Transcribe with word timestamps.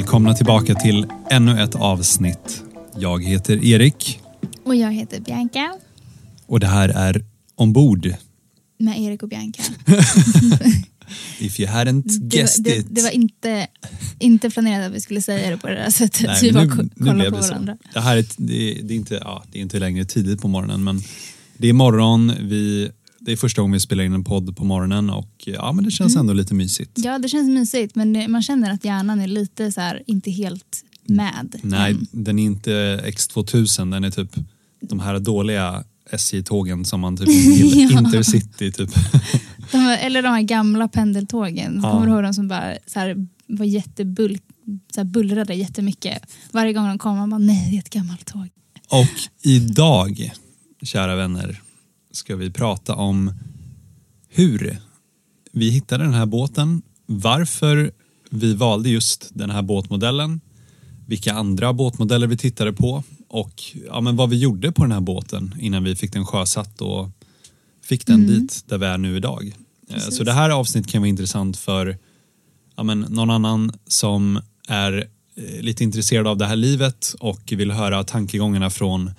Välkomna 0.00 0.34
tillbaka 0.34 0.74
till 0.74 1.06
ännu 1.30 1.62
ett 1.62 1.74
avsnitt. 1.74 2.62
Jag 2.98 3.24
heter 3.24 3.64
Erik 3.64 4.20
Och 4.64 4.74
jag 4.76 4.92
heter 4.92 5.20
Bianca. 5.20 5.72
och 6.46 6.60
det 6.60 6.66
här 6.66 6.88
är 6.88 7.24
Ombord. 7.54 8.14
Med 8.78 9.00
Erik 9.00 9.22
och 9.22 9.28
Bianca. 9.28 9.62
If 11.40 11.60
you 11.60 11.68
hadn't 11.70 12.02
Det, 12.06 12.18
var- 12.20 12.28
guessed 12.28 12.64
det, 12.64 12.76
it. 12.76 12.86
det 12.90 13.02
var 13.02 13.10
inte, 13.10 13.66
inte 14.18 14.50
planerat 14.50 14.86
att 14.86 14.92
vi 14.96 15.00
skulle 15.00 15.22
säga 15.22 15.50
det 15.50 15.56
på 15.56 15.66
det 15.68 15.74
där 15.74 15.90
sättet. 15.90 16.22
Nej, 16.26 16.38
vi 16.42 16.52
bara 16.52 16.64
nu, 16.64 16.70
ko- 16.70 16.82
nu 16.82 16.88
kollade 16.96 17.18
blev 17.18 17.30
på 17.30 17.36
det 17.36 17.42
så. 17.42 17.48
varandra. 17.52 17.76
Det, 17.94 18.00
här 18.00 18.16
är, 18.16 18.24
det, 18.36 18.80
det, 18.82 18.94
är 18.94 18.96
inte, 18.96 19.14
ja, 19.24 19.44
det 19.52 19.58
är 19.58 19.62
inte 19.62 19.78
längre 19.78 20.04
tidigt 20.04 20.40
på 20.42 20.48
morgonen 20.48 20.84
men 20.84 21.00
det 21.56 21.68
är 21.68 21.72
morgon. 21.72 22.32
Vi, 22.40 22.90
det 23.20 23.32
är 23.32 23.36
första 23.36 23.62
gången 23.62 23.72
vi 23.72 23.80
spelar 23.80 24.04
in 24.04 24.12
en 24.12 24.24
podd 24.24 24.56
på 24.56 24.64
morgonen 24.64 25.10
och 25.10 25.30
ja, 25.44 25.72
men 25.72 25.84
det 25.84 25.90
känns 25.90 26.14
Mm. 26.14 26.20
ändå 26.20 26.32
lite 26.32 26.54
mysigt. 26.54 26.90
Ja, 26.94 27.18
det 27.18 27.28
känns 27.28 27.48
mysigt 27.48 27.94
men 27.94 28.12
det, 28.12 28.28
man 28.28 28.42
känner 28.42 28.70
att 28.72 28.84
hjärnan 28.84 29.20
är 29.20 29.26
lite 29.28 29.72
så 29.72 29.80
här, 29.80 30.02
inte 30.06 30.30
helt 30.30 30.84
med. 31.06 31.60
Nej, 31.62 31.90
än. 31.92 32.06
den 32.10 32.38
är 32.38 32.42
inte 32.44 32.70
X2000, 33.06 33.90
den 33.90 34.04
är 34.04 34.10
typ 34.10 34.34
de 34.80 35.00
här 35.00 35.18
dåliga 35.18 35.84
SJ-tågen 36.10 36.84
som 36.84 37.00
man 37.00 37.16
typ 37.16 37.28
vill, 37.28 37.90
Ja. 37.92 37.98
Intercity 37.98 38.72
typ. 38.72 38.90
De, 39.72 39.78
eller 40.00 40.22
de 40.22 40.28
här 40.28 40.42
gamla 40.42 40.88
pendeltågen. 40.88 41.80
Ja. 41.82 41.90
Kommer 41.92 42.06
du 42.06 42.12
ihåg 42.12 42.22
de 42.22 42.34
som 42.34 42.48
bara 42.48 42.74
så 42.86 42.98
här, 42.98 43.26
var 43.46 43.64
jättebulk, 43.66 44.42
så 44.94 45.00
här 45.00 45.04
bullrade 45.04 45.54
jättemycket. 45.54 46.22
Varje 46.52 46.72
gång 46.72 46.88
de 46.88 46.98
kom 46.98 47.16
man 47.16 47.30
bara 47.30 47.38
nej 47.38 47.68
det 47.70 47.76
är 47.76 47.78
ett 47.78 47.90
gammalt 47.90 48.26
tåg. 48.26 48.48
Och 48.88 49.08
idag, 49.42 50.32
kära 50.82 51.16
vänner, 51.16 51.60
ska 52.10 52.36
vi 52.36 52.50
prata 52.50 52.94
om 52.94 53.32
hur 54.28 54.78
vi 55.52 55.70
hittade 55.70 56.04
den 56.04 56.14
här 56.14 56.26
båten, 56.26 56.82
varför 57.06 57.92
vi 58.30 58.54
valde 58.54 58.88
just 58.88 59.30
den 59.32 59.50
här 59.50 59.62
båtmodellen, 59.62 60.40
vilka 61.06 61.32
andra 61.32 61.72
båtmodeller 61.72 62.26
vi 62.26 62.36
tittade 62.36 62.72
på 62.72 63.02
och 63.28 63.62
ja, 63.86 64.00
men 64.00 64.16
vad 64.16 64.30
vi 64.30 64.38
gjorde 64.38 64.72
på 64.72 64.82
den 64.82 64.92
här 64.92 65.00
båten 65.00 65.54
innan 65.58 65.84
vi 65.84 65.96
fick 65.96 66.12
den 66.12 66.26
sjösatt 66.26 66.80
och 66.80 67.08
fick 67.82 68.06
den 68.06 68.26
dit 68.26 68.64
där 68.66 68.78
vi 68.78 68.86
är 68.86 68.98
nu 68.98 69.16
idag. 69.16 69.54
Eh, 69.88 69.94
Precis. 69.94 70.16
Så 70.16 70.24
det 70.24 70.32
här 70.32 70.50
avsnittet 70.50 70.92
kan 70.92 71.02
vara 71.02 71.08
intressant 71.08 71.56
för 71.56 71.98
ja, 72.76 72.82
men 72.82 73.00
någon 73.00 73.30
annan 73.30 73.72
som 73.86 74.40
är 74.68 75.08
eh, 75.34 75.60
lite 75.60 75.84
intresserad 75.84 76.26
av 76.26 76.38
det 76.38 76.46
här 76.46 76.56
livet 76.56 77.14
och 77.20 77.52
vill 77.52 77.70
höra 77.70 78.04
tankegångarna 78.04 78.70
från 78.70 79.10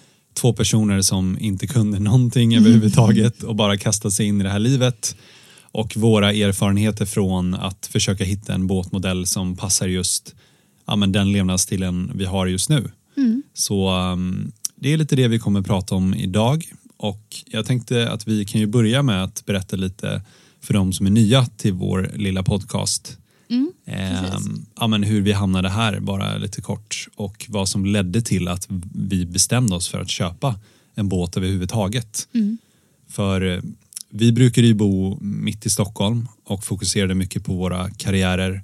två 0.42 0.54
personer 0.54 1.02
som 1.02 1.38
inte 1.40 1.68
kunde 1.68 2.00
någonting 2.00 2.56
överhuvudtaget 2.56 3.44
och 3.44 3.56
bara 3.56 3.78
kasta 3.78 4.12
sig 4.12 4.26
in 4.26 4.42
i 4.42 4.44
det 4.44 4.50
här 4.50 4.60
livet 4.60 5.16
och 5.62 5.98
våra 5.98 6.34
erfarenheter 6.34 7.06
från 7.06 7.54
att 7.54 7.86
försöka 7.86 8.24
hitta 8.24 8.54
en 8.54 8.68
båtmodell 8.68 9.26
som 9.26 9.56
passar 9.56 9.88
just 9.88 10.36
ja, 10.88 10.96
men 10.96 11.12
den 11.12 11.32
levnadsstilen 11.32 12.12
vi 12.16 12.26
har 12.26 12.48
just 12.48 12.70
nu. 12.70 12.92
Mm. 13.18 13.44
Så 13.54 13.96
um, 13.98 14.52
det 14.76 14.94
är 14.94 14.98
lite 14.98 15.16
det 15.16 15.28
vi 15.28 15.40
kommer 15.40 15.62
prata 15.62 15.96
om 15.96 16.14
idag 16.14 16.66
och 16.98 17.36
jag 17.46 17.66
tänkte 17.66 18.12
att 18.12 18.28
vi 18.28 18.46
kan 18.46 18.62
ju 18.62 18.68
börja 18.68 19.04
med 19.04 19.24
att 19.24 19.46
berätta 19.46 19.76
lite 19.76 20.22
för 20.62 20.74
de 20.74 20.94
som 20.94 21.06
är 21.06 21.12
nya 21.12 21.46
till 21.46 21.74
vår 21.74 22.12
lilla 22.16 22.44
podcast. 22.44 23.18
Ehm, 23.86 24.66
ja, 24.76 24.88
men 24.88 25.04
hur 25.04 25.22
vi 25.22 25.32
hamnade 25.32 25.70
här 25.70 26.00
bara 26.00 26.38
lite 26.38 26.62
kort 26.62 27.08
och 27.16 27.46
vad 27.50 27.70
som 27.70 27.86
ledde 27.86 28.22
till 28.22 28.48
att 28.48 28.68
vi 28.94 29.26
bestämde 29.26 29.76
oss 29.76 29.90
för 29.90 30.02
att 30.02 30.10
köpa 30.10 30.60
en 30.96 31.10
båt 31.10 31.38
överhuvudtaget. 31.38 32.28
Mm. 32.34 32.58
För 33.08 33.42
eh, 33.42 33.62
vi 34.10 34.32
brukade 34.32 34.68
ju 34.68 34.74
bo 34.74 35.18
mitt 35.22 35.66
i 35.66 35.70
Stockholm 35.70 36.28
och 36.44 36.64
fokuserade 36.64 37.16
mycket 37.16 37.46
på 37.46 37.54
våra 37.54 37.90
karriärer 37.90 38.64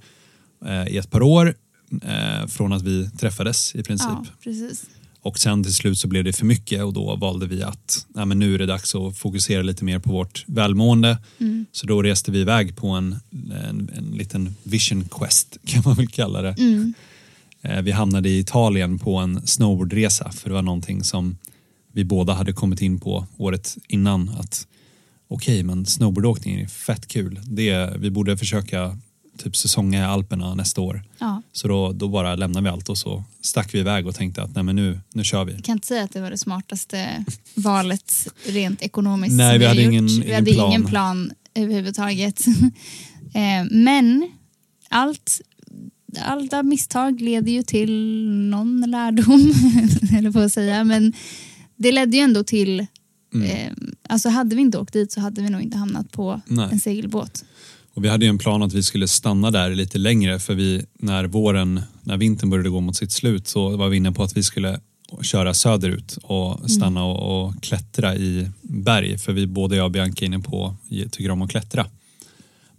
eh, 0.66 0.88
i 0.88 0.98
ett 0.98 1.12
par 1.12 1.22
år 1.22 1.56
eh, 2.02 2.48
från 2.48 2.74
att 2.74 2.82
vi 2.82 3.10
träffades 3.10 3.76
i 3.76 3.84
princip. 3.84 4.10
Ja, 4.10 4.26
precis. 4.44 4.86
Och 5.22 5.40
sen 5.40 5.64
till 5.64 5.74
slut 5.74 5.98
så 5.98 6.08
blev 6.08 6.24
det 6.24 6.34
för 6.34 6.46
mycket 6.46 6.84
och 6.84 6.94
då 6.94 7.16
valde 7.16 7.48
vi 7.48 7.64
att 7.64 8.06
nej, 8.08 8.26
men 8.26 8.40
nu 8.40 8.56
är 8.56 8.60
det 8.60 8.66
dags 8.66 8.96
att 8.96 9.18
fokusera 9.18 9.62
lite 9.62 9.84
mer 9.84 10.00
på 10.00 10.12
vårt 10.12 10.44
välmående. 10.48 11.18
Mm. 11.40 11.66
Så 11.72 11.88
då 11.88 12.02
reste 12.02 12.32
vi 12.32 12.40
iväg 12.40 12.76
på 12.76 12.88
en, 12.88 13.16
en, 13.70 13.92
en 13.98 14.12
liten 14.18 14.56
vision 14.64 15.08
quest 15.12 15.58
kan 15.66 15.82
man 15.86 15.96
väl 15.96 16.08
kalla 16.08 16.42
det. 16.42 16.56
Mm. 16.58 16.94
Eh, 17.62 17.82
Vi 17.82 17.92
hamnade 17.92 18.30
i 18.30 18.40
Italien 18.40 19.00
på 19.00 19.16
en 19.18 19.48
snowboardresa 19.48 20.32
för 20.32 20.50
det 20.50 20.54
var 20.54 20.62
någonting 20.62 21.04
som 21.04 21.38
vi 21.92 22.04
båda 22.04 22.34
hade 22.34 22.54
kommit 22.54 22.82
in 22.82 23.00
på 23.00 23.28
året 23.38 23.78
innan 23.88 24.30
att 24.30 24.68
okej 25.28 25.64
men 25.64 25.86
snowboardåkning 25.86 26.60
är 26.60 26.68
fett 26.68 27.08
kul. 27.08 27.40
Det, 27.44 27.94
vi 27.98 28.10
borde 28.10 28.38
försöka 28.38 28.98
typ 29.38 29.56
säsonga 29.56 30.00
i 30.02 30.04
Alperna 30.04 30.56
nästa 30.56 30.82
år. 30.82 31.04
Ja. 31.20 31.42
Så 31.52 31.68
då, 31.68 31.92
då 31.94 32.08
bara 32.08 32.36
lämnade 32.36 32.64
vi 32.64 32.70
allt 32.70 32.90
och 32.90 32.98
så 32.98 33.24
stack 33.42 33.74
vi 33.74 33.80
iväg 33.80 34.08
och 34.08 34.16
tänkte 34.16 34.44
att 34.44 34.56
nej 34.56 34.64
men 34.64 34.76
nu, 34.76 35.00
nu 35.14 35.24
kör 35.24 35.46
vi. 35.46 35.54
Jag 35.54 35.64
kan 35.64 35.74
inte 35.76 35.88
säga 35.88 36.04
att 36.04 36.14
det 36.14 36.22
var 36.22 36.30
det 36.32 36.38
smartaste 36.38 37.26
valet 37.56 38.28
rent 38.46 38.82
ekonomiskt. 38.82 39.34
Nej, 39.36 39.58
vi 39.60 39.66
hade 39.66 39.82
gjort. 39.82 39.92
ingen- 39.94 40.08
vi 40.22 40.34
hade 40.34 40.54
plan. 40.54 40.68
ingen 40.70 40.86
plan 40.86 41.32
överhuvudtaget. 41.56 42.46
Eh, 43.34 43.66
Men 43.72 44.32
allt, 44.90 45.42
alla 46.22 46.64
misstag 46.64 47.22
leder 47.22 47.52
ju 47.52 47.64
till 47.64 47.92
någon 48.50 48.82
lärdom, 48.92 49.54
eller 50.18 50.32
på 50.32 50.40
att 50.40 50.52
säga. 50.54 50.84
Men 50.84 51.14
det 51.76 51.92
ledde 51.92 52.18
ju 52.18 52.24
ändå 52.24 52.44
till, 52.44 52.86
Mm. 53.34 53.48
eh, 53.50 53.72
alltså 54.10 54.30
hade 54.30 54.56
vi 54.56 54.62
inte 54.62 54.78
åkt 54.78 54.94
dit 54.94 55.12
så 55.12 55.20
hade 55.22 55.42
vi 55.42 55.50
nog 55.50 55.62
inte 55.62 55.78
hamnat 55.78 56.12
på 56.12 56.42
Nej. 56.48 56.70
en 56.72 56.80
segelbåt. 56.80 57.46
Och 57.98 58.04
vi 58.04 58.10
hade 58.10 58.26
ju 58.26 58.30
en 58.30 58.38
plan 58.38 58.64
att 58.64 58.74
vi 58.74 58.84
skulle 58.84 59.08
stanna 59.08 59.52
där 59.52 59.76
lite 59.76 59.98
längre 59.98 60.40
för 60.40 60.54
vi, 60.54 60.86
när 61.00 61.26
våren, 61.26 61.82
när 62.04 62.18
vintern 62.18 62.50
började 62.50 62.70
gå 62.70 62.80
mot 62.80 62.96
sitt 62.96 63.12
slut 63.12 63.48
så 63.48 63.78
var 63.78 63.90
vi 63.90 63.98
inne 63.98 64.12
på 64.12 64.24
att 64.24 64.38
vi 64.38 64.44
skulle 64.44 64.80
köra 65.22 65.54
söderut 65.54 66.18
och 66.24 66.72
stanna 66.72 67.04
och, 67.04 67.46
och 67.48 67.64
klättra 67.64 68.16
i 68.16 68.50
berg 68.62 69.18
för 69.18 69.34
vi, 69.34 69.48
både 69.48 69.76
jag 69.76 69.86
och 69.86 69.92
Bianca 69.92 70.26
är 70.26 70.26
inne 70.26 70.40
på, 70.40 70.76
tycker 70.90 71.32
om 71.32 71.42
att 71.42 71.50
klättra. 71.50 71.86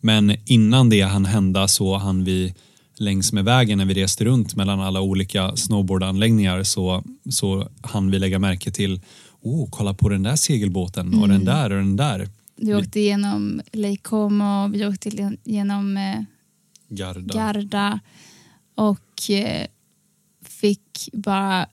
Men 0.01 0.37
innan 0.45 0.89
det 0.89 1.01
hann 1.01 1.25
hända 1.25 1.69
så 1.69 1.97
hann 1.97 2.25
vi 2.25 2.55
längs 2.99 3.33
med 3.33 3.45
vägen 3.45 3.79
när 3.79 3.85
vi 3.85 3.95
reste 3.95 4.25
runt 4.25 4.57
mellan 4.57 4.81
alla 4.81 5.01
olika 5.01 5.57
snowboardanläggningar 5.57 6.63
så, 6.63 7.05
så 7.31 7.69
hann 7.81 8.11
vi 8.11 8.19
lägga 8.19 8.39
märke 8.39 8.71
till 8.71 9.01
oh, 9.41 9.69
kolla 9.71 9.95
på 9.95 10.09
den 10.09 10.23
där 10.23 10.37
segelbåten 10.37 11.15
och 11.15 11.29
den 11.29 11.45
där 11.45 11.71
och 11.71 11.79
den 11.79 11.97
där. 11.97 12.29
Vi 12.59 12.75
åkte 12.75 13.01
igenom 13.01 13.61
Lake 13.73 13.97
Como, 14.03 14.69
vi 14.69 14.87
åkte 14.87 15.37
genom 15.45 15.97
eh, 15.97 16.23
Garda. 16.89 17.35
Garda 17.35 18.01
och 18.75 19.31
eh, 19.31 19.67
fick 20.45 21.09
bara 21.13 21.67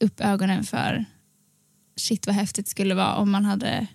upp 0.00 0.20
ögonen 0.20 0.64
för 0.64 1.04
shit 1.96 2.26
vad 2.26 2.36
häftigt 2.36 2.66
det 2.66 2.70
skulle 2.70 2.94
vara 2.94 3.14
om 3.14 3.30
man 3.30 3.44
hade 3.44 3.86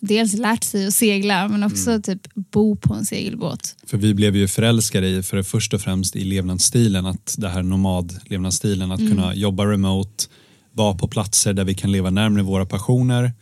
dels 0.00 0.34
lärt 0.34 0.64
sig 0.64 0.86
att 0.86 0.94
segla 0.94 1.48
men 1.48 1.62
också 1.62 1.90
Mm. 1.90 2.02
typ 2.02 2.34
bo 2.34 2.76
på 2.76 2.94
en 2.94 3.04
segelbåt. 3.04 3.76
För 3.86 3.98
vi 3.98 4.14
blev 4.14 4.36
ju 4.36 4.48
förälskade 4.48 5.08
i, 5.08 5.22
för 5.22 5.36
det 5.36 5.44
först 5.44 5.74
och 5.74 5.80
främst 5.80 6.16
i 6.16 6.24
levnadsstilen, 6.24 7.06
att 7.06 7.34
det 7.38 7.48
här 7.48 7.62
nomadlevnadsstilen, 7.62 8.92
att 8.92 8.98
kunna 8.98 9.34
jobba 9.34 9.66
remote, 9.66 10.24
vara 10.72 10.94
på 10.94 11.08
platser 11.08 11.52
där 11.52 11.64
vi 11.64 11.74
kan 11.74 11.92
leva 11.92 12.10
närmare 12.10 12.42
våra 12.42 12.66
passioner 12.66 13.32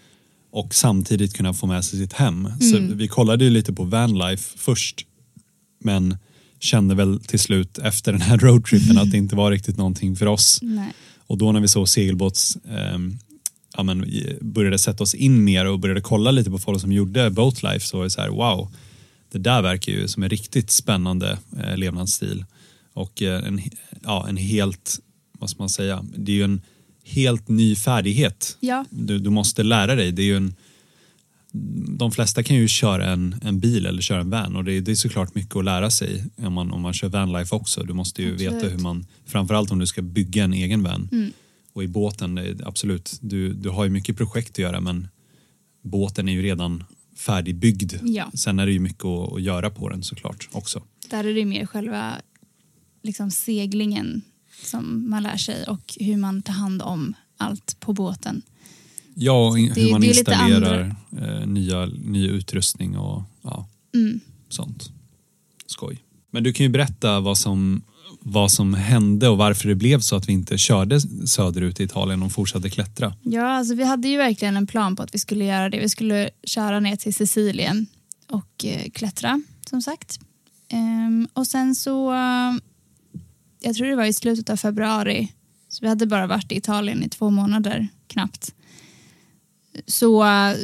och 0.54 0.74
samtidigt 0.74 1.34
kunna 1.34 1.54
få 1.54 1.66
med 1.66 1.84
sig 1.84 1.98
sitt 1.98 2.12
hem. 2.12 2.48
Så 2.60 2.78
vi 2.78 3.08
kollade 3.08 3.44
ju 3.44 3.50
lite 3.50 3.72
på 3.72 3.84
vanlife 3.84 4.58
först, 4.58 5.06
men 5.84 6.16
kände 6.60 6.94
väl 6.94 7.20
till 7.20 7.38
slut 7.38 7.78
efter 7.78 8.12
den 8.12 8.20
här 8.20 8.38
roadtrippen 8.38 8.98
att 8.98 9.10
det 9.10 9.16
inte 9.16 9.36
var 9.36 9.50
riktigt 9.50 9.76
någonting 9.76 10.16
för 10.16 10.26
oss. 10.26 10.58
Nej. 10.62 10.92
Och 11.26 11.38
då 11.38 11.52
när 11.52 11.60
vi 11.60 11.68
såg 11.68 11.88
segelbåts 11.88 12.58
ehm, 12.70 13.18
ja, 13.76 13.82
men, 13.82 14.10
började 14.40 14.78
sätta 14.78 15.02
oss 15.02 15.14
in 15.14 15.44
mer 15.44 15.66
och 15.66 15.78
började 15.78 16.00
kolla 16.00 16.30
lite 16.30 16.50
på 16.50 16.58
folk 16.58 16.80
som 16.80 16.92
gjorde 16.92 17.30
boatlife 17.30 17.86
så 17.86 17.96
var 17.96 18.04
det 18.04 18.10
så 18.10 18.20
här 18.20 18.28
wow, 18.28 18.72
det 19.32 19.38
där 19.38 19.62
verkar 19.62 19.92
ju 19.92 20.08
som 20.08 20.22
en 20.22 20.30
riktigt 20.30 20.70
spännande 20.70 21.38
eh, 21.58 21.76
levnadsstil. 21.76 22.44
Och 22.92 23.22
eh, 23.22 23.46
en, 23.46 23.60
ja, 24.02 24.28
en 24.28 24.36
helt, 24.36 24.98
vad 25.38 25.50
ska 25.50 25.62
man 25.62 25.68
säga, 25.68 26.04
det 26.16 26.32
är 26.32 26.36
ju 26.36 26.44
en 26.44 26.62
helt 27.04 27.48
ny 27.48 27.76
färdighet. 27.76 28.56
Ja, 28.60 28.84
Du, 28.90 29.18
du 29.18 29.30
måste 29.30 29.62
lära 29.62 29.94
dig. 29.94 30.12
Det 30.12 30.22
är 30.30 30.36
en, 30.36 30.54
de 31.98 32.12
flesta 32.12 32.42
kan 32.42 32.56
ju 32.56 32.68
köra 32.68 33.06
en, 33.12 33.36
en 33.42 33.60
bil 33.60 33.86
eller 33.86 34.02
köra 34.02 34.20
en 34.20 34.30
van 34.30 34.56
och 34.56 34.64
det, 34.64 34.72
är- 34.72 34.80
det 34.80 34.90
är 34.90 34.94
såklart 34.96 35.34
mycket 35.34 35.56
att 35.56 35.64
lära 35.64 35.90
sig 35.90 36.24
om 36.36 36.52
man, 36.52 36.70
om 36.70 36.80
man 36.80 36.92
kör 36.92 37.08
vanlife 37.08 37.54
också. 37.54 37.82
Du 37.84 37.92
måste 37.92 38.22
ju 38.22 38.32
Absolut. 38.32 38.52
veta 38.54 38.68
hur 38.68 38.78
man, 38.78 39.06
framförallt 39.26 39.70
om 39.70 39.78
du 39.78 39.86
ska 39.86 40.02
bygga 40.02 40.44
en 40.44 40.52
egen 40.52 40.82
van. 40.82 41.08
Mm. 41.12 41.32
Och 41.72 41.84
i 41.84 41.88
båten, 41.88 42.60
absolut, 42.64 43.18
du, 43.20 43.52
du 43.52 43.68
har 43.68 43.84
ju 43.84 43.90
mycket 43.90 44.16
projekt 44.16 44.50
att 44.50 44.58
göra 44.58 44.80
men 44.80 45.08
båten 45.82 46.28
är 46.28 46.32
ju 46.32 46.42
redan 46.42 46.84
färdigbyggd. 47.16 47.92
Ja. 48.02 48.30
Sen 48.34 48.58
är 48.58 48.66
det 48.66 48.72
ju 48.72 48.78
mycket 48.80 49.04
att, 49.04 49.32
att 49.32 49.42
göra 49.42 49.70
på 49.70 49.88
den 49.88 50.02
såklart 50.02 50.48
också. 50.52 50.82
där 51.10 51.24
är 51.24 51.34
det 51.34 51.44
mer 51.44 51.66
själva 51.66 52.14
liksom, 53.02 53.30
seglingen 53.30 54.22
som 54.66 55.10
man 55.10 55.22
lär 55.22 55.36
sig 55.36 55.64
och 55.66 55.94
hur 56.00 56.16
man 56.16 56.42
tar 56.42 56.52
hand 56.52 56.82
om 56.82 57.14
allt 57.36 57.76
på 57.80 57.92
båten. 57.92 58.42
Ja, 59.14 59.46
och 59.48 59.58
hur 59.58 59.90
man 59.92 60.02
installerar 60.04 60.96
eh, 61.22 61.46
nya, 61.46 61.86
ny 61.86 62.28
utrustning 62.28 62.98
och 62.98 63.22
ja, 63.42 63.68
Mm. 63.94 64.20
sånt. 64.48 64.90
Skoj. 65.66 66.02
Men 66.30 66.42
du 66.42 66.52
kan 66.52 66.64
ju 66.66 66.70
berätta 66.70 67.20
vad 67.20 67.38
som, 67.38 67.82
vad 68.20 68.52
som 68.52 68.74
hände 68.74 69.28
och 69.28 69.38
varför 69.38 69.68
det 69.68 69.74
blev 69.74 70.00
så 70.00 70.16
att 70.16 70.28
vi 70.28 70.32
inte 70.32 70.58
körde 70.58 71.00
söderut 71.28 71.80
i 71.80 71.84
Italien 71.84 72.22
och 72.22 72.32
fortsatte 72.32 72.70
klättra. 72.70 73.14
Ja, 73.22 73.46
alltså 73.48 73.74
vi 73.74 73.84
hade 73.84 74.08
ju 74.08 74.16
verkligen 74.16 74.56
en 74.56 74.66
plan 74.66 74.96
på 74.96 75.02
att 75.02 75.14
vi 75.14 75.18
skulle 75.18 75.44
göra 75.44 75.68
det. 75.70 75.80
Vi 75.80 75.88
skulle 75.88 76.30
köra 76.44 76.80
ner 76.80 76.96
till 76.96 77.14
Sicilien 77.14 77.86
och 78.30 78.64
eh, 78.64 78.90
klättra, 78.90 79.42
som 79.70 79.82
sagt. 79.82 80.20
Ehm, 80.68 81.28
och 81.32 81.46
sen 81.46 81.74
så, 81.74 82.12
jag 83.64 83.76
tror 83.76 83.86
det 83.86 83.96
var 83.96 84.04
i 84.04 84.12
slutet 84.12 84.50
av 84.50 84.56
februari, 84.56 85.32
så 85.68 85.78
vi 85.80 85.88
hade 85.88 86.06
bara 86.06 86.26
varit 86.26 86.52
i 86.52 86.56
Italien 86.56 87.02
i 87.02 87.08
två 87.08 87.30
månader 87.30 87.88
knappt. 88.06 88.54
Så 89.86 90.24
uh, 90.24 90.54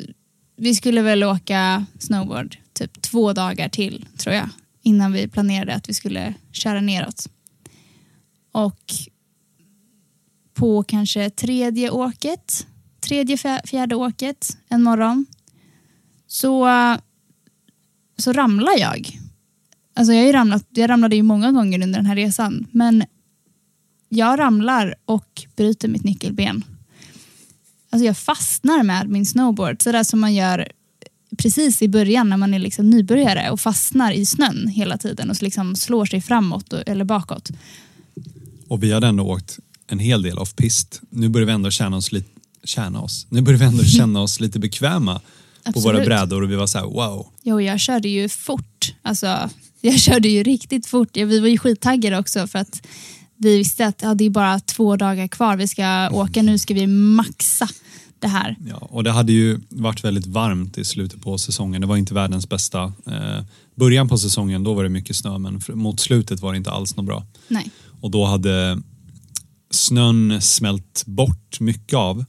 vi 0.56 0.74
skulle 0.74 1.02
väl 1.02 1.24
åka 1.24 1.86
snowboard 1.98 2.56
typ 2.72 3.02
två 3.02 3.32
dagar 3.32 3.68
till, 3.68 4.06
tror 4.16 4.34
jag, 4.34 4.48
innan 4.82 5.12
vi 5.12 5.28
planerade 5.28 5.74
att 5.74 5.88
vi 5.88 5.94
skulle 5.94 6.34
köra 6.52 6.80
neråt. 6.80 7.26
Och 8.52 8.92
på 10.54 10.82
kanske 10.82 11.30
tredje 11.30 11.90
åket, 11.90 12.66
tredje 13.00 13.36
fjärde 13.64 13.94
åket 13.94 14.58
en 14.68 14.82
morgon 14.82 15.26
så, 16.26 16.68
eh, 16.68 16.96
så 18.16 18.32
ramlar 18.32 18.78
jag. 18.78 19.18
Alltså 20.00 20.12
jag, 20.12 20.20
har 20.20 20.26
ju 20.26 20.32
ramlat, 20.32 20.66
jag 20.70 20.90
ramlade 20.90 21.16
ju 21.16 21.22
många 21.22 21.52
gånger 21.52 21.82
under 21.82 21.98
den 21.98 22.06
här 22.06 22.16
resan 22.16 22.66
men 22.70 23.04
jag 24.08 24.38
ramlar 24.38 24.94
och 25.04 25.42
bryter 25.56 25.88
mitt 25.88 26.04
nyckelben. 26.04 26.64
Alltså 27.90 28.06
jag 28.06 28.18
fastnar 28.18 28.82
med 28.82 29.08
min 29.08 29.26
snowboard, 29.26 29.82
sådär 29.82 30.02
som 30.02 30.20
man 30.20 30.34
gör 30.34 30.72
precis 31.38 31.82
i 31.82 31.88
början 31.88 32.28
när 32.28 32.36
man 32.36 32.54
är 32.54 32.58
liksom 32.58 32.90
nybörjare 32.90 33.50
och 33.50 33.60
fastnar 33.60 34.12
i 34.12 34.26
snön 34.26 34.68
hela 34.68 34.98
tiden 34.98 35.30
och 35.30 35.42
liksom 35.42 35.76
slår 35.76 36.06
sig 36.06 36.20
framåt 36.20 36.72
eller 36.72 37.04
bakåt. 37.04 37.50
Och 38.68 38.82
vi 38.82 38.92
hade 38.92 39.06
ändå 39.06 39.24
åkt 39.24 39.58
en 39.86 39.98
hel 39.98 40.22
del 40.22 40.38
off-pist. 40.38 41.00
Nu 41.10 41.28
börjar 41.28 41.46
vi 41.46 41.52
ändå 41.52 41.70
känna 41.70 41.96
oss 41.96 42.12
lite, 42.12 42.30
känna 42.64 43.00
oss. 43.00 43.26
Nu 43.30 43.40
börjar 43.40 43.58
vi 43.58 43.64
ändå 43.64 43.84
känna 43.98 44.20
oss 44.20 44.40
lite 44.40 44.58
bekväma 44.58 45.14
på 45.14 45.22
Absolut. 45.64 45.86
våra 45.86 46.04
brädor 46.04 46.42
och 46.42 46.50
vi 46.50 46.56
var 46.56 46.66
så 46.66 46.78
här 46.78 46.86
wow. 46.86 47.26
Jo, 47.42 47.60
jag 47.60 47.80
körde 47.80 48.08
ju 48.08 48.28
fort. 48.28 48.94
Alltså, 49.02 49.50
jag 49.80 50.00
körde 50.00 50.28
ju 50.28 50.42
riktigt 50.42 50.86
fort. 50.86 51.08
Ja, 51.16 51.26
Vi 51.26 51.40
var 51.40 51.48
ju 51.48 51.58
skittaggade 51.58 52.18
också 52.18 52.46
för 52.46 52.58
att 52.58 52.86
vi 53.36 53.58
visste 53.58 53.86
att 53.86 54.02
ja, 54.02 54.14
det 54.14 54.24
är 54.24 54.30
bara 54.30 54.60
två 54.60 54.96
dagar 54.96 55.28
kvar. 55.28 55.56
Vi 55.56 55.68
ska 55.68 56.10
åka 56.12 56.42
nu, 56.42 56.58
ska 56.58 56.74
vi 56.74 56.86
maxa 56.86 57.68
det 58.18 58.28
här. 58.28 58.56
Ja, 58.68 58.76
och 58.76 59.04
det 59.04 59.10
hade 59.10 59.32
ju 59.32 59.60
varit 59.68 60.04
väldigt 60.04 60.26
varmt 60.26 60.78
i 60.78 60.84
slutet 60.84 61.22
på 61.22 61.38
säsongen. 61.38 61.80
Det 61.80 61.86
var 61.86 61.96
inte 61.96 62.14
världens 62.14 62.48
bästa. 62.48 62.82
Eh, 63.06 63.44
början 63.74 64.08
på 64.08 64.18
säsongen 64.18 64.64
då 64.64 64.74
var 64.74 64.82
det 64.82 64.88
mycket 64.88 65.16
snö 65.16 65.38
men 65.38 65.60
mot 65.68 66.00
slutet 66.00 66.40
var 66.40 66.52
det 66.52 66.56
inte 66.56 66.70
alls 66.70 66.96
något 66.96 67.06
bra. 67.06 67.26
Nej. 67.48 67.70
Och 68.00 68.10
då 68.10 68.24
hade 68.24 68.78
snön 69.70 70.40
smält 70.40 71.02
bort 71.06 71.60
mycket 71.60 71.94
av 71.96 72.24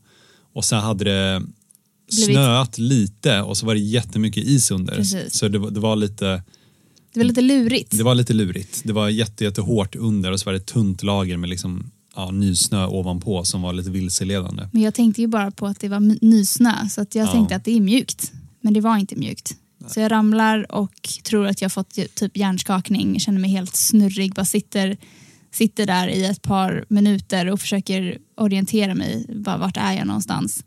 och 0.53 0.65
sen 0.65 0.79
hade 0.79 1.03
det 1.03 1.39
Blivit- 2.11 2.25
snöat 2.35 2.77
lite 2.77 3.41
och 3.41 3.57
så 3.57 3.65
var 3.65 3.73
det 3.73 3.79
jättemycket 3.79 4.43
is 4.43 4.71
under. 4.71 4.95
Precis. 4.95 5.33
Så 5.37 5.47
det, 5.47 5.69
det 5.71 5.79
var 5.79 5.95
lite 5.95 6.43
Det 7.13 7.19
var 7.19 7.25
lite 7.25 7.41
lurigt. 7.41 7.97
Det 7.97 8.03
var 8.03 8.15
lite 8.15 8.33
lurigt. 8.33 8.81
Det 8.85 8.93
var 8.93 9.09
jätte, 9.09 9.43
jättehårt 9.43 9.95
under 9.95 10.31
och 10.31 10.39
så 10.39 10.45
var 10.45 10.53
det 10.53 10.57
ett 10.59 10.65
tunt 10.65 11.03
lager 11.03 11.37
med 11.37 11.49
liksom, 11.49 11.91
ja, 12.15 12.31
nysnö 12.31 12.85
ovanpå 12.87 13.43
som 13.43 13.61
var 13.61 13.73
lite 13.73 13.89
vilseledande. 13.89 14.63
Men 14.71 14.81
jag 14.81 14.93
tänkte 14.93 15.21
ju 15.21 15.27
bara 15.27 15.51
på 15.51 15.67
att 15.67 15.79
det 15.79 15.89
var 15.89 15.99
nysnö 16.25 16.89
så 16.89 17.01
att 17.01 17.15
jag 17.15 17.27
Ja. 17.27 17.31
tänkte 17.31 17.55
att 17.55 17.65
det 17.65 17.71
är 17.77 17.81
mjukt. 17.81 18.31
Men 18.61 18.73
det 18.73 18.81
var 18.81 18.97
inte 18.97 19.15
mjukt. 19.15 19.55
Så 19.87 19.99
jag 19.99 20.11
ramlar 20.11 20.71
och 20.71 21.09
tror 21.23 21.47
att 21.47 21.61
jag 21.61 21.71
fått 21.71 21.89
typ 22.15 22.37
hjärnskakning, 22.37 23.19
känner 23.19 23.39
mig 23.39 23.49
helt 23.49 23.75
snurrig, 23.75 24.33
bara 24.33 24.45
sitter, 24.45 24.97
sitter 25.51 25.85
där 25.85 26.07
i 26.07 26.25
ett 26.25 26.41
par 26.41 26.85
minuter 26.89 27.49
och 27.49 27.59
försöker 27.61 28.17
orientera 28.37 28.95
mig, 28.95 29.25
bara, 29.35 29.57
vart 29.57 29.77
är 29.77 29.93
jag 29.93 30.07
någonstans? 30.07 30.63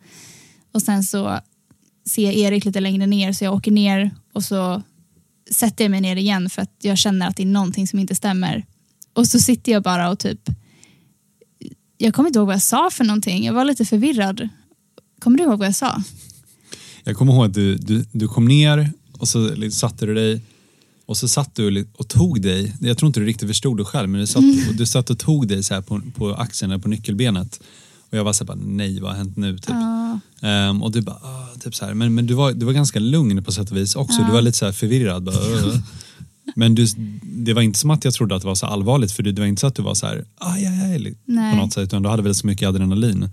Och 0.72 0.82
sen 0.82 1.04
så 1.04 1.40
ser 2.06 2.24
jag 2.24 2.34
Erik 2.34 2.64
lite 2.64 2.80
längre 2.80 3.06
ner 3.06 3.32
så 3.32 3.44
jag 3.44 3.54
åker 3.54 3.70
ner 3.70 4.10
och 4.32 4.44
så 4.44 4.82
sätter 5.50 5.84
jag 5.84 5.90
mig 5.90 6.00
ner 6.00 6.16
igen 6.16 6.50
för 6.50 6.62
att 6.62 6.76
jag 6.82 6.98
känner 6.98 7.28
att 7.28 7.36
det 7.36 7.42
är 7.42 7.46
någonting 7.46 7.88
som 7.88 7.98
inte 7.98 8.14
stämmer. 8.14 8.66
Och 9.12 9.26
så 9.26 9.38
sitter 9.38 9.72
jag 9.72 9.82
bara 9.82 10.10
och 10.10 10.18
typ 10.18 10.50
jag 11.98 12.14
kommer 12.14 12.28
inte 12.28 12.38
ihåg 12.38 12.46
vad 12.46 12.54
jag 12.54 12.62
sa 12.62 12.90
för 12.90 13.04
någonting. 13.04 13.44
Jag 13.44 13.52
var 13.52 13.64
lite 13.64 13.84
förvirrad. 13.84 14.48
Kommer 15.18 15.38
du 15.38 15.44
ihåg 15.44 15.58
vad 15.58 15.68
jag 15.68 15.76
sa? 15.76 16.02
Jag 17.04 17.16
kommer 17.16 17.32
ihåg 17.32 17.44
att 17.44 17.54
du, 17.54 17.76
du, 17.76 18.04
du 18.12 18.28
kom 18.28 18.44
ner 18.44 18.90
och 19.12 19.28
så 19.28 19.54
liksom 19.54 19.88
satte 19.88 20.06
du 20.06 20.14
dig 20.14 20.42
och 21.06 21.16
så 21.16 21.28
satt 21.28 21.54
du 21.54 21.86
och 21.96 22.08
tog 22.08 22.42
dig, 22.42 22.74
jag 22.80 22.98
tror 22.98 23.06
inte 23.06 23.20
du 23.20 23.26
riktigt 23.26 23.48
förstod 23.48 23.76
det 23.76 23.84
själv, 23.84 24.08
men 24.08 24.20
du 24.20 24.26
satt, 24.26 24.44
och 24.68 24.74
du 24.74 24.86
satt 24.86 25.10
och 25.10 25.18
tog 25.18 25.48
dig 25.48 25.62
så 25.62 25.74
här 25.74 25.80
på, 25.80 26.00
på 26.14 26.34
axeln 26.34 26.72
eller 26.72 26.82
på 26.82 26.88
nyckelbenet. 26.88 27.60
Och 28.14 28.18
jag 28.18 28.24
var 28.24 28.32
så 28.32 28.44
här, 28.44 28.46
bara, 28.46 28.58
nej 28.66 29.00
vad 29.00 29.10
har 29.10 29.18
hänt 29.18 29.36
nu? 29.36 29.58
Typ. 29.58 29.68
Ja. 29.68 30.20
Ehm, 30.42 30.82
och 30.82 30.92
du 30.92 31.00
bara, 31.00 31.16
ah, 31.16 31.48
typ 31.60 31.74
så 31.74 31.84
här. 31.84 31.94
Men, 31.94 32.14
men 32.14 32.26
du, 32.26 32.34
var, 32.34 32.52
du 32.52 32.66
var 32.66 32.72
ganska 32.72 32.98
lugn 32.98 33.44
på 33.44 33.52
sätt 33.52 33.70
och 33.70 33.76
vis 33.76 33.96
också. 33.96 34.22
Du 34.22 34.32
var 34.32 34.42
lite 34.42 34.58
så 34.58 34.64
här 34.64 34.72
förvirrad. 34.72 35.22
Bara, 35.22 35.36
men 36.56 36.74
du, 36.74 36.86
det 37.22 37.52
var 37.52 37.62
inte 37.62 37.78
som 37.78 37.90
att 37.90 38.04
jag 38.04 38.14
trodde 38.14 38.34
att 38.34 38.42
det 38.42 38.48
var 38.48 38.54
så 38.54 38.66
allvarligt 38.66 39.12
för 39.12 39.22
det, 39.22 39.32
det 39.32 39.40
var 39.40 39.46
inte 39.46 39.60
så 39.60 39.66
att 39.66 39.74
du 39.74 39.82
var 39.82 39.94
så 39.94 40.06
här, 40.06 40.24
aj, 40.38 40.66
aj, 40.66 40.92
aj, 40.92 41.14
på 41.26 41.56
något 41.56 41.72
sätt. 41.72 41.82
Utan 41.82 42.02
du 42.02 42.08
hade 42.08 42.22
väl 42.22 42.34
så 42.34 42.46
mycket 42.46 42.68
adrenalin. 42.68 43.30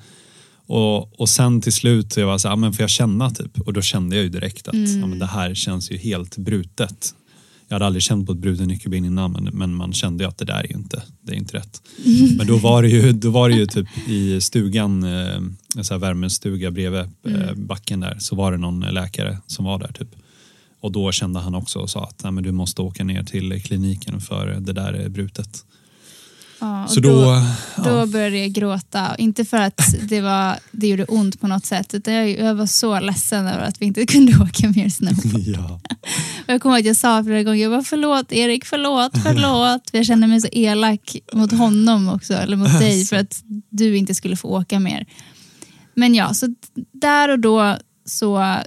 Och, 0.67 1.21
och 1.21 1.29
sen 1.29 1.61
till 1.61 1.73
slut 1.73 2.13
så 2.13 2.19
jag 2.19 2.27
var 2.27 2.37
så 2.37 2.47
här, 2.47 2.53
ah, 2.53 2.57
men 2.57 2.73
får 2.73 2.83
jag 2.83 2.89
känna 2.89 3.31
typ? 3.31 3.59
Och 3.59 3.73
då 3.73 3.81
kände 3.81 4.15
jag 4.15 4.23
ju 4.23 4.29
direkt 4.29 4.67
att 4.67 4.75
ja, 4.75 5.07
men 5.07 5.19
det 5.19 5.25
här 5.25 5.53
känns 5.53 5.91
ju 5.91 5.97
helt 5.97 6.37
brutet. 6.37 7.15
Jag 7.71 7.75
hade 7.75 7.85
aldrig 7.85 8.03
känt 8.03 8.27
på 8.27 8.31
ett 8.31 8.37
brutet 8.37 8.67
nyckelben 8.67 9.05
innan 9.05 9.31
men, 9.31 9.43
men 9.43 9.75
man 9.75 9.93
kände 9.93 10.23
ju 10.23 10.27
att 10.27 10.37
det 10.37 10.45
där 10.45 10.59
är 10.59 10.67
ju 10.67 10.75
inte, 10.75 11.03
det 11.21 11.31
är 11.31 11.35
inte 11.35 11.57
rätt. 11.57 11.81
Men 12.37 12.47
då 12.47 12.57
var 12.57 12.83
det 12.83 12.89
ju, 12.89 13.11
då 13.11 13.29
var 13.29 13.49
det 13.49 13.55
ju 13.55 13.65
typ 13.65 13.87
i 14.07 14.41
stugan, 14.41 15.03
eh, 15.03 15.35
en 15.75 15.83
sån 15.83 15.93
här 15.93 15.99
värmestuga 15.99 16.71
bredvid 16.71 16.99
eh, 16.99 17.53
backen 17.55 17.99
där, 17.99 18.17
så 18.19 18.35
var 18.35 18.51
det 18.51 18.57
någon 18.57 18.79
läkare 18.79 19.37
som 19.47 19.65
var 19.65 19.79
där 19.79 19.91
typ. 19.93 20.07
Och 20.81 20.91
då 20.91 21.11
kände 21.11 21.39
han 21.39 21.55
också 21.55 21.79
och 21.79 21.89
sa 21.89 22.03
att 22.03 22.23
Nej, 22.23 22.31
men 22.31 22.43
du 22.43 22.51
måste 22.51 22.81
åka 22.81 23.03
ner 23.03 23.23
till 23.23 23.63
kliniken 23.63 24.21
för 24.21 24.47
det 24.47 24.73
där 24.73 24.93
är 24.93 25.09
brutet. 25.09 25.65
Ja, 26.61 26.87
Så 26.87 26.99
då, 26.99 27.43
då 27.75 28.05
började 28.05 28.37
jag 28.37 28.51
gråta. 28.51 29.15
Inte 29.15 29.45
för 29.45 29.57
att 29.57 29.95
det, 30.01 30.21
var, 30.21 30.55
det 30.71 30.87
gjorde 30.87 31.05
ont 31.05 31.41
på 31.41 31.47
något 31.47 31.65
sätt 31.65 31.93
utan 31.93 32.13
jag, 32.13 32.29
jag 32.29 32.55
var 32.55 32.65
så 32.65 32.99
ledsen 32.99 33.47
över 33.47 33.63
att 33.63 33.81
vi 33.81 33.85
inte 33.85 34.05
kunde 34.13 34.37
åka 34.37 34.69
mer 34.75 34.89
snowboard. 34.89 35.41
ja. 35.45 35.79
Och 36.43 36.53
jag 36.53 36.61
kommer 36.61 36.75
ihåg 36.75 36.81
att 36.81 36.87
jag 36.87 36.95
sa 36.95 37.23
flera 37.23 37.43
gånger, 37.43 37.61
jag 37.61 37.71
bara 37.71 37.83
förlåt 37.83 38.31
Erik, 38.31 38.65
förlåt, 38.65 39.11
förlåt. 39.23 39.89
För 39.89 39.97
jag 39.97 40.05
kände 40.05 40.27
mig 40.27 40.41
så 40.41 40.47
elak 40.51 41.15
mot 41.33 41.51
honom 41.51 42.09
också, 42.09 42.33
eller 42.33 42.57
mot 42.57 42.79
dig 42.79 43.05
för 43.05 43.15
att 43.15 43.43
du 43.69 43.97
inte 43.97 44.15
skulle 44.15 44.35
få 44.35 44.47
åka 44.47 44.79
mer. 44.79 45.05
Men 45.95 46.15
ja, 46.15 46.33
så 46.33 46.55
där 46.93 47.29
och 47.29 47.39
då 47.39 47.77
så 48.05 48.57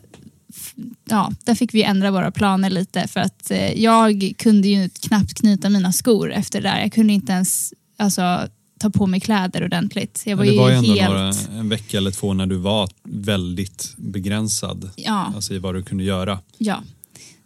ja, 1.09 1.33
där 1.45 1.55
fick 1.55 1.75
vi 1.75 1.83
ändra 1.83 2.11
våra 2.11 2.31
planer 2.31 2.71
lite 2.71 3.09
för 3.09 3.21
att 3.21 3.51
eh, 3.51 3.83
jag 3.83 4.33
kunde 4.39 4.69
ju 4.69 4.89
knappt 4.89 5.35
knyta 5.35 5.69
mina 5.69 5.93
skor 5.93 6.33
efter 6.33 6.61
det 6.61 6.69
där. 6.69 6.81
Jag 6.81 6.93
kunde 6.93 7.13
inte 7.13 7.33
ens 7.33 7.73
alltså, 7.97 8.49
ta 8.81 8.91
på 8.91 9.07
mig 9.07 9.21
kläder 9.21 9.65
ordentligt. 9.65 10.23
Jag 10.27 10.37
var, 10.37 10.45
det 10.45 10.57
var 10.59 10.71
ju 10.71 10.77
ändå 10.77 10.95
helt... 10.95 11.09
några, 11.11 11.59
en 11.59 11.69
vecka 11.69 11.97
eller 11.97 12.11
två 12.11 12.35
när 12.35 12.47
du 12.47 12.57
var 12.57 12.89
väldigt 13.05 13.95
begränsad 13.97 14.91
Ja. 14.97 15.33
alltså 15.35 15.55
i 15.55 15.59
vad 15.59 15.75
du 15.75 15.83
kunde 15.83 16.05
göra. 16.05 16.39
Ja. 16.59 16.83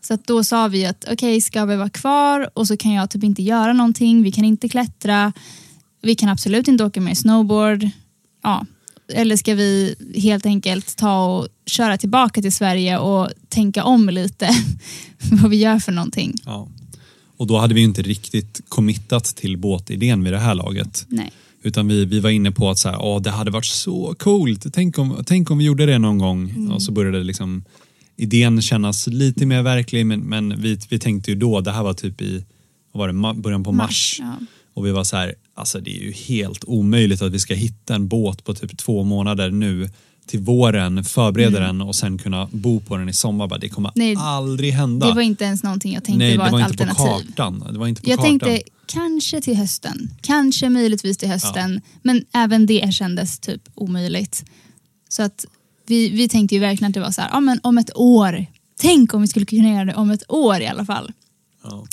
Så 0.00 0.18
då 0.26 0.44
sa 0.44 0.68
vi 0.68 0.86
att 0.86 1.04
okej, 1.12 1.40
ska 1.40 1.64
vi 1.64 1.76
vara 1.76 1.90
kvar 1.90 2.50
och 2.54 2.66
så 2.66 2.76
kan 2.76 2.92
jag 2.92 3.10
typ 3.10 3.24
inte 3.24 3.42
göra 3.42 3.72
någonting. 3.72 4.22
Vi 4.22 4.32
kan 4.32 4.44
inte 4.44 4.68
klättra. 4.68 5.32
Vi 6.02 6.14
kan 6.14 6.28
absolut 6.28 6.68
inte 6.68 6.84
åka 6.84 7.00
med 7.00 7.18
snowboard. 7.18 7.88
Ja. 8.42 8.66
Eller 9.12 9.36
ska 9.36 9.54
vi 9.54 9.94
helt 10.14 10.46
enkelt 10.46 10.96
ta 10.96 11.24
och 11.24 11.48
köra 11.66 11.98
tillbaka 11.98 12.42
till 12.42 12.52
Sverige 12.52 12.98
och 12.98 13.28
tänka 13.48 13.84
om 13.84 14.08
lite 14.08 14.50
vad 15.42 15.50
vi 15.50 15.56
gör 15.56 15.78
för 15.78 15.92
någonting. 15.92 16.34
Ja. 16.44 16.68
Och 17.38 17.46
då 17.46 17.58
hade 17.58 17.74
vi 17.74 17.80
inte 17.80 18.02
riktigt 18.02 18.60
committat 18.68 19.24
till 19.24 19.56
båtidén 19.56 20.24
vid 20.24 20.32
det 20.32 20.38
här 20.38 20.54
laget. 20.54 21.06
Nej. 21.08 21.32
Utan 21.62 21.88
vi, 21.88 22.04
vi 22.04 22.20
var 22.20 22.30
inne 22.30 22.52
på 22.52 22.70
att 22.70 22.78
så 22.78 22.88
här, 22.88 22.98
Åh, 23.02 23.22
det 23.22 23.30
hade 23.30 23.50
varit 23.50 23.66
så 23.66 24.14
coolt. 24.18 24.66
Tänk 24.72 24.98
om, 24.98 25.24
tänk 25.26 25.50
om 25.50 25.58
vi 25.58 25.64
gjorde 25.64 25.86
det 25.86 25.98
någon 25.98 26.18
gång. 26.18 26.50
Mm. 26.50 26.72
Och 26.72 26.82
så 26.82 26.92
började 26.92 27.22
liksom 27.22 27.64
idén 28.16 28.62
kännas 28.62 29.06
lite 29.06 29.46
mer 29.46 29.62
verklig. 29.62 30.06
Men, 30.06 30.20
men 30.20 30.60
vi, 30.60 30.78
vi 30.88 30.98
tänkte 30.98 31.30
ju 31.30 31.36
då, 31.36 31.60
det 31.60 31.72
här 31.72 31.82
var 31.82 31.94
typ 31.94 32.22
i 32.22 32.44
var 32.92 33.08
det, 33.08 33.40
början 33.40 33.64
på 33.64 33.72
mars. 33.72 34.16
Ja. 34.20 34.36
Och 34.74 34.86
vi 34.86 34.90
var 34.90 35.04
så 35.04 35.16
här, 35.16 35.34
alltså 35.54 35.80
det 35.80 35.90
är 35.90 36.02
ju 36.02 36.12
helt 36.12 36.64
omöjligt 36.64 37.22
att 37.22 37.32
vi 37.32 37.38
ska 37.38 37.54
hitta 37.54 37.94
en 37.94 38.08
båt 38.08 38.44
på 38.44 38.54
typ 38.54 38.78
två 38.78 39.04
månader 39.04 39.50
nu 39.50 39.88
till 40.28 40.40
våren, 40.40 41.04
förbereda 41.04 41.60
den 41.60 41.80
och 41.80 41.94
sen 41.96 42.18
kunna 42.18 42.48
bo 42.52 42.80
på 42.80 42.96
den 42.96 43.08
i 43.08 43.12
sommar. 43.12 43.46
Bara, 43.46 43.58
Det 43.58 43.68
kommer 43.68 43.92
Mm. 43.96 44.06
Nej, 44.14 44.16
aldrig 44.24 44.72
hända. 44.72 45.06
Det 45.06 45.14
var 45.14 45.22
inte 45.22 45.44
ens 45.44 45.62
någonting 45.62 45.94
jag 45.94 46.04
tänkte 46.04 46.18
Nej, 46.18 46.36
var 46.38 46.44
det 46.44 46.50
var 46.52 46.60
ett 46.60 46.70
inte 46.70 46.84
på 46.84 46.90
alternativ. 46.90 47.26
kartan. 47.36 47.64
Det 47.72 47.78
var 47.78 47.86
inte 47.86 48.02
på 48.02 48.10
Jag 48.10 48.18
kartan. 48.18 48.38
tänkte 48.40 48.62
kanske 48.86 49.40
till 49.40 49.56
hösten. 49.56 50.10
Kanske 50.20 50.68
möjligtvis 50.68 51.18
till 51.18 51.28
hösten. 51.28 51.80
Men 52.02 52.24
även 52.32 52.66
det 52.66 52.94
kändes 52.94 53.38
typ 53.38 53.62
omöjligt. 53.74 54.44
Så 55.08 55.22
att 55.22 55.44
vi, 55.86 56.08
vi 56.08 56.28
tänkte 56.28 56.54
ju 56.54 56.60
verkligen 56.60 56.88
att 56.90 56.94
det 56.94 57.00
var 57.00 57.10
så 57.10 57.20
här, 57.20 57.30
ja 57.32 57.40
men 57.40 57.60
om 57.62 57.78
ett 57.78 57.90
år. 57.96 58.46
Tänk 58.80 59.14
om 59.14 59.20
vi 59.20 59.28
skulle 59.28 59.46
kunna 59.46 59.68
göra 59.68 59.84
det 59.84 59.94
om 59.94 60.10
ett 60.10 60.22
år 60.28 60.60
i 60.60 60.66
alla 60.66 60.84
fall. 60.84 61.12
Ja. 61.64 61.86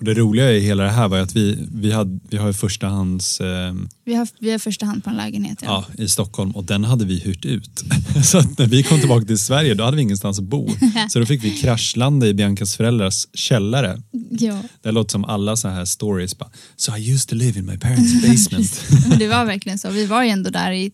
Och 0.00 0.06
det 0.06 0.14
roliga 0.14 0.52
i 0.52 0.60
hela 0.60 0.82
det 0.82 0.90
här 0.90 1.08
var 1.08 1.18
att 1.18 1.36
vi, 1.36 1.68
vi, 1.72 1.92
hade, 1.92 2.18
vi 2.30 2.36
har 2.36 2.52
förstahands 2.52 3.40
eh, 3.40 3.74
Vi 4.04 4.14
har, 4.14 4.28
vi 4.38 4.50
har 4.50 4.58
första 4.58 4.86
hand 4.86 5.04
på 5.04 5.10
en 5.10 5.16
lägenhet. 5.16 5.58
Ja. 5.62 5.84
ja, 5.96 6.04
i 6.04 6.08
Stockholm 6.08 6.50
och 6.50 6.64
den 6.64 6.84
hade 6.84 7.04
vi 7.04 7.18
hyrt 7.18 7.44
ut. 7.44 7.84
Så 8.24 8.38
att 8.38 8.58
när 8.58 8.66
vi 8.66 8.82
kom 8.82 8.98
tillbaka 8.98 9.26
till 9.26 9.38
Sverige 9.38 9.74
då 9.74 9.84
hade 9.84 9.96
vi 9.96 10.02
ingenstans 10.02 10.38
att 10.38 10.44
bo. 10.44 10.68
Så 11.08 11.18
då 11.18 11.26
fick 11.26 11.44
vi 11.44 11.50
kraschlanda 11.50 12.26
i 12.26 12.34
Biancas 12.34 12.76
föräldrars 12.76 13.26
källare. 13.34 14.02
Ja. 14.30 14.62
Det 14.82 14.92
låter 14.92 15.10
som 15.10 15.24
alla 15.24 15.56
så 15.56 15.68
här 15.68 15.84
stories. 15.84 16.38
Bara, 16.38 16.50
so 16.76 16.96
I 16.96 17.12
used 17.12 17.28
to 17.28 17.34
live 17.34 17.58
in 17.58 17.66
my 17.66 17.78
parents 17.78 18.22
basement. 18.28 18.84
Men 19.08 19.18
det 19.18 19.28
var 19.28 19.44
verkligen 19.44 19.78
så. 19.78 19.90
Vi 19.90 20.06
var 20.06 20.22
ju 20.22 20.28
ändå 20.30 20.50
där 20.50 20.72
i, 20.72 20.92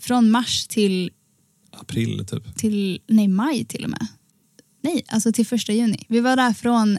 från 0.00 0.30
mars 0.30 0.66
till, 0.66 1.10
April 1.80 2.26
typ. 2.30 2.56
till 2.56 3.00
nej, 3.08 3.28
maj 3.28 3.64
till 3.64 3.84
och 3.84 3.90
med. 3.90 4.06
Nej, 4.82 5.04
alltså 5.08 5.32
till 5.32 5.46
första 5.46 5.72
juni. 5.72 6.04
Vi 6.08 6.20
var 6.20 6.36
där 6.36 6.52
från, 6.52 6.98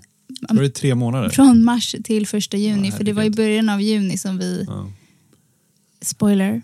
Var 0.50 0.62
det 0.64 0.70
tre 0.70 0.96
månader? 0.96 1.30
från 1.30 1.64
mars 1.64 1.96
till 2.04 2.28
första 2.28 2.58
juni. 2.58 2.90
Ja, 2.90 2.96
för 2.98 3.04
det 3.04 3.14
var 3.14 3.24
i 3.24 3.30
början 3.30 3.70
av 3.70 3.82
juni 3.82 4.18
som 4.18 4.38
vi, 4.38 4.64
Ja. 4.68 4.92
spoiler, 6.02 6.62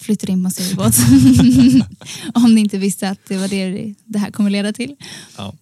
flyttade 0.00 0.32
in 0.32 0.42
på 0.42 0.46
en 0.46 0.50
segelbåt. 0.50 0.94
Om 2.34 2.54
ni 2.54 2.60
inte 2.60 2.78
visste 2.78 3.08
att 3.10 3.18
det 3.28 3.36
var 3.36 3.48
det 3.48 3.94
det 4.04 4.18
här 4.18 4.30
kommer 4.30 4.50
leda 4.50 4.72
till. 4.72 4.96
Ja. 5.36 5.54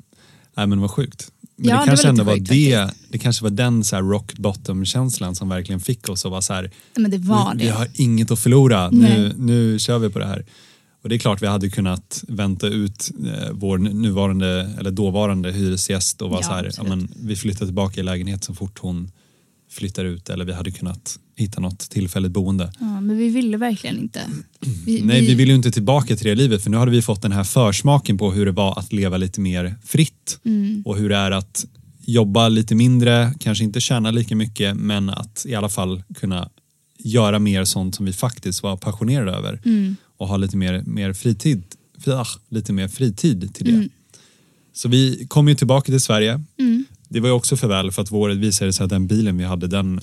Nej 0.55 0.67
men 0.67 0.81
vad 0.81 0.91
sjukt. 0.91 1.33
Men 1.57 1.69
Ja, 1.69 1.77
det 1.77 1.83
det 1.83 1.87
kanske 1.87 2.07
var 2.07 2.11
ändå 2.11 2.23
lite 2.23 2.31
var 2.31 2.37
sjukt 2.39 2.51
det, 2.51 2.91
det 3.09 3.19
kanske 3.19 3.43
var 3.45 3.51
den 3.51 3.85
så 3.85 3.97
rock 3.97 4.39
bottom 4.39 4.85
känslan 4.85 5.35
som 5.37 5.49
verkligen 5.49 5.81
fick 5.81 6.09
oss 6.09 6.25
att 6.25 6.31
vara 6.31 6.43
så 6.43 6.53
här, 6.53 6.71
Men 6.95 7.11
det 7.11 7.19
var 7.19 7.53
vi, 7.55 7.59
det. 7.59 7.65
vi 7.65 7.71
har 7.71 7.89
inget 7.95 8.31
att 8.31 8.39
förlora, 8.39 8.91
nu, 8.91 9.35
nu 9.39 9.79
kör 9.79 9.99
vi 9.99 10.11
på 10.11 10.19
det 10.19 10.27
här. 10.27 10.45
Och 11.03 11.09
det 11.09 11.15
är 11.15 11.19
klart 11.19 11.43
vi 11.43 11.47
hade 11.47 11.71
kunnat 11.71 12.25
vänta 12.29 12.67
ut 12.67 13.11
eh, 13.27 13.51
vår 13.53 13.79
nuvarande 13.79 14.71
eller 14.79 14.91
dåvarande 14.91 15.53
hyresgäst 15.53 16.23
och 16.23 16.31
vara 16.31 16.41
Ja, 16.41 16.47
så 16.47 16.53
här, 16.53 16.71
ja, 16.77 16.83
men 16.83 17.09
vi 17.23 17.37
flyttar 17.37 17.67
tillbaka 17.67 18.01
i 18.01 18.03
lägenhet 18.05 18.45
så 18.45 18.55
fort 18.55 18.79
hon 18.79 19.11
flyttar 19.71 20.05
ut 20.05 20.31
eller 20.31 20.45
vi 20.45 20.53
hade 20.53 20.71
kunnat 20.71 21.19
hitta 21.37 21.61
något 21.61 21.79
tillfälligt 21.79 22.33
boende. 22.33 22.73
Ja, 22.81 23.01
men 23.01 23.17
vi 23.17 23.29
ville 23.29 23.57
verkligen 23.57 23.99
inte. 23.99 24.21
Vi, 24.87 25.03
Nej, 25.03 25.21
vi 25.27 25.35
vill 25.35 25.49
ju 25.49 25.55
inte 25.55 25.71
tillbaka 25.71 26.17
till 26.17 26.27
det 26.27 26.35
livet 26.35 26.63
för 26.63 26.71
nu 26.71 26.77
hade 26.77 26.91
vi 26.91 27.03
fått 27.03 27.23
den 27.23 27.33
här 27.33 27.45
försmaken 27.45 28.19
på 28.19 28.33
hur 28.33 28.47
det 28.47 28.53
var 28.53 28.79
att 28.79 28.93
leva 28.93 29.17
lite 29.17 29.41
mer 29.41 29.75
fritt 29.85 30.39
Mm. 30.45 30.83
och 30.87 30.97
hur 30.97 31.09
det 31.09 31.17
är 31.17 31.31
att 31.31 31.67
jobba 32.07 32.49
lite 32.49 32.75
mindre, 32.75 33.35
kanske 33.41 33.65
inte 33.65 33.81
tjäna 33.81 34.11
lika 34.11 34.37
mycket 34.37 34.77
men 34.77 35.11
att 35.11 35.45
i 35.49 35.55
alla 35.55 35.69
fall 35.69 36.03
kunna 36.15 36.49
göra 36.99 37.39
mer 37.39 37.65
sånt 37.65 37.95
som 37.95 38.07
vi 38.07 38.13
faktiskt 38.13 38.63
var 38.63 38.77
passionerade 38.77 39.33
över 39.33 39.61
Mm. 39.65 39.97
Och 40.23 40.29
ha 40.29 40.37
lite 40.37 40.57
mer, 40.57 40.83
mer 40.87 41.13
fritid, 41.13 41.63
ah, 42.07 42.27
lite 42.49 42.73
mer 42.73 42.89
fritid 42.89 43.55
till 43.55 43.67
det. 43.67 43.73
Mm. 43.73 43.91
Så 44.73 44.89
vi 44.89 45.27
kom 45.29 45.49
ju 45.49 45.55
tillbaka 45.55 45.87
till 45.93 46.01
Sverige. 46.01 46.41
Mm. 46.59 46.85
Det 47.09 47.21
var 47.21 47.29
ju 47.29 47.35
också 47.35 47.57
för 47.57 47.69
väl 47.69 47.93
för 47.93 48.03
att 48.03 48.11
vår, 48.11 48.29
det 48.29 48.35
visade 48.35 48.73
sig 48.73 48.85
att 48.85 48.91
den 48.91 49.07
bilen 49.07 49.39
vi 49.39 49.45
hade, 49.45 49.67
den, 49.67 50.01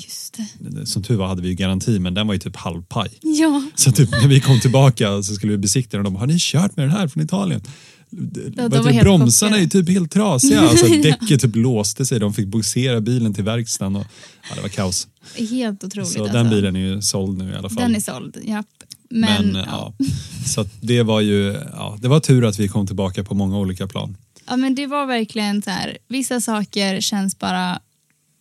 som 0.86 1.04
tur 1.04 1.16
var 1.16 1.28
hade 1.28 1.42
vi 1.42 1.48
ju 1.48 1.54
garanti 1.54 2.00
men 2.00 2.14
den 2.14 2.28
var 2.28 2.34
ju 2.34 2.40
typ 2.40 2.56
halvpaj. 2.56 3.10
Ja, 3.22 3.64
Så 3.76 3.92
typ 3.92 4.12
när 4.12 4.28
vi 4.28 4.40
kom 4.40 4.60
tillbaka 4.60 5.24
så 5.24 5.36
skulle 5.36 5.52
vi 5.52 5.58
besikta 5.58 5.98
den 5.98 6.06
och 6.06 6.12
de 6.12 6.20
har 6.20 6.28
ni 6.28 6.38
kört 6.40 6.76
med 6.76 6.86
den 6.86 6.92
här 6.92 7.08
från 7.08 7.24
Italien? 7.24 7.62
de 8.10 8.62
heter 8.62 8.84
det? 8.84 8.92
helt 8.92 9.04
Bromsarna 9.04 9.58
är 9.58 9.62
ju 9.62 9.70
typ 9.70 9.90
helt 9.90 10.12
trasiga. 10.12 10.62
Alltså, 10.62 10.88
däcket 11.04 11.42
typ 11.42 11.56
låste 11.56 12.06
sig, 12.06 12.20
de 12.20 12.34
fick 12.34 12.48
bogsera 12.48 13.02
bilen 13.02 13.34
till 13.34 13.44
verkstaden. 13.44 13.96
Och, 13.96 14.06
ja, 14.50 14.56
det 14.56 14.62
var 14.62 14.70
kaos. 14.70 15.08
helt 15.50 15.84
otroligt. 15.84 16.10
Så 16.10 16.22
alltså. 16.22 16.38
den 16.38 16.50
bilen 16.50 16.76
är 16.76 16.80
ju 16.80 17.02
såld 17.02 17.38
nu 17.38 17.52
i 17.52 17.56
alla 17.56 17.70
fall. 17.70 17.84
Den 17.84 17.96
är 17.96 18.00
såld, 18.00 18.38
japp. 18.44 18.66
Men, 19.10 19.46
Men, 19.46 19.56
ja. 19.56 19.94
ja. 19.98 20.06
Så 20.46 20.66
det 20.82 21.04
var 21.04 21.22
ju, 21.22 21.58
ja, 21.74 21.98
det 22.02 22.08
var 22.08 22.20
tur 22.20 22.46
att 22.46 22.60
vi 22.60 22.68
kom 22.68 22.88
tillbaka 22.88 23.24
på 23.24 23.34
många 23.36 23.58
olika 23.58 23.88
plan. 23.88 24.18
ja, 24.48 24.56
men 24.58 24.76
det 24.76 24.88
var 24.88 25.06
verkligen 25.06 25.62
så 25.62 25.70
här, 25.70 25.98
vissa 26.08 26.42
saker 26.42 27.02
känns 27.02 27.40
bara 27.40 27.80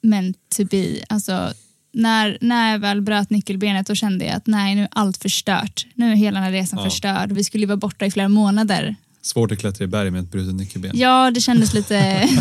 meant 0.03 0.37
to 0.57 0.65
be. 0.65 0.87
Alltså, 1.09 1.53
när, 1.93 2.39
när 2.41 2.73
jag 2.73 2.79
väl 2.79 3.01
bröt 3.01 3.31
nyckelbenet 3.31 3.87
då 3.87 3.95
kände 3.95 4.25
jag 4.25 4.35
att 4.35 4.47
nej, 4.47 4.75
nu 4.75 4.83
är 4.83 4.89
allt 4.93 5.17
förstört. 5.17 5.87
Nu 5.95 6.13
är 6.13 6.17
hela 6.17 6.35
den 6.35 6.45
här 6.45 6.53
resan 6.53 6.79
Ja. 6.79 6.85
förstörd. 6.91 7.33
Vi 7.33 7.45
skulle 7.45 7.63
ju 7.63 7.67
vara 7.67 7.77
borta 7.77 8.07
i 8.07 8.11
flera 8.11 8.29
månader. 8.29 8.97
Svårt 9.23 9.53
att 9.53 9.59
klättra 9.59 9.85
i 9.85 9.89
berg 9.89 10.11
med 10.11 10.21
ett 10.25 10.31
brutet 10.31 10.55
nyckelben. 10.55 10.91
Ja, 10.95 11.31
det 11.31 11.41
kändes 11.41 11.75
lite... 11.75 12.29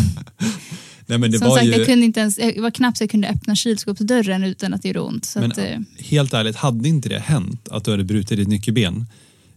Nej, 1.08 1.18
men 1.18 1.30
det 1.30 1.38
som 1.38 1.48
var 1.48 1.56
sagt, 1.56 1.66
ju, 1.66 1.72
jag 1.72 1.86
kunde 1.86 2.04
inte 2.04 2.20
ens, 2.20 2.36
det 2.36 2.60
var 2.60 2.70
knappt 2.70 2.98
så 2.98 3.02
jag 3.04 3.10
kunde 3.10 3.28
öppna 3.28 3.54
kylskåpsdörren 3.56 4.44
utan 4.44 4.74
att 4.74 4.82
det 4.82 4.88
gjorde 4.88 5.00
ont. 5.00 5.32
Men, 5.36 5.52
att, 5.52 5.58
eh, 5.58 5.78
helt 5.98 6.34
ärligt, 6.34 6.56
hade 6.56 6.88
inte 6.88 7.08
det 7.08 7.18
hänt 7.18 7.68
att 7.68 7.84
du 7.84 7.90
hade 7.90 8.04
brutit 8.04 8.38
ditt 8.38 8.48
nyckelben, 8.48 9.06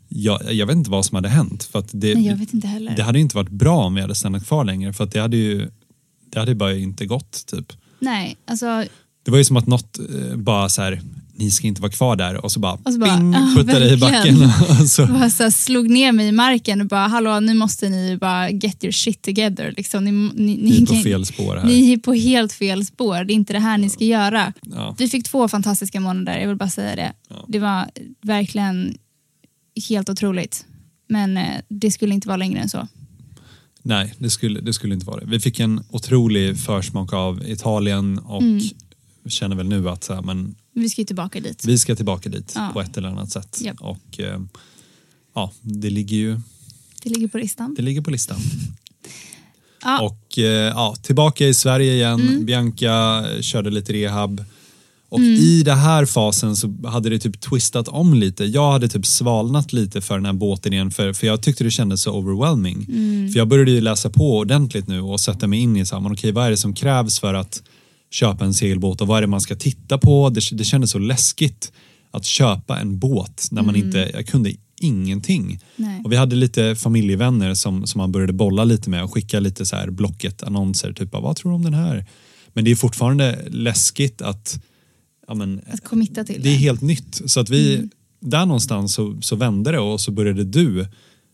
jag, 0.08 0.54
jag 0.54 0.66
vet 0.68 0.76
inte 0.76 0.90
vad 0.90 1.06
som 1.06 1.16
hade 1.16 1.30
hänt. 1.30 1.64
För 1.64 1.84
det, 1.92 2.16
nej, 2.16 2.28
jag 2.28 2.36
vet 2.36 2.54
inte 2.54 2.68
heller. 2.68 2.94
det 2.96 3.04
hade 3.04 3.20
inte 3.20 3.36
varit 3.36 3.50
bra 3.50 3.86
om 3.86 3.96
vi 3.96 4.02
hade 4.02 4.16
stannat 4.16 4.48
kvar 4.48 4.66
längre 4.66 4.94
för 4.94 5.06
det 5.06 5.20
hade 5.20 5.38
ju 5.38 5.70
det 6.32 6.40
hade 6.40 6.56
bara 6.56 6.76
inte 6.76 7.06
gått 7.06 7.46
typ. 7.46 7.74
Nej, 8.00 8.38
alltså 8.46 8.86
Det 9.24 9.32
var 9.32 9.38
ju 9.38 9.44
som 9.44 9.58
att 9.58 9.68
något 9.68 10.00
eh, 10.00 10.36
bara 10.36 10.70
så 10.70 10.82
här, 10.82 11.02
ni 11.42 11.52
ska 11.52 11.68
inte 11.68 11.82
vara 11.82 11.92
kvar 11.92 12.16
där 12.16 12.46
och 12.46 12.52
så 12.52 12.60
bara, 12.60 12.74
Och 12.74 12.94
så 12.94 13.00
bara, 13.00 13.18
bing, 13.18 13.34
ja, 13.34 13.54
puttade 13.56 13.94
i 13.94 13.98
backen. 13.98 14.44
Och 14.82 14.90
så, 14.90 15.06
bara 15.08 15.30
så 15.30 15.44
här, 15.44 15.50
slog 15.50 15.90
ner 15.90 16.12
mig 16.12 16.28
i 16.28 16.32
marken 16.32 16.82
och 16.82 16.88
bara 16.88 17.08
hallå 17.08 17.40
nu 17.40 17.54
måste 17.54 17.90
ni 17.90 18.18
bara 18.18 18.50
get 18.50 18.84
your 18.84 18.92
shit 18.92 19.22
together. 19.22 19.74
Liksom. 19.78 20.04
Ni, 20.04 20.12
ni, 20.36 20.56
vi 20.62 20.82
är 20.82 20.86
på 20.86 20.96
fel 20.96 21.26
spår 21.26 21.56
här. 21.56 21.66
Ni 21.66 21.94
är 21.94 21.98
på 21.98 22.14
helt 22.14 22.54
fel 22.54 22.86
spår, 22.86 23.24
det 23.24 23.34
är 23.34 23.36
inte 23.36 23.54
det 23.54 23.60
här 23.60 23.78
ni 23.78 23.90
ska 23.90 24.04
göra. 24.06 24.54
Ja. 24.62 24.96
Vi 24.98 25.08
fick 25.08 25.26
två 25.26 25.48
fantastiska 25.48 26.00
månader, 26.00 26.40
jag 26.40 26.48
vill 26.48 26.58
bara 26.58 26.70
säga 26.70 26.96
det. 26.96 27.14
Ja. 27.30 27.46
Det 27.48 27.60
var 27.60 27.86
verkligen 28.22 28.98
helt 29.90 30.10
otroligt. 30.10 30.66
Men 31.10 31.38
eh, 31.38 31.44
det 31.68 31.92
skulle 31.92 32.14
inte 32.14 32.28
vara 32.28 32.38
längre 32.38 32.60
än 32.60 32.70
så. 32.70 32.88
Nej, 33.84 34.14
det 34.18 34.30
skulle, 34.30 34.62
det 34.62 34.74
skulle 34.74 34.94
inte 34.94 35.06
vara 35.06 35.20
det. 35.20 35.26
Vi 35.26 35.40
fick 35.40 35.60
en 35.60 35.84
otrolig 35.90 36.58
försmak 36.60 37.14
av 37.14 37.44
Italien 37.48 38.20
och 38.20 38.42
Mm. 38.42 38.62
känner 39.30 39.56
väl 39.56 39.68
nu 39.68 39.90
att 39.90 40.04
så 40.04 40.14
här, 40.14 40.22
men 40.22 40.56
Vi 40.74 40.90
ska 40.90 41.02
ju 41.02 41.06
tillbaka 41.06 41.40
dit. 41.40 41.66
vi 41.66 41.78
ska 41.78 41.96
tillbaka 41.96 42.30
dit 42.30 42.52
Ja. 42.56 42.70
på 42.74 42.82
ett 42.82 42.98
eller 42.98 43.10
annat 43.10 43.32
sätt. 43.32 43.58
Japp. 43.62 43.78
Och 43.82 44.20
eh, 44.20 44.40
ja, 45.36 45.52
det 45.62 45.90
ligger 45.90 46.18
ju 46.18 46.40
Det 47.04 47.10
ligger 47.10 47.28
på 47.28 47.38
listan. 47.38 47.74
det 47.78 47.82
ligger 47.82 48.02
på 48.02 48.12
listan. 48.12 48.38
Ja, 49.84 50.02
Och 50.02 50.38
eh, 50.40 50.46
ja, 50.46 50.96
tillbaka 51.02 51.48
i 51.48 51.54
Sverige 51.54 51.94
igen. 51.94 52.22
Mm. 52.22 52.46
Bianca 52.46 53.24
körde 53.42 53.70
lite 53.70 53.94
rehab. 53.94 54.46
Och 55.10 55.20
i 55.20 55.64
den 55.64 55.78
här 55.78 56.06
fasen 56.06 56.56
så 56.56 56.74
hade 56.88 57.10
det 57.10 57.20
typ 57.20 57.42
twistat 57.42 57.88
om 57.88 58.14
lite. 58.14 58.46
Jag 58.46 58.72
hade 58.72 58.88
typ 58.90 59.06
svalnat 59.06 59.74
lite 59.74 60.02
för 60.02 60.16
den 60.16 60.26
här 60.26 60.34
båten 60.34 60.74
igen 60.74 60.92
för, 60.92 61.14
för 61.14 61.28
jag 61.28 61.42
tyckte 61.42 61.64
det 61.64 61.72
kändes 61.72 62.02
så 62.02 62.12
overwhelming. 62.14 62.86
Mm. 62.90 63.32
För 63.32 63.38
jag 63.40 63.48
började 63.48 63.72
ju 63.72 63.82
läsa 63.82 64.10
på 64.10 64.38
ordentligt 64.38 64.88
nu 64.88 65.02
och 65.02 65.20
sätta 65.20 65.48
mig 65.48 65.60
in 65.60 65.78
i 65.78 65.86
så 65.86 65.96
här, 65.96 66.02
men 66.02 66.12
okej, 66.12 66.32
vad 66.32 66.46
är 66.46 66.50
det 66.52 66.58
som 66.58 66.74
krävs 66.74 67.20
för 67.20 67.34
att 67.34 67.64
köpa 68.12 68.46
en 68.46 68.54
segelbåt 68.54 69.02
och 69.02 69.08
vad 69.08 69.18
är 69.18 69.22
det 69.22 69.28
man 69.28 69.42
ska 69.42 69.56
titta 69.56 69.98
på? 69.98 70.30
Det, 70.30 70.42
det 70.52 70.64
kändes 70.64 70.92
så 70.92 71.00
läskigt 71.00 71.72
att 72.12 72.26
köpa 72.26 72.80
en 72.80 73.00
båt 73.00 73.48
när 73.52 73.62
man 73.62 73.76
inte, 73.76 74.12
jag 74.14 74.28
kunde 74.28 74.54
ingenting. 74.82 75.44
Mm. 75.44 75.60
Nej. 75.76 76.02
Och 76.04 76.12
vi 76.12 76.16
hade 76.16 76.36
lite 76.36 76.76
familjevänner 76.76 77.54
som, 77.54 77.88
som 77.88 78.00
man 78.00 78.12
började 78.12 78.34
bolla 78.34 78.64
lite 78.64 78.90
med 78.90 79.04
och 79.04 79.14
skicka 79.14 79.40
lite 79.40 79.66
så 79.66 79.76
här 79.76 79.90
Blocket-annonser. 79.90 80.94
Typ, 80.94 81.14
vad 81.14 81.36
tror 81.36 81.52
du 81.52 81.56
om 81.56 81.64
den 81.64 81.74
här? 81.74 82.06
Men 82.54 82.66
det 82.66 82.72
är 82.72 82.76
fortfarande 82.76 83.46
läskigt 83.50 84.22
att 84.22 84.64
ja, 85.28 85.34
men, 85.34 85.62
att 85.72 85.84
committa 85.84 86.24
till 86.24 86.44
det 86.44 86.50
är 86.50 86.58
helt 86.58 86.82
nytt. 86.82 87.22
Så 87.26 87.40
att 87.40 87.50
vi, 87.50 87.90
där 88.20 88.46
någonstans 88.46 88.94
så, 88.94 89.18
så 89.22 89.36
vände 89.36 89.72
det 89.72 89.80
och 89.80 90.02
så 90.02 90.12
började 90.12 90.44
du 90.44 90.88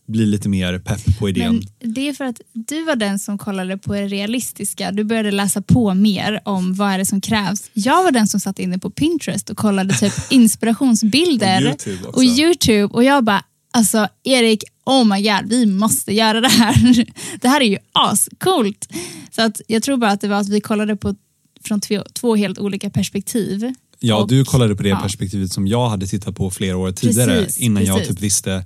bli 0.08 0.26
lite 0.26 0.48
mer 0.48 0.78
pepp 0.78 1.18
på 1.18 1.28
idén. 1.28 1.62
Men 1.80 1.92
det 1.94 2.08
är 2.08 2.12
för 2.12 2.24
att 2.24 2.40
du 2.52 2.84
var 2.84 2.96
den 2.96 3.18
som 3.18 3.38
kollade 3.38 3.78
på 3.78 3.92
det 3.94 4.06
realistiska. 4.06 4.92
Du 4.92 5.04
började 5.04 5.30
läsa 5.30 5.62
på 5.62 5.94
mer 5.94 6.40
om 6.44 6.74
vad 6.74 6.90
är 6.90 6.98
det 6.98 7.06
som 7.06 7.20
krävs. 7.20 7.70
Jag 7.72 8.02
var 8.04 8.10
den 8.10 8.26
som 8.26 8.40
satt 8.40 8.58
inne 8.58 8.78
på 8.78 8.90
Pinterest 8.90 9.50
och 9.50 9.56
kollade 9.56 9.94
typ 9.94 10.12
inspirationsbilder 10.30 11.66
Och 11.66 11.86
YouTube 11.88 12.08
och 12.08 12.24
YouTube 12.24 12.94
och 12.94 13.04
jag 13.04 13.24
bara 13.24 13.44
alltså 13.70 14.08
Erik, 14.24 14.64
oh 14.86 15.04
my 15.04 15.22
god, 15.22 15.48
vi 15.50 15.66
måste 15.66 16.12
göra 16.14 16.40
det 16.40 16.48
här. 16.48 17.04
Det 17.40 17.48
här 17.48 17.60
är 17.60 17.64
ju 17.64 17.78
ascoolt. 17.92 18.88
Så 19.30 19.42
att 19.42 19.60
jag 19.66 19.82
tror 19.82 19.96
bara 19.96 20.10
att 20.10 20.20
det 20.20 20.28
var 20.28 20.36
att 20.40 20.48
vi 20.48 20.60
kollade 20.60 20.96
på 20.96 21.14
från 21.64 21.80
två, 21.80 22.02
två 22.12 22.36
helt 22.36 22.58
olika 22.58 22.90
perspektiv. 22.90 23.74
Ja, 24.00 24.16
Och- 24.16 24.28
du 24.28 24.44
kollade 24.44 24.76
på 24.76 24.82
det 24.82 24.88
ja. 24.88 25.00
perspektivet 25.00 25.52
som 25.52 25.66
jag 25.66 25.88
hade 25.88 26.06
tittat 26.06 26.36
på 26.36 26.50
flera 26.50 26.76
år 26.76 26.92
tidigare 26.92 27.44
Precis, 27.44 27.58
innan 27.58 27.84
jag 27.84 27.98
precis. 27.98 28.14
typ 28.14 28.22
visste 28.22 28.64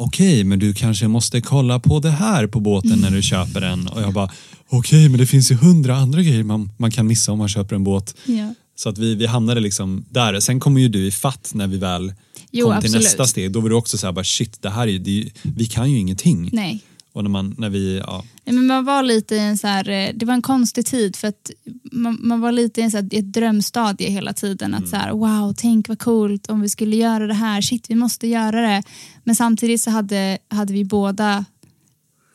okej, 0.00 0.44
men 0.44 0.58
du 0.58 0.74
kanske 0.74 1.08
måste 1.08 1.40
kolla 1.40 1.78
på 1.80 2.00
det 2.00 2.10
här 2.10 2.46
på 2.46 2.60
båten 2.60 2.98
när 3.00 3.10
du 3.10 3.22
köper 3.22 3.60
den. 3.60 3.88
Och 3.88 4.02
jag 4.02 4.12
bara, 4.12 4.30
okej, 4.68 5.08
men 5.08 5.20
det 5.20 5.26
finns 5.26 5.50
ju 5.50 5.54
hundra 5.54 5.96
andra 5.96 6.22
grejer 6.22 6.42
man, 6.42 6.70
man 6.76 6.90
kan 6.90 7.06
missa 7.06 7.32
om 7.32 7.38
man 7.38 7.48
köper 7.48 7.76
en 7.76 7.84
båt. 7.84 8.14
Ja. 8.26 8.54
Så 8.76 8.88
att 8.88 8.98
vi, 8.98 9.14
vi 9.14 9.26
hamnade 9.26 9.60
liksom 9.60 10.04
där. 10.10 10.40
Sen 10.40 10.60
kommer 10.60 10.80
ju 10.80 10.88
du 10.88 11.06
i 11.06 11.10
fatt 11.10 11.50
när 11.54 11.66
vi 11.66 11.78
väl 11.78 12.12
Jo, 12.50 12.66
kom 12.66 12.80
till 12.80 12.86
absolut. 12.88 13.04
nästa 13.04 13.26
steg. 13.26 13.52
Då 13.52 13.60
var 13.60 13.68
du 13.68 13.74
också 13.74 13.98
så 13.98 14.06
här, 14.06 14.12
bara, 14.12 14.24
shit, 14.24 14.62
det 14.62 14.70
här 14.70 14.82
är, 14.82 14.86
ju- 14.92 14.98
det 14.98 15.10
är, 15.10 15.14
ju- 15.14 15.30
vi 15.42 15.66
kan 15.66 15.90
ju 15.92 15.98
ingenting. 15.98 16.50
Nej. 16.52 16.80
Och 17.12 17.22
när, 17.22 17.30
man, 17.30 17.54
när 17.58 17.70
vi, 17.70 17.98
ja, 18.06 18.24
men 18.44 18.66
man 18.66 18.84
var 18.84 19.02
lite 19.02 19.34
i 19.34 19.38
en 19.38 19.58
så 19.58 19.66
här, 19.66 19.88
eh, 19.88 20.10
det 20.14 20.26
var 20.26 20.34
en 20.34 20.42
konstig 20.42 20.86
tid 20.86 21.16
för 21.16 21.28
att 21.28 21.50
man, 21.92 22.18
man 22.20 22.40
var 22.40 22.52
lite 22.52 22.80
i 22.80 22.84
en 22.84 22.90
så 22.90 22.96
här, 22.96 23.08
ett 23.12 23.32
drömstadie 23.32 24.10
hela 24.10 24.32
tiden. 24.32 24.74
Att 24.74 24.88
så 24.88 24.96
här, 24.96 25.12
wow, 25.12 25.54
tänk 25.56 25.88
vad 25.88 25.98
coolt 25.98 26.46
om 26.50 26.60
vi 26.60 26.68
skulle 26.68 26.96
göra 26.96 27.26
det 27.26 27.34
här. 27.34 27.60
Shit, 27.60 27.90
vi 27.90 27.94
måste 27.94 28.26
göra 28.26 28.60
det. 28.60 28.82
Men 29.24 29.34
samtidigt 29.36 29.80
så 29.80 29.90
hade, 29.90 30.38
hade 30.48 30.72
vi 30.72 30.84
båda 30.84 31.44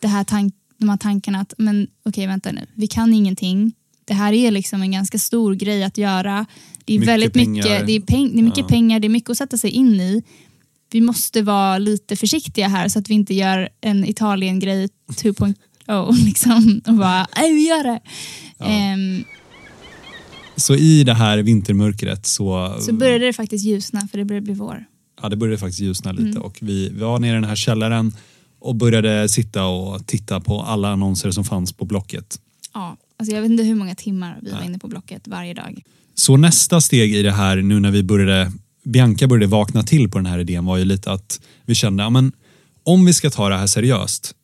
det 0.02 0.08
här 0.08 0.24
tank, 0.24 0.54
de 0.78 0.90
här 0.90 0.98
tankarna 0.98 1.40
att 1.40 1.54
men 1.58 1.88
okej, 2.06 2.28
vänta 2.28 2.52
nu, 2.52 2.66
vi 2.74 2.88
kan 2.88 3.14
ingenting. 3.14 3.74
det 4.06 4.14
här 4.14 4.34
är 4.34 4.52
liksom 4.52 4.82
en 4.82 4.92
ganska 4.92 5.20
stor 5.20 5.54
grej 5.54 5.84
att 5.84 5.98
göra. 5.98 6.46
Det 6.86 6.94
är 6.94 7.00
Mycket 7.00 7.14
väldigt 7.14 7.34
pengar. 7.34 7.64
mycket, 7.64 7.88
det 7.88 7.94
är, 7.96 8.00
peng, 8.00 8.32
det 8.34 8.40
är 8.40 8.44
mycket 8.44 8.58
Ja. 8.58 8.68
pengar, 8.68 9.00
det 9.00 9.08
är 9.08 9.10
mycket 9.10 9.30
att 9.30 9.38
sätta 9.38 9.58
sig 9.58 9.70
in 9.70 9.94
i. 10.02 10.24
Vi 10.96 11.02
måste 11.02 11.42
vara 11.42 11.78
lite 11.78 12.16
försiktiga 12.16 12.68
här 12.68 12.88
så 12.90 13.00
att 13.00 13.10
vi 13.10 13.14
inte 13.14 13.34
gör 13.34 13.70
en 13.82 14.06
Italien-grej 14.06 14.90
2.0 15.12 16.12
liksom 16.26 16.82
och 16.88 16.94
bara, 16.94 17.28
nej 17.38 17.54
vi 17.54 17.68
gör 17.68 17.84
det. 17.84 18.00
Ja. 18.58 18.66
Ehm, 18.66 19.24
Så 20.56 20.76
i 20.76 21.04
det 21.04 21.14
här 21.14 21.38
vintermörkret 21.38 22.26
så, 22.26 22.78
så 22.82 22.94
började 22.94 23.26
det 23.26 23.34
faktiskt 23.34 23.66
ljusna 23.66 24.08
för 24.12 24.18
det 24.18 24.26
började 24.26 24.46
bli 24.46 24.54
vår. 24.54 24.86
ja, 25.22 25.30
det 25.30 25.36
började 25.36 25.58
faktiskt 25.58 25.80
ljusna 25.82 26.12
lite 26.12 26.28
Mm. 26.30 26.42
och 26.42 26.58
vi, 26.62 26.90
vi 26.90 27.00
var 27.00 27.20
nere 27.20 27.32
i 27.32 27.34
den 27.34 27.44
här 27.44 27.56
källaren 27.56 28.16
och 28.60 28.76
började 28.76 29.30
sitta 29.30 29.66
och 29.66 30.08
titta 30.08 30.40
på 30.40 30.62
alla 30.62 30.90
annonser 30.90 31.32
som 31.32 31.44
fanns 31.46 31.74
på 31.74 31.86
Blocket. 31.86 32.40
Ja, 32.74 32.98
alltså 33.20 33.36
jag 33.36 33.42
vet 33.42 33.52
inte 33.52 33.64
hur 33.64 33.76
många 33.76 33.96
timmar 33.96 34.40
vi 34.42 34.52
var 34.52 34.58
Nej. 34.58 34.68
inne 34.68 34.80
på 34.80 34.88
Blocket 34.88 35.28
varje 35.28 35.54
dag. 35.54 35.82
Så 36.16 36.38
nästa 36.38 36.82
steg 36.82 37.16
i 37.16 37.22
det 37.24 37.32
här 37.32 37.58
nu 37.58 37.80
när 37.80 37.92
vi 37.92 38.04
började, 38.04 38.52
Bianca 38.86 39.28
började 39.28 39.48
vakna 39.48 39.84
till 39.84 40.10
på 40.10 40.18
den 40.18 40.26
här 40.26 40.40
idén 40.40 40.66
var 40.66 40.78
ju 40.78 40.86
lite 40.86 41.12
att 41.12 41.40
vi 41.66 41.76
kände, 41.76 42.04
ja, 42.04 42.10
men 42.10 42.32
om 42.84 43.06
vi 43.06 43.14
ska 43.14 43.30
ta 43.30 43.50
det 43.50 43.58
här 43.58 43.68
seriöst 43.68 44.36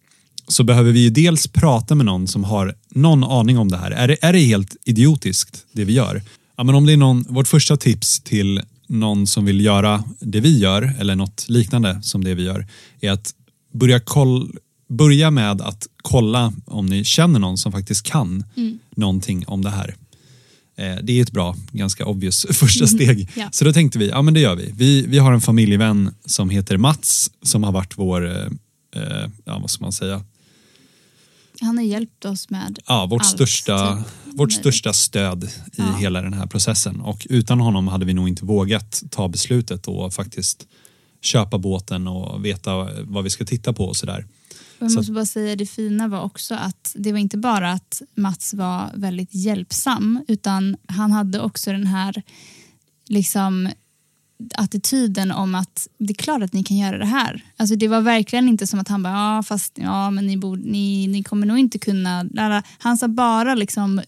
så 0.48 0.64
behöver 0.64 0.92
vi 0.92 1.00
ju 1.00 1.10
dels 1.10 1.48
prata 1.48 1.96
med 1.96 2.06
någon 2.06 2.28
som 2.28 2.44
har 2.44 2.76
någon 2.90 3.24
aning 3.24 3.58
om 3.58 3.72
det 3.72 3.78
här. 3.78 3.92
Är 3.92 4.08
det, 4.08 4.18
är 4.22 4.34
det 4.34 4.40
helt 4.40 4.76
idiotiskt 4.86 5.66
det 5.72 5.86
vi 5.86 5.94
gör? 5.94 6.22
Ja, 6.58 6.64
men 6.64 6.76
om 6.76 6.86
det 6.86 6.94
är 6.94 6.98
någon, 6.98 7.26
vårt 7.30 7.48
första 7.48 7.78
tips 7.78 8.20
till 8.20 8.62
någon 8.88 9.28
som 9.28 9.46
vill 9.46 9.66
göra 9.66 10.04
det 10.20 10.40
vi 10.40 10.60
gör 10.60 10.96
eller 11.00 11.16
något 11.16 11.46
liknande 11.50 12.00
som 12.02 12.24
det 12.24 12.34
vi 12.34 12.44
gör 12.44 12.68
är 13.02 13.12
att 13.12 13.34
börja, 13.74 14.00
koll, 14.00 14.56
börja 14.90 15.32
med 15.32 15.62
att 15.62 15.88
kolla 16.02 16.54
om 16.66 16.86
ni 16.86 17.04
känner 17.04 17.40
någon 17.40 17.58
som 17.58 17.72
faktiskt 17.72 18.06
kan 18.06 18.44
någonting 18.96 19.44
om 19.48 19.62
det 19.62 19.70
här. 19.70 19.96
Eh, 20.82 20.98
Det 21.04 21.20
är 21.20 21.22
ett 21.22 21.32
bra, 21.32 21.56
ganska 21.72 22.06
obvious 22.06 22.46
första 22.52 22.88
steg. 22.88 23.30
Ja. 23.36 23.50
Så 23.52 23.66
då 23.66 23.74
tänkte 23.74 24.00
vi, 24.00 24.10
ja 24.10 24.22
men 24.22 24.34
det 24.34 24.40
gör 24.40 24.56
vi. 24.56 24.72
vi. 24.76 25.06
Vi 25.08 25.18
har 25.18 25.34
en 25.34 25.42
familjevän 25.42 26.14
som 26.26 26.50
heter 26.50 26.78
Mats 26.78 27.32
som 27.42 27.64
har 27.64 27.72
varit 27.72 27.98
vår, 27.98 28.28
eh, 28.30 28.46
eh, 28.96 29.30
ja 29.46 29.60
vad 29.60 29.70
ska 29.70 29.84
man 29.84 29.92
säga, 29.94 30.24
Han 31.62 31.78
har 31.78 31.84
hjälpt 31.86 32.26
oss 32.26 32.50
med 32.50 32.80
ja, 32.88 33.06
vårt, 33.06 33.22
Allt, 33.22 33.30
största, 33.32 33.96
typ. 33.98 34.06
vårt 34.40 34.52
största 34.52 34.94
stöd 34.94 35.44
i 35.44 35.48
Ja. 35.76 35.96
hela 36.00 36.22
den 36.22 36.34
här 36.34 36.46
processen. 36.48 37.02
Och 37.02 37.28
utan 37.30 37.60
honom 37.60 37.88
hade 37.88 38.06
vi 38.06 38.14
nog 38.14 38.28
inte 38.30 38.46
vågat 38.46 39.04
ta 39.10 39.28
beslutet 39.28 39.88
och 39.88 40.14
faktiskt 40.14 40.68
köpa 41.22 41.58
båten 41.58 42.08
och 42.08 42.46
veta 42.46 42.90
vad 43.04 43.24
vi 43.24 43.30
ska 43.30 43.46
titta 43.46 43.74
på 43.74 43.86
och 43.86 43.96
sådär. 43.98 44.26
Jag 44.86 44.96
måste 44.96 45.12
bara 45.12 45.26
säga 45.26 45.56
det 45.56 45.66
fina 45.66 46.08
var 46.08 46.22
också 46.22 46.56
att 46.56 46.96
det 46.96 47.12
var 47.12 47.20
inte 47.20 47.38
bara 47.38 47.72
att 47.72 48.02
Mats 48.16 48.54
var 48.54 48.92
väldigt 48.96 49.36
hjälpsam 49.36 50.24
utan 50.28 50.78
han 50.88 51.12
hade 51.12 51.40
också 51.40 51.72
den 51.72 51.88
här 51.88 52.24
liksom 53.08 53.70
attityden 54.56 55.32
om 55.32 55.56
att 55.56 55.88
det 55.98 56.14
är 56.14 56.24
klart 56.24 56.44
att 56.44 56.54
ni 56.54 56.64
kan 56.64 56.78
göra 56.78 56.98
det 56.98 57.06
här. 57.06 57.44
Alltså 57.58 57.76
det 57.76 57.88
var 57.88 58.02
verkligen 58.02 58.48
inte 58.48 58.68
som 58.68 58.80
att 58.80 58.88
han 58.88 59.04
bara, 59.04 59.14
ja 59.14 59.44
fast 59.44 59.78
ja 59.78 60.12
men 60.12 60.28
ni, 60.28 60.38
borde, 60.38 60.62
ni, 60.62 61.08
ni 61.08 61.24
kommer 61.24 61.48
nog 61.48 61.58
inte 61.58 61.80
kunna. 61.80 62.26
Han 62.78 62.98
sa 62.98 63.08
bara 63.08 63.56
liksom 63.56 64.02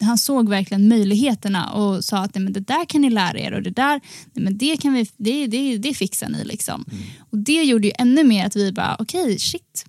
han 0.00 0.18
såg 0.18 0.48
verkligen 0.48 0.88
möjligheterna 0.88 1.72
och 1.72 2.04
sa 2.04 2.18
att 2.18 2.34
nej, 2.34 2.44
men 2.44 2.52
det 2.52 2.60
där 2.60 2.84
kan 2.84 3.00
ni 3.00 3.10
lära 3.10 3.38
er 3.38 3.52
och 3.52 3.62
det 3.62 3.70
där 3.70 4.00
nej, 4.32 4.44
men 4.44 4.58
det, 4.58 4.76
kan 4.76 4.92
vi, 4.92 5.08
det, 5.16 5.46
det, 5.46 5.78
det 5.78 5.94
fixar 5.94 6.28
ni. 6.28 6.44
Liksom. 6.44 6.84
Och 7.30 7.38
Det 7.38 7.62
gjorde 7.62 7.86
ju 7.86 7.92
ännu 7.98 8.24
mer 8.24 8.46
att 8.46 8.56
vi 8.56 8.72
bara, 8.72 8.96
okej 8.98 9.38
shit. 9.38 9.86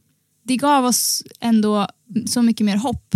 Det 0.47 0.57
gav 0.57 0.85
oss 0.85 1.23
ändå 1.39 1.87
så 2.27 2.41
mycket 2.41 2.65
mer 2.65 2.77
hopp. 2.77 3.15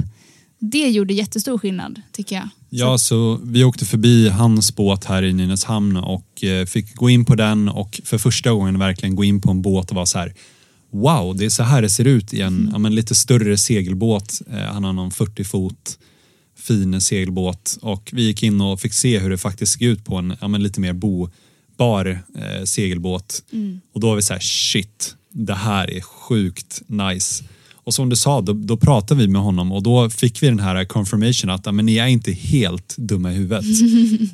Det 0.60 0.90
gjorde 0.90 1.14
jättestor 1.14 1.58
skillnad 1.58 2.02
tycker 2.12 2.36
jag. 2.36 2.50
Ja, 2.70 2.98
så 2.98 3.40
vi 3.44 3.64
åkte 3.64 3.86
förbi 3.86 4.30
hans 4.30 4.76
båt 4.76 5.06
här 5.06 5.24
i 5.24 5.34
Nynäshamn 5.34 5.98
och 5.98 6.44
eh, 6.44 6.66
fick 6.66 6.96
gå 6.96 7.10
in 7.10 7.26
på 7.26 7.36
den 7.36 7.70
och 7.70 8.02
för 8.04 8.18
första 8.18 8.52
gången 8.52 8.80
verkligen 8.80 9.16
gå 9.16 9.24
in 9.24 9.42
på 9.42 9.52
en 9.52 9.62
båt 9.62 9.90
och 9.90 9.96
vara 9.96 10.06
så 10.06 10.20
här 10.20 10.34
Wow, 10.94 11.36
det 11.36 11.46
är 11.46 11.50
så 11.50 11.64
här 11.64 11.82
det 11.82 11.90
ser 11.90 12.06
ut 12.06 12.34
i 12.34 12.42
en 12.42 12.70
ja, 12.72 12.78
men 12.78 12.96
lite 12.96 13.16
större 13.16 13.58
segelbåt. 13.58 14.42
Eh, 14.52 14.60
han 14.60 14.84
har 14.84 14.94
någon 14.94 15.12
40 15.12 15.44
fot 15.44 16.00
fin 16.58 17.02
segelbåt 17.02 17.78
och 17.82 18.10
vi 18.14 18.24
gick 18.24 18.44
in 18.44 18.62
och 18.62 18.80
fick 18.80 18.94
se 18.94 19.20
hur 19.20 19.30
det 19.30 19.38
faktiskt 19.38 19.74
såg 19.74 19.82
ut 19.82 20.06
på 20.06 20.16
en 20.16 20.36
ja, 20.42 20.48
men 20.48 20.64
lite 20.64 20.80
mer 20.80 20.94
bobar 20.94 22.24
eh, 22.36 22.64
segelbåt. 22.64 23.44
Och 23.94 24.00
då 24.00 24.08
var 24.08 24.16
vi 24.16 24.22
så 24.22 24.34
här 24.34 24.40
shit, 24.40 25.16
det 25.32 25.56
här 25.56 25.92
är 25.92 26.02
sjukt 26.02 26.82
nice. 26.88 27.44
Och 27.84 27.94
som 27.94 28.10
du 28.10 28.16
sa, 28.16 28.42
då, 28.42 28.54
då 28.54 28.78
pratade 28.78 29.22
vi 29.22 29.28
med 29.28 29.42
honom 29.42 29.72
och 29.72 29.84
då 29.84 30.10
fick 30.10 30.44
vi 30.44 30.48
den 30.48 30.60
här 30.60 30.86
confirmation 30.86 31.50
att 31.50 31.76
men 31.76 31.86
ni 31.86 31.98
är 31.98 32.08
inte 32.08 32.32
helt 32.32 32.98
dumma 32.98 33.32
i 33.32 33.36
huvudet. 33.36 33.66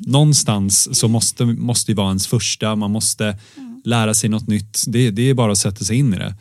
Någonstans 0.06 0.98
så 0.98 1.08
måste, 1.08 1.44
måste 1.44 1.92
det 1.92 1.96
vara 1.96 2.08
ens 2.08 2.26
första, 2.26 2.76
man 2.76 2.90
måste 2.90 3.38
lära 3.84 4.14
sig 4.14 4.30
något 4.30 4.48
nytt. 4.48 4.84
Det, 4.86 5.10
det 5.10 5.22
är 5.22 5.34
bara 5.34 5.52
att 5.52 5.58
sätta 5.58 5.84
sig 5.84 5.96
in 5.96 6.14
i 6.14 6.16
det. 6.16 6.34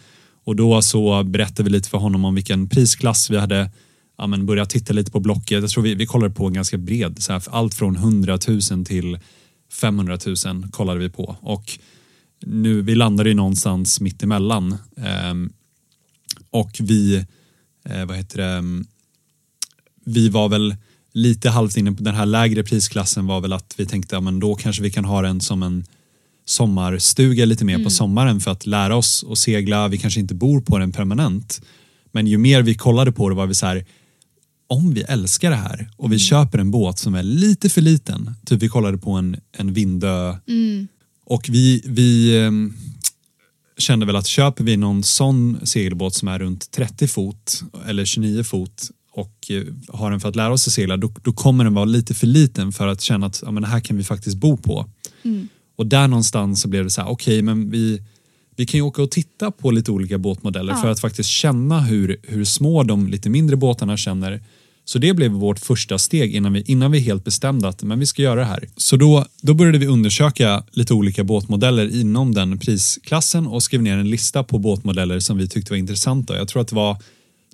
Och 0.45 0.55
då 0.55 0.81
så 0.81 1.23
berättade 1.23 1.63
vi 1.63 1.69
lite 1.69 1.89
för 1.89 1.97
honom 1.97 2.25
om 2.25 2.35
vilken 2.35 2.69
prisklass 2.69 3.29
vi 3.29 3.37
hade 3.37 3.71
ja, 4.17 4.27
men 4.27 4.45
börjat 4.45 4.69
titta 4.69 4.93
lite 4.93 5.11
på 5.11 5.19
Blocket. 5.19 5.61
Jag 5.61 5.69
tror 5.69 5.83
vi, 5.83 5.95
vi 5.95 6.05
kollade 6.05 6.33
på 6.33 6.47
en 6.47 6.53
ganska 6.53 6.77
bred, 6.77 7.23
så 7.23 7.33
här, 7.33 7.43
allt 7.49 7.73
från 7.73 7.95
100 7.95 8.39
000 8.71 8.85
till 8.85 9.19
500 9.71 10.17
000 10.25 10.67
kollade 10.71 10.99
vi 10.99 11.09
på. 11.09 11.35
Och 11.41 11.79
nu, 12.45 12.82
vi 12.82 12.95
landade 12.95 13.30
ju 13.30 13.36
någonstans 13.36 14.02
mitt 14.02 14.23
emellan. 14.23 14.78
Ehm, 14.97 15.50
och 16.50 16.78
vi, 16.80 17.26
eh, 17.86 18.06
vad 18.06 18.17
heter 18.17 18.38
det, 18.38 18.52
mm, 18.58 18.86
vi 20.06 20.30
var 20.30 20.50
väl 20.50 20.76
lite 21.13 21.50
halvt 21.50 21.78
inne 21.78 21.91
på 21.91 22.04
den 22.04 22.15
här 22.15 22.26
lägre 22.26 22.63
prisklassen 22.63 23.28
var 23.28 23.41
väl 23.41 23.54
att 23.54 23.76
vi 23.78 23.86
tänkte 23.86 24.15
ja, 24.15 24.21
men 24.21 24.39
då 24.39 24.56
kanske 24.56 24.84
vi 24.84 24.91
kan 24.91 25.06
ha 25.06 25.21
den 25.21 25.41
som 25.41 25.63
en 25.63 25.86
sommarstuga 26.45 27.45
lite 27.45 27.65
mer 27.65 27.84
på 27.84 27.89
sommaren 27.89 28.39
för 28.39 28.52
att 28.52 28.65
lära 28.65 28.95
oss 28.95 29.26
att 29.30 29.38
segla. 29.38 29.88
Vi 29.88 29.97
kanske 29.97 30.19
inte 30.19 30.36
bor 30.36 30.62
på 30.62 30.78
den 30.78 30.91
permanent. 30.91 31.62
Men 32.12 32.28
ju 32.28 32.38
mer 32.38 32.62
vi 32.62 32.76
kollade 32.76 33.12
på 33.12 33.30
det 33.30 33.36
var 33.36 33.47
vi 33.47 33.56
så 33.56 33.65
här 33.65 33.86
om 34.67 34.93
vi 34.93 35.02
älskar 35.02 35.50
det 35.50 35.56
här 35.56 35.89
och 35.97 36.12
vi 36.12 36.19
köper 36.19 36.58
en 36.58 36.71
båt 36.71 37.00
som 37.00 37.15
är 37.15 37.23
lite 37.23 37.69
för 37.69 37.82
liten, 37.82 38.34
typ 38.45 38.63
vi 38.63 38.69
kollade 38.69 38.97
på 38.97 39.12
en, 39.12 39.38
en 39.58 39.73
Vindö 39.73 40.36
och 41.29 41.49
vi, 41.49 41.81
vi 41.85 42.37
ehm, 42.37 42.73
kände 43.77 44.05
väl 44.05 44.15
att 44.15 44.27
köper 44.27 44.63
vi 44.63 44.77
någon 44.77 45.03
sån 45.03 45.57
segelbåt 45.63 46.13
som 46.13 46.27
är 46.27 46.39
runt 46.39 46.71
30 46.71 47.07
fot 47.07 47.63
eller 47.87 48.05
29 48.05 48.43
fot 48.43 48.89
och 49.11 49.51
eh, 49.51 49.63
har 49.89 50.11
den 50.11 50.19
för 50.19 50.29
att 50.29 50.35
lära 50.35 50.53
oss 50.53 50.67
att 50.67 50.73
segla, 50.73 50.97
då, 50.97 51.11
då 51.23 51.33
kommer 51.33 51.63
den 51.63 51.73
vara 51.73 51.85
lite 51.85 52.13
för 52.13 52.27
liten 52.27 52.71
för 52.71 52.87
att 52.87 53.01
känna 53.01 53.25
att 53.27 53.41
ja, 53.45 53.51
men 53.51 53.63
det 53.63 53.69
här 53.69 53.79
kan 53.79 53.97
vi 53.97 54.03
faktiskt 54.03 54.37
bo 54.37 54.57
på. 54.57 54.85
Och 55.75 55.87
där 55.87 56.07
någonstans 56.07 56.61
så 56.61 56.67
blev 56.67 56.83
det 56.83 56.89
så 56.89 57.01
här, 57.01 57.09
okej 57.09 57.41
men 57.41 57.69
vi, 57.69 58.01
vi 58.55 58.65
kan 58.65 58.77
ju 58.77 58.81
åka 58.81 59.01
och 59.01 59.11
titta 59.11 59.51
på 59.51 59.71
lite 59.71 59.91
olika 59.91 60.17
båtmodeller 60.17 60.73
Ja. 60.73 60.81
för 60.81 60.91
att 60.91 60.99
faktiskt 60.99 61.29
känna 61.29 61.81
hur, 61.81 62.17
hur 62.23 62.45
små 62.45 62.83
de 62.83 63.07
lite 63.07 63.29
mindre 63.29 63.55
båtarna 63.55 63.97
känner. 63.97 64.41
Så 64.89 65.00
det 65.00 65.13
blev 65.13 65.32
vårt 65.32 65.60
första 65.60 65.97
steg 65.97 66.36
innan 66.36 66.54
vi, 66.54 66.62
innan 66.62 66.91
vi 66.91 67.00
helt 67.00 67.23
bestämde 67.23 67.67
att 67.67 67.84
men 67.84 68.00
vi 68.00 68.06
ska 68.06 68.21
göra 68.21 68.39
det 68.39 68.45
här. 68.45 68.69
Så 68.78 68.97
då, 68.97 69.26
då 69.41 69.54
började 69.54 69.78
vi 69.78 69.88
undersöka 69.88 70.63
lite 70.71 70.93
olika 70.93 71.23
båtmodeller 71.23 71.95
inom 71.95 72.34
den 72.34 72.60
prisklassen 72.60 73.47
och 73.47 73.63
skrev 73.63 73.82
ner 73.82 73.97
en 73.97 74.10
lista 74.10 74.43
på 74.43 74.60
båtmodeller 74.60 75.19
som 75.19 75.38
vi 75.38 75.47
tyckte 75.47 75.71
var 75.71 75.78
intressanta. 75.78 76.38
Jag 76.38 76.47
tror 76.47 76.62
att 76.62 76.67
det 76.67 76.76
var 76.76 76.97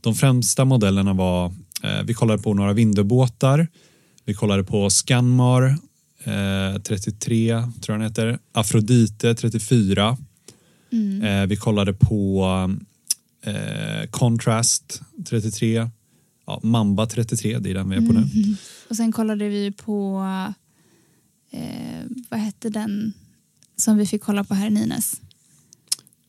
de 0.01 0.15
främsta 0.15 0.65
modellerna 0.65 1.13
var, 1.13 1.45
eh, 1.83 2.03
vi 2.05 2.13
kollade 2.13 2.43
på 2.43 2.53
några 2.53 2.73
Vindöbåtar, 2.73 3.67
vi 4.25 4.33
kollade 4.33 4.63
på 4.63 4.89
Scanmar 4.89 5.77
eh, 6.23 6.81
33, 6.83 7.61
tror 7.81 7.93
jag 7.93 7.99
den 7.99 8.01
heter, 8.01 8.39
Afrodite 8.51 9.35
34, 9.35 10.17
eh, 11.23 11.45
vi 11.47 11.55
kollade 11.55 11.93
på 11.93 12.45
eh, 13.45 14.09
Contrast 14.09 15.01
33, 15.29 15.89
ja, 16.45 16.59
Mamba 16.63 17.05
33, 17.05 17.59
det 17.59 17.69
är 17.69 17.73
den 17.73 17.89
vi 17.89 17.95
är 17.95 18.01
på 18.01 18.13
nu. 18.13 18.27
Och 18.89 18.95
sen 18.95 19.11
kollade 19.11 19.49
vi 19.49 19.71
på, 19.71 20.23
eh, 21.51 22.05
vad 22.29 22.39
hette 22.39 22.69
den 22.69 23.13
som 23.75 23.97
vi 23.97 24.05
fick 24.05 24.21
kolla 24.23 24.43
på 24.43 24.53
här 24.53 24.67
i 24.67 24.69
Nynäs? 24.69 25.21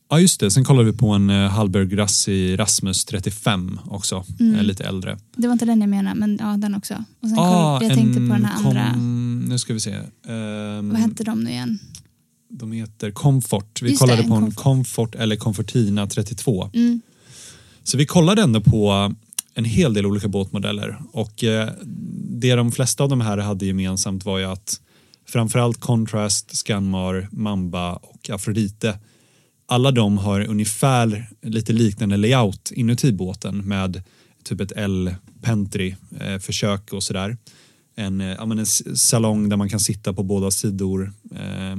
Ja 0.09 0.19
just 0.19 0.39
det, 0.39 0.51
sen 0.51 0.63
kollade 0.63 0.91
vi 0.91 0.97
på 0.97 1.09
en 1.09 1.29
eh, 1.29 1.49
Hallberg 1.49 1.85
Grassi 1.87 2.55
Rasmus 2.55 3.05
35 3.05 3.79
också, 3.89 4.25
Mm. 4.39 4.55
eh, 4.55 4.63
lite 4.63 4.83
äldre. 4.83 5.17
Det 5.35 5.47
var 5.47 5.53
inte 5.53 5.65
den 5.65 5.81
jag 5.81 5.89
menade, 5.89 6.15
men 6.19 6.37
ja 6.41 6.57
den 6.57 6.75
också. 6.75 7.03
Och 7.19 7.29
sen 7.29 7.39
Ah, 7.39 7.79
koll, 7.79 7.87
jag 7.87 7.97
tänkte 7.97 8.19
på 8.19 8.25
den 8.33 8.45
här 8.45 8.57
kom- 8.57 8.65
andra, 8.67 8.95
Nu 9.49 9.57
ska 9.59 9.73
vi 9.73 9.79
se. 9.79 9.93
Ehm, 10.27 10.89
vad 10.89 10.99
hette 10.99 11.23
de 11.23 11.39
nu 11.43 11.49
igen? 11.49 11.79
De 12.49 12.71
heter 12.71 13.11
Comfort. 13.11 13.81
Vi 13.81 13.89
Just 13.89 13.99
kollade 14.01 14.21
det, 14.21 14.27
på 14.27 14.33
en 14.35 14.41
Comfort. 14.41 14.63
Comfort 14.63 15.15
eller 15.15 15.35
Comfortina 15.35 16.07
32. 16.07 16.69
Mm. 16.73 17.01
Så 17.83 17.97
vi 17.97 18.05
kollade 18.05 18.41
ändå 18.41 18.61
på 18.61 19.13
en 19.55 19.65
hel 19.65 19.93
del 19.93 20.05
olika 20.05 20.27
båtmodeller 20.27 21.01
och 21.11 21.43
eh, 21.43 21.69
det 22.39 22.55
de 22.55 22.71
flesta 22.71 23.03
av 23.03 23.09
de 23.09 23.21
här 23.21 23.37
hade 23.37 23.65
gemensamt 23.65 24.25
var 24.25 24.39
ju 24.39 24.45
att 24.45 24.81
framförallt 25.27 25.79
Contrast, 25.79 26.57
Scanmar, 26.57 27.27
Mamba 27.31 27.93
och 27.93 28.29
Afrodite 28.29 28.99
alla 29.67 29.91
de 29.91 30.17
har 30.17 30.47
ungefär 30.47 31.29
lite 31.41 31.73
liknande 31.73 32.17
layout 32.17 32.71
inuti 32.71 33.13
båten 33.13 33.57
med 33.57 34.03
typ 34.43 34.61
ett 34.61 34.71
L 34.75 35.15
pentry, 35.41 35.95
eh, 36.19 36.39
försök 36.39 36.93
och 36.93 37.03
sådär. 37.03 37.37
En, 37.95 38.21
eh, 38.21 38.27
ja, 38.27 38.43
en 38.43 38.65
salong 38.65 39.49
där 39.49 39.57
man 39.57 39.69
kan 39.69 39.79
sitta 39.79 40.13
på 40.13 40.23
båda 40.23 40.51
sidor. 40.51 41.13
Eh, 41.35 41.75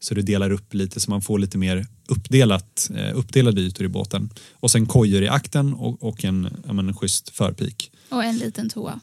så 0.00 0.14
det 0.14 0.22
delar 0.22 0.50
upp 0.50 0.74
lite 0.74 1.00
så 1.00 1.10
man 1.10 1.22
får 1.22 1.38
lite 1.38 1.58
mer 1.58 1.86
uppdelat, 2.06 2.90
eh, 2.94 3.18
uppdelade 3.18 3.60
ytor 3.60 3.86
i 3.86 3.88
båten. 3.88 4.30
Och 4.52 4.70
sen 4.70 4.86
kojor 4.86 5.22
i 5.22 5.28
akten 5.28 5.74
och, 5.74 6.02
och 6.02 6.24
en, 6.24 6.48
ja, 6.66 6.72
men 6.72 6.88
en 6.88 6.94
schysst 6.94 7.30
förpik. 7.30 7.90
Och 8.08 8.24
en 8.24 8.38
liten 8.38 8.68
toa. 8.68 9.00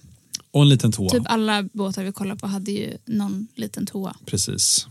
Och 0.52 0.62
en 0.62 0.70
liten 0.70 0.92
toa. 0.92 1.10
Typ 1.10 1.24
alla 1.26 1.64
båtar 1.64 2.04
vi 2.04 2.12
kollade 2.12 2.40
på 2.40 2.48
hade 2.48 2.72
ju 2.72 2.98
någon 3.06 3.48
liten 3.56 3.86
toa. 3.86 4.16
Precis. 4.26 4.88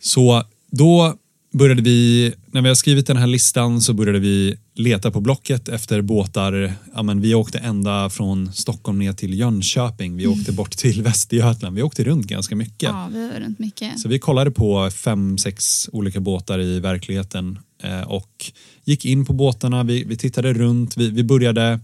Så 0.00 0.44
då 0.70 1.18
började 1.58 1.82
vi, 1.82 2.32
när 2.46 2.62
vi 2.62 2.68
har 2.68 2.74
skrivit 2.74 3.06
den 3.06 3.16
här 3.16 3.26
listan 3.26 3.80
så 3.80 3.92
började 3.92 4.18
vi 4.18 4.56
leta 4.74 5.10
på 5.10 5.20
Blocket 5.20 5.68
efter 5.68 6.00
båtar. 6.00 6.72
Ja, 6.94 7.02
men 7.02 7.20
vi 7.20 7.34
åkte 7.34 7.58
ända 7.58 8.10
från 8.10 8.52
Stockholm 8.52 8.98
ner 8.98 9.12
till 9.12 9.38
Jönköping. 9.38 10.16
Vi 10.16 10.26
åkte 10.26 10.52
bort 10.52 10.70
till 10.70 11.02
Västergötland. 11.08 11.76
Vi 11.76 11.82
åkte 11.82 12.04
runt 12.04 12.26
ganska 12.26 12.56
mycket. 12.56 12.88
Ja, 12.88 13.08
vi 13.12 13.28
var 13.28 13.40
runt 13.40 13.58
mycket. 13.58 14.00
Så 14.00 14.08
vi 14.08 14.18
kollade 14.18 14.50
på 14.50 14.90
fem, 14.90 15.38
sex 15.38 15.88
olika 15.92 16.20
båtar 16.20 16.60
i 16.60 16.80
verkligheten 16.80 17.58
eh, 17.82 18.00
och 18.00 18.52
gick 18.84 19.04
in 19.04 19.24
på 19.24 19.32
båtarna. 19.32 19.84
Vi, 19.84 20.04
vi 20.04 20.16
tittade 20.16 20.52
runt. 20.52 20.96
Vi, 20.96 21.10
vi 21.10 21.24
började, 21.24 21.80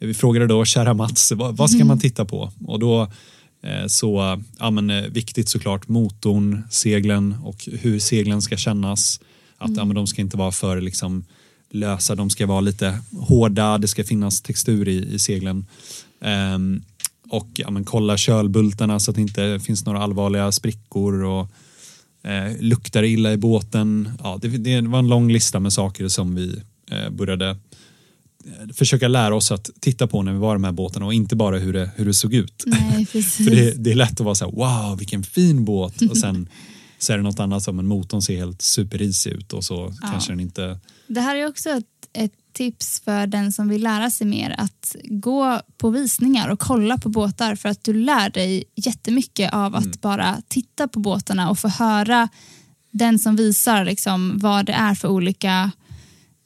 vi 0.00 0.14
frågade 0.14 0.46
då 0.46 0.64
kära 0.64 0.94
Mats, 0.94 1.32
vad, 1.32 1.56
vad 1.56 1.70
ska 1.70 1.84
man 1.84 2.00
titta 2.00 2.24
på? 2.24 2.52
Och 2.66 2.78
då 2.78 3.12
Eh, 3.62 3.86
så, 3.86 4.42
ja 4.58 4.70
men 4.70 4.90
eh, 4.90 5.02
viktigt 5.02 5.48
såklart 5.48 5.88
motorn, 5.88 6.62
seglen 6.70 7.34
och 7.44 7.68
hur 7.72 7.98
seglen 7.98 8.42
ska 8.42 8.56
kännas. 8.56 9.20
Att 9.58 9.76
ja, 9.76 9.84
men 9.84 9.94
de 9.94 10.06
ska 10.06 10.22
inte 10.22 10.36
vara 10.36 10.52
för 10.52 10.80
liksom 10.80 11.24
lösa, 11.70 12.14
de 12.14 12.30
ska 12.30 12.46
vara 12.46 12.60
lite 12.60 12.98
hårda, 13.12 13.78
det 13.78 13.88
ska 13.88 14.04
finnas 14.04 14.40
textur 14.40 14.88
i, 14.88 15.14
i 15.14 15.18
seglen. 15.18 15.66
Ehm, 16.20 16.82
och 17.30 17.48
ja, 17.54 17.70
men 17.70 17.84
kolla 17.84 18.16
kölbultarna 18.16 19.00
så 19.00 19.10
att 19.10 19.14
det 19.14 19.20
inte 19.22 19.60
finns 19.60 19.86
några 19.86 20.02
allvarliga 20.02 20.52
sprickor 20.52 21.22
och 21.22 21.48
eh, 22.22 22.56
luktar 22.60 23.02
illa 23.02 23.32
i 23.32 23.36
båten. 23.36 24.10
Ja, 24.22 24.38
det, 24.42 24.48
det 24.48 24.80
var 24.80 24.98
en 24.98 25.08
lång 25.08 25.32
lista 25.32 25.60
med 25.60 25.72
saker 25.72 26.08
som 26.08 26.34
vi 26.34 26.62
eh, 26.90 27.10
började 27.10 27.48
eh, 27.50 27.56
försöka 28.74 29.08
lära 29.08 29.34
oss 29.34 29.50
att 29.52 29.70
titta 29.80 30.06
på 30.06 30.22
när 30.22 30.32
vi 30.32 30.38
var 30.38 30.52
i 30.52 30.56
de 30.56 30.64
här 30.64 30.72
båtarna 30.72 31.06
och 31.06 31.14
inte 31.14 31.36
bara 31.36 31.58
hur 31.58 31.72
det, 31.72 31.90
hur 31.96 32.04
det 32.06 32.14
såg 32.14 32.34
ut. 32.34 32.64
Nej. 32.66 33.06
För 33.06 33.50
det, 33.50 33.74
det 33.84 33.90
är 33.90 33.94
lätt 33.94 34.12
att 34.12 34.20
vara 34.20 34.34
så 34.34 34.44
här, 34.44 34.52
wow 34.52 34.98
vilken 34.98 35.22
fin 35.22 35.64
båt 35.64 36.02
och 36.02 36.16
sen 36.18 36.48
så 36.98 37.12
är 37.12 37.16
det 37.16 37.22
något 37.22 37.40
annat 37.40 37.62
som 37.62 37.78
en 37.78 37.86
motorn 37.86 38.22
ser 38.22 38.36
helt 38.36 38.62
superrisig 38.62 39.30
ut 39.32 39.52
och 39.52 39.64
så 39.64 39.94
Ja. 40.02 40.08
kanske 40.10 40.32
den 40.32 40.40
inte 40.40 40.78
Det 41.06 41.20
här 41.20 41.36
är 41.36 41.48
också 41.48 41.70
ett, 41.70 41.84
ett 42.12 42.32
tips 42.52 43.00
för 43.00 43.26
den 43.26 43.52
som 43.52 43.68
vill 43.68 43.82
lära 43.82 44.10
sig 44.10 44.26
mer 44.26 44.54
att 44.58 44.96
gå 45.04 45.60
på 45.78 45.90
visningar 45.90 46.48
och 46.48 46.60
kolla 46.60 46.98
på 46.98 47.08
båtar 47.08 47.54
för 47.56 47.68
att 47.68 47.84
du 47.84 47.92
lär 47.92 48.30
dig 48.30 48.64
jättemycket 48.76 49.52
av 49.52 49.76
Mm. 49.76 49.90
att 49.90 50.00
bara 50.00 50.42
titta 50.48 50.88
på 50.88 51.00
båtarna 51.00 51.50
och 51.50 51.58
få 51.58 51.68
höra 51.68 52.28
den 52.90 53.18
som 53.18 53.36
visar 53.36 53.84
liksom 53.84 54.38
vad 54.38 54.66
det 54.66 54.72
är 54.72 54.94
för 54.94 55.08
olika 55.08 55.70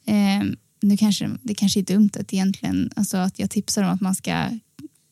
eh, 0.07 0.47
nu 0.85 0.97
kanske, 0.97 1.29
det 1.43 1.53
kanske 1.55 1.79
är 1.79 1.83
dumt 1.83 2.09
att 2.19 2.33
egentligen 2.33 2.89
alltså 2.95 3.17
att 3.17 3.39
jag 3.39 3.49
tipsar 3.49 3.83
om 3.83 3.89
att 3.89 4.01
man 4.01 4.15
ska 4.15 4.49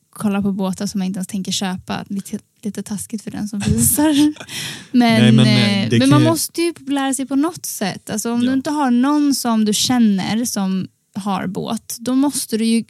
kolla 0.10 0.42
på 0.42 0.52
båtar 0.52 0.88
som 0.88 1.00
man 1.00 1.06
inte 1.08 1.18
ens 1.18 1.28
tänker 1.28 1.52
köpa. 1.52 2.06
Lite, 2.10 2.40
lite 2.64 2.84
taskigt 2.84 3.22
för 3.24 3.32
den 3.32 3.48
som 3.48 3.60
visar. 3.60 4.14
men 4.92 5.00
Nej, 5.22 5.32
men, 5.32 5.36
men, 5.36 5.84
eh, 5.84 5.90
det 5.90 6.00
men 6.00 6.10
man 6.10 6.22
ju- 6.22 6.28
måste 6.28 6.62
ju 6.62 6.74
lära 6.88 7.14
sig 7.14 7.26
på 7.26 7.36
något 7.36 7.66
sätt. 7.66 8.10
Alltså, 8.10 8.32
om 8.34 8.42
Ja. 8.44 8.48
du 8.50 8.54
inte 8.54 8.70
har 8.70 8.92
någon 8.92 9.36
som 9.36 9.66
du 9.66 9.74
känner 9.74 10.46
som 10.46 10.88
har 11.16 11.48
båt, 11.48 11.98
då 12.00 12.16
måste 12.16 12.58
du 12.58 12.66
ju... 12.66 12.84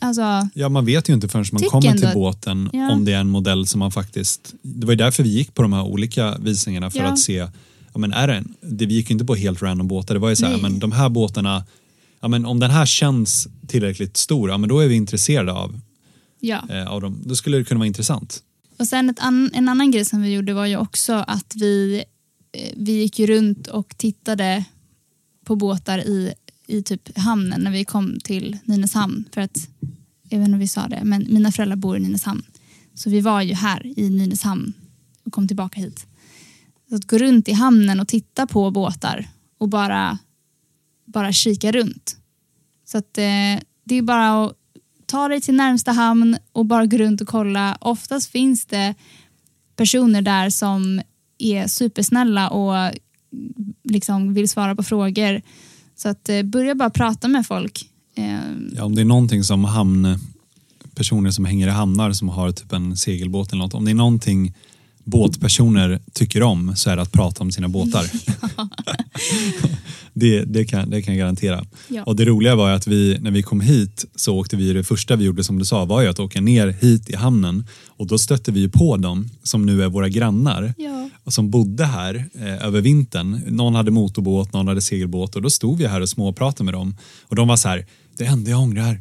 Alltså, 0.00 0.48
Ja, 0.54 0.68
man 0.68 0.84
vet 0.86 1.08
ju 1.08 1.14
inte 1.14 1.28
förrän 1.28 1.44
man 1.52 1.62
kommer 1.62 1.92
till 1.98 2.10
båten 2.14 2.70
Ja. 2.72 2.90
om 2.92 3.04
det 3.04 3.12
är 3.12 3.20
en 3.20 3.28
modell 3.30 3.66
som 3.66 3.78
man 3.78 3.92
faktiskt... 3.92 4.54
Det 4.62 4.86
var 4.86 4.92
ju 4.92 4.96
därför 4.96 5.22
vi 5.22 5.28
gick 5.28 5.54
på 5.54 5.62
de 5.62 5.72
här 5.72 5.82
olika 5.82 6.38
visningarna 6.38 6.90
för 6.90 6.98
Ja. 6.98 7.04
att 7.06 7.18
se, 7.18 7.32
ja 7.92 7.98
men 7.98 8.12
är 8.12 8.28
det 8.28 8.34
en... 8.34 8.54
Det, 8.60 8.86
vi 8.86 8.94
gick 8.94 9.10
ju 9.10 9.12
inte 9.12 9.24
på 9.24 9.34
helt 9.34 9.62
random 9.62 9.88
båtar, 9.88 10.14
det 10.14 10.20
var 10.20 10.28
ju 10.28 10.36
så 10.36 10.46
här, 10.46 10.52
Nej. 10.52 10.62
men 10.62 10.78
de 10.78 10.92
här 10.92 11.08
båtarna, 11.08 11.64
ja 12.20 12.28
men 12.28 12.46
om 12.46 12.60
den 12.60 12.70
här 12.70 12.86
känns 12.86 13.48
tillräckligt 13.66 14.16
stor, 14.16 14.50
ja 14.50 14.58
men 14.58 14.68
då 14.68 14.80
är 14.80 14.88
vi 14.88 14.94
intresserade 14.94 15.52
av, 15.52 15.80
ja. 16.40 16.62
eh, 16.70 16.86
av 16.86 17.00
dem. 17.00 17.22
Då 17.24 17.36
skulle 17.36 17.58
det 17.58 17.64
kunna 17.64 17.78
vara 17.78 17.86
intressant. 17.86 18.42
Och 18.78 18.88
sen 18.88 19.14
an, 19.18 19.50
en 19.54 19.68
annan 19.68 19.90
grej 19.90 20.04
som 20.04 20.22
vi 20.22 20.34
gjorde 20.34 20.54
var 20.54 20.66
ju 20.66 20.76
också 20.76 21.12
att 21.12 21.52
vi, 21.56 22.04
eh, 22.52 22.72
vi 22.76 22.92
gick 22.92 23.20
runt 23.20 23.66
och 23.66 23.94
tittade 23.96 24.64
på 25.44 25.56
båtar 25.56 25.98
i, 25.98 26.32
i 26.66 26.82
typ 26.82 27.18
hamnen 27.18 27.60
när 27.60 27.70
vi 27.70 27.84
kom 27.84 28.18
till 28.24 28.58
Nynäshamn. 28.64 29.24
För 29.34 29.40
att, 29.40 29.68
jag 30.28 30.38
vet 30.38 30.46
inte 30.46 30.54
om 30.54 30.60
vi 30.60 30.68
sa 30.68 30.88
det, 30.88 31.00
men 31.04 31.26
mina 31.28 31.52
föräldrar 31.52 31.76
bor 31.76 31.96
i 31.96 32.00
Nynäshamn. 32.00 32.42
Så 32.94 33.10
vi 33.10 33.20
var 33.20 33.42
ju 33.42 33.54
här 33.54 33.98
i 33.98 34.10
Nynäshamn 34.10 34.72
och 35.24 35.32
kom 35.32 35.48
tillbaka 35.48 35.80
hit. 35.80 36.06
Så 36.88 36.94
att 36.94 37.04
gå 37.04 37.18
runt 37.18 37.48
i 37.48 37.52
hamnen 37.52 38.00
och 38.00 38.08
titta 38.08 38.46
på 38.46 38.70
båtar 38.70 39.28
och 39.58 39.68
bara, 39.68 40.18
bara 41.08 41.32
kika 41.32 41.72
runt. 41.72 42.16
Så 42.84 42.98
att 42.98 43.18
eh, 43.18 43.62
det 43.84 43.94
är 43.94 44.02
bara 44.02 44.44
att 44.44 44.52
ta 45.06 45.28
dig 45.28 45.40
till 45.40 45.54
närmsta 45.54 45.92
hamn 45.92 46.36
och 46.52 46.66
bara 46.66 46.86
gå 46.86 46.96
runt 46.96 47.20
och 47.20 47.28
kolla. 47.28 47.78
Oftast 47.80 48.30
finns 48.30 48.66
det 48.66 48.94
personer 49.76 50.22
där 50.22 50.50
som 50.50 51.00
är 51.38 51.66
supersnälla 51.66 52.48
och 52.48 52.92
liksom 53.84 54.34
vill 54.34 54.48
svara 54.48 54.74
på 54.74 54.82
frågor. 54.82 55.42
Så 55.96 56.08
att 56.08 56.28
eh, 56.28 56.42
börja 56.42 56.74
bara 56.74 56.90
prata 56.90 57.28
med 57.28 57.46
folk. 57.46 57.88
Eh, 58.14 58.38
Ja, 58.76 58.84
om 58.84 58.94
det 58.94 59.00
är 59.00 59.04
någonting 59.04 59.44
som 59.44 59.64
hamn, 59.64 60.18
personer 60.94 61.30
som 61.30 61.44
hänger 61.44 61.68
i 61.68 61.70
hamnar 61.70 62.12
som 62.12 62.28
har 62.28 62.52
typ 62.52 62.72
en 62.72 62.96
segelbåt 62.96 63.52
eller 63.52 63.62
något, 63.62 63.74
om 63.74 63.84
det 63.84 63.90
är 63.90 63.94
någonting 63.94 64.54
båtpersoner 65.04 66.00
tycker 66.12 66.42
om 66.42 66.76
så 66.76 66.90
är 66.90 66.96
det 66.96 67.02
att 67.02 67.12
prata 67.12 67.44
om 67.44 67.52
sina 67.52 67.68
båtar. 67.68 68.04
det, 70.18 70.44
det, 70.44 70.64
kan, 70.64 70.90
det 70.90 71.02
kan 71.02 71.14
jag 71.14 71.18
garantera. 71.18 71.64
Ja. 71.88 72.02
Och 72.02 72.16
det 72.16 72.24
roliga 72.24 72.56
var 72.56 72.70
att 72.70 72.86
vi, 72.86 73.18
när 73.20 73.30
vi 73.30 73.42
kom 73.42 73.60
hit 73.60 74.04
så 74.14 74.36
åkte 74.36 74.56
vi, 74.56 74.72
det 74.72 74.84
första 74.84 75.16
vi 75.16 75.24
gjorde 75.24 75.44
som 75.44 75.58
du 75.58 75.64
sa 75.64 75.84
var 75.84 76.02
ju 76.02 76.08
att 76.08 76.18
åka 76.20 76.40
ner 76.40 76.68
hit 76.68 77.08
i 77.10 77.16
hamnen 77.16 77.64
och 77.86 78.06
då 78.06 78.18
stötte 78.18 78.52
vi 78.52 78.68
på 78.68 78.96
dem 78.96 79.28
som 79.42 79.66
nu 79.66 79.82
är 79.82 79.88
våra 79.88 80.08
grannar 80.08 80.74
Ja. 80.78 81.10
och 81.24 81.32
som 81.32 81.50
bodde 81.50 81.84
här 81.84 82.24
eh, 82.34 82.66
över 82.66 82.80
vintern. 82.80 83.40
Någon 83.46 83.74
hade 83.74 83.90
motorbåt, 83.90 84.52
någon 84.52 84.68
hade 84.68 84.80
segelbåt 84.80 85.36
och 85.36 85.42
då 85.42 85.50
stod 85.50 85.78
vi 85.78 85.86
här 85.86 86.00
och 86.00 86.08
småpratade 86.08 86.64
med 86.64 86.74
dem. 86.74 86.96
Och 87.22 87.36
de 87.36 87.48
var 87.48 87.56
så 87.56 87.68
här, 87.68 87.86
det 88.18 88.24
enda 88.24 88.50
jag 88.50 88.60
ångrar 88.60 89.00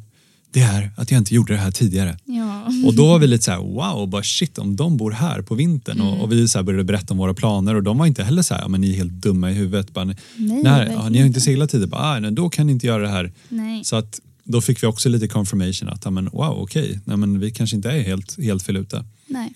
det 0.58 0.63
är 0.63 0.91
att 0.96 1.12
jag 1.12 1.17
inte 1.17 1.36
gjorde 1.36 1.54
det 1.54 1.60
här 1.60 1.72
tidigare. 1.72 2.17
Ja. 2.26 2.72
Och 2.86 2.93
då 2.93 3.08
var 3.08 3.20
vi 3.20 3.28
lite 3.28 3.43
så 3.43 3.52
här, 3.52 3.60
wow, 3.60 4.08
bara 4.10 4.24
shit 4.24 4.58
om 4.58 4.76
de 4.76 4.98
bor 4.98 5.12
här 5.12 5.41
på 5.41 5.56
vintern 5.56 6.02
och, 6.02 6.24
och 6.24 6.32
vi 6.32 6.48
så 6.48 6.58
här 6.58 6.63
började 6.63 6.84
berätta 6.84 7.13
om 7.13 7.17
våra 7.17 7.34
planer 7.34 7.76
och 7.76 7.84
de 7.84 7.98
var 7.98 8.06
inte 8.06 8.24
heller 8.24 8.41
så 8.41 8.54
här, 8.54 8.62
ja, 8.62 8.67
men 8.67 8.82
ni 8.82 8.91
är 8.91 8.96
helt 8.96 9.12
dumma 9.12 9.52
i 9.52 9.54
huvudet. 9.54 9.93
Bara, 9.93 10.06
Nej, 10.06 10.17
nej, 10.38 10.91
ja, 10.91 11.10
ni 11.10 11.20
har 11.20 11.26
inte 11.26 11.41
seglat 11.41 11.70
tidigare, 11.70 11.89
bara, 11.89 12.02
ah, 12.02 12.20
nej, 12.20 12.32
då 12.32 12.50
kan 12.50 12.65
ni 12.67 12.72
inte 12.72 12.88
göra 12.88 13.02
det 13.02 13.10
här. 13.10 13.34
Nej. 13.50 13.84
Så 13.84 13.96
att 13.96 14.20
då 14.43 14.62
fick 14.62 14.84
vi 14.84 14.88
också 14.88 15.10
lite 15.10 15.28
confirmation 15.28 15.89
att, 15.89 16.13
men, 16.13 16.26
wow, 16.26 16.58
okej, 16.58 17.00
nej, 17.06 17.17
men 17.17 17.39
vi 17.39 17.52
kanske 17.52 17.76
inte 17.76 17.91
är 17.91 18.02
helt, 18.02 18.43
helt 18.43 18.63
fel 18.63 18.78
ute. 18.78 19.06
Nej. 19.28 19.54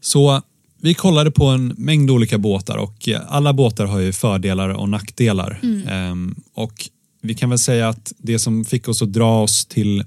Så 0.00 0.42
vi 0.80 0.94
kollade 0.94 1.30
på 1.30 1.46
en 1.46 1.74
mängd 1.78 2.10
olika 2.10 2.38
båtar 2.38 2.76
och 2.76 3.08
alla 3.28 3.52
båtar 3.52 3.86
har 3.86 3.98
ju 3.98 4.12
fördelar 4.12 4.68
och 4.68 4.88
nackdelar. 4.88 5.60
Ehm, 5.88 6.34
och 6.54 6.90
vi 7.26 7.34
kan 7.34 7.50
väl 7.50 7.58
säga 7.58 7.88
att 7.88 8.12
det 8.18 8.38
som 8.38 8.64
fick 8.64 8.88
oss 8.88 9.02
att 9.02 9.12
dra 9.12 9.42
oss 9.42 9.66
till 9.66 10.04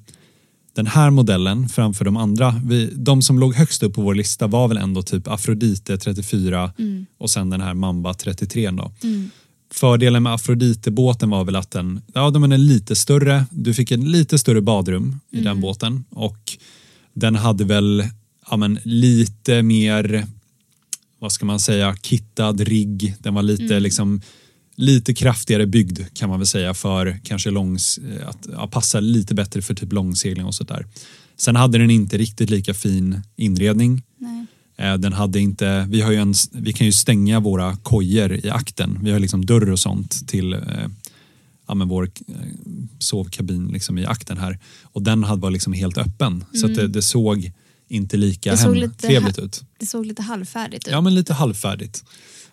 den 0.73 0.88
här 0.88 1.10
modellen 1.10 1.69
framför 1.69 2.05
de 2.05 2.17
andra, 2.17 2.62
vi, 2.65 2.89
de 2.95 3.21
som 3.21 3.39
låg 3.39 3.55
högst 3.55 3.84
upp 3.84 3.93
på 3.93 4.01
vår 4.01 4.15
lista 4.15 4.47
var 4.47 4.67
väl 4.67 4.77
ändå 4.77 5.01
typ 5.01 5.27
Afrodite 5.27 5.97
34 5.97 6.71
och 7.17 7.29
sen 7.29 7.49
den 7.49 7.62
här 7.62 7.73
Mamba 7.73 8.13
33 8.13 8.71
då. 8.71 8.91
Fördelen 9.71 10.23
med 10.23 10.34
Afrodite-båten 10.34 11.29
var 11.29 11.43
väl 11.43 11.55
att 11.55 11.71
den, 11.71 12.01
ja, 12.13 12.29
den 12.29 12.51
är 12.51 12.58
lite 12.58 12.95
större, 12.95 13.45
du 13.51 13.73
fick 13.73 13.91
en 13.91 14.12
lite 14.12 14.38
större 14.38 14.62
badrum 14.62 15.19
i 15.32 15.41
den 15.41 15.62
båten 15.62 16.03
och 16.10 16.58
den 17.13 17.36
hade 17.36 17.63
väl 17.63 18.08
ja, 18.49 18.58
men, 18.58 18.79
lite 18.84 19.62
mer, 19.62 20.25
vad 21.19 21.32
ska 21.32 21.45
man 21.45 21.60
säga, 21.60 21.95
kittad 22.01 22.62
rigg. 22.62 23.15
Den 23.19 23.34
var 23.34 23.43
lite 23.43 23.79
liksom 23.79 24.21
lite 24.79 25.13
kraftigare 25.13 25.67
byggd 25.67 25.99
kan 26.13 26.29
man 26.29 26.39
väl 26.39 26.47
säga 26.47 26.73
för 26.73 27.19
kanske 27.23 27.51
långs, 27.51 27.99
att 28.25 28.47
ja, 28.51 28.67
passa 28.67 28.99
lite 28.99 29.35
bättre 29.35 29.61
för 29.61 29.73
typ 29.73 29.93
långsegling 29.93 30.45
och 30.45 30.55
sådär. 30.55 30.85
Sen 31.37 31.55
hade 31.55 31.77
den 31.77 31.89
inte 31.89 32.17
riktigt 32.17 32.49
lika 32.49 32.73
fin 32.73 33.21
inredning. 33.35 34.03
Nej. 34.17 34.45
Eh, 34.77 34.93
Den 34.97 35.13
hade 35.13 35.39
inte, 35.39 35.87
vi, 35.89 36.01
har 36.01 36.11
ju 36.11 36.17
en, 36.17 36.33
vi 36.51 36.73
kan 36.73 36.87
ju 36.87 36.93
stänga 36.93 37.39
våra 37.39 37.75
kojer 37.75 38.45
i 38.45 38.49
akten. 38.49 38.99
Vi 39.01 39.11
har 39.11 39.19
liksom 39.19 39.45
dörr 39.45 39.69
och 39.69 39.79
sånt 39.79 40.27
till 40.27 40.53
eh, 40.53 40.59
ja, 41.67 41.73
men 41.73 41.87
vår 41.87 42.03
eh, 42.27 42.35
sovkabin 42.99 43.67
liksom 43.67 43.97
i 43.97 44.05
akten 44.05 44.37
här. 44.37 44.59
Och 44.83 45.03
den 45.03 45.23
hade 45.23 45.41
var 45.41 45.51
liksom 45.51 45.73
helt 45.73 45.97
öppen. 45.97 46.45
Så 46.53 46.65
att 46.65 46.75
det, 46.75 46.87
det 46.87 47.01
såg 47.01 47.51
inte 47.87 48.17
lika 48.17 48.51
Det 48.51 48.57
hemtrevligt 48.57 49.39
ut. 49.39 49.63
Det 49.79 49.85
såg 49.85 50.05
lite 50.05 50.21
halvfärdigt 50.21 50.87
ut. 50.87 50.91
Ja, 50.91 51.01
men 51.01 51.15
lite 51.15 51.33
halvfärdigt. 51.33 52.03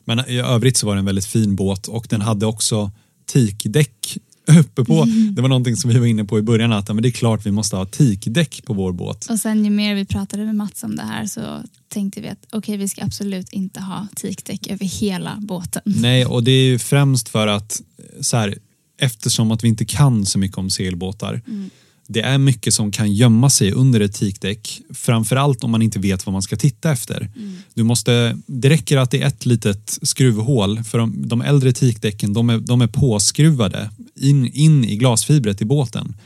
Men 0.07 0.29
i 0.29 0.39
övrigt 0.39 0.77
så 0.77 0.87
var 0.87 0.95
det 0.95 0.99
en 0.99 1.05
väldigt 1.05 1.27
fin 1.27 1.57
båt 1.57 1.89
och 1.89 2.07
den 2.11 2.21
hade 2.21 2.47
också 2.47 2.91
teakdäck 3.33 4.19
uppe 4.61 4.85
på. 4.85 5.05
Det 5.31 5.43
var 5.43 5.49
någonting 5.49 5.77
som 5.77 5.91
vi 5.91 5.99
var 5.99 6.07
inne 6.07 6.25
på 6.25 6.39
i 6.39 6.43
början 6.43 6.73
att 6.73 6.89
men 6.89 7.03
det 7.03 7.09
är 7.09 7.11
klart 7.11 7.47
vi 7.47 7.51
måste 7.51 7.77
ha 7.77 7.87
teakdäck 7.87 8.65
på 8.65 8.75
vår 8.75 8.93
båt. 8.93 9.27
Och 9.31 9.39
sen 9.39 9.65
ju 9.65 9.71
mer 9.71 9.95
vi 9.95 10.05
pratade 10.05 10.45
med 10.45 10.55
Mats 10.55 10.83
om 10.83 10.97
det 10.97 11.03
här 11.03 11.27
så 11.27 11.63
tänkte 11.89 12.21
vi 12.21 12.29
att 12.29 12.39
okej 12.47 12.59
okay, 12.59 12.77
vi 12.77 12.89
ska 12.89 13.05
absolut 13.05 13.53
inte 13.53 13.81
ha 13.81 14.07
teakdäck 14.17 14.67
över 14.67 14.85
hela 14.85 15.37
båten. 15.41 15.83
Nej 15.85 16.27
och 16.27 16.45
det 16.45 16.51
är 16.51 16.65
ju 16.65 16.79
främst 16.79 17.29
för 17.29 17.47
att 17.47 17.83
så 18.21 18.37
här, 18.37 18.59
eftersom 19.01 19.51
att 19.51 19.65
vi 19.65 19.69
inte 19.69 19.85
kan 19.85 20.27
så 20.27 20.39
mycket 20.39 20.59
om 20.59 20.71
segelbåtar 20.71 21.43
mm 21.47 21.71
det 22.07 22.21
är 22.21 22.39
mycket 22.39 22.75
som 22.75 22.93
kan 22.93 23.13
gömma 23.13 23.51
sig 23.51 23.73
under 23.73 24.01
ett 24.01 24.15
tikdäck. 24.15 24.81
Framförallt 24.95 25.65
om 25.65 25.71
man 25.71 25.83
inte 25.83 25.99
vet 25.99 26.27
vad 26.27 26.33
man 26.33 26.43
ska 26.43 26.57
titta 26.57 26.93
efter. 26.93 27.31
Mm. 27.37 27.57
Du 27.75 27.83
måste, 27.83 28.39
det 28.47 28.71
räcker 28.71 28.97
att 28.97 29.11
det 29.11 29.23
är 29.23 29.27
ett 29.27 29.47
litet 29.47 29.99
skruvhål 30.03 30.85
för 30.85 30.99
de, 30.99 31.29
de 31.29 31.41
äldre 31.41 31.73
tikdäcken. 31.73 32.33
de 32.33 32.51
är, 32.51 32.59
de 32.59 32.81
är 32.81 32.87
påskruvade 32.87 33.91
in, 34.15 34.47
in 34.47 34.85
i 34.85 34.97
glasfibret 34.97 35.63
i 35.63 35.65
båten. 35.65 36.17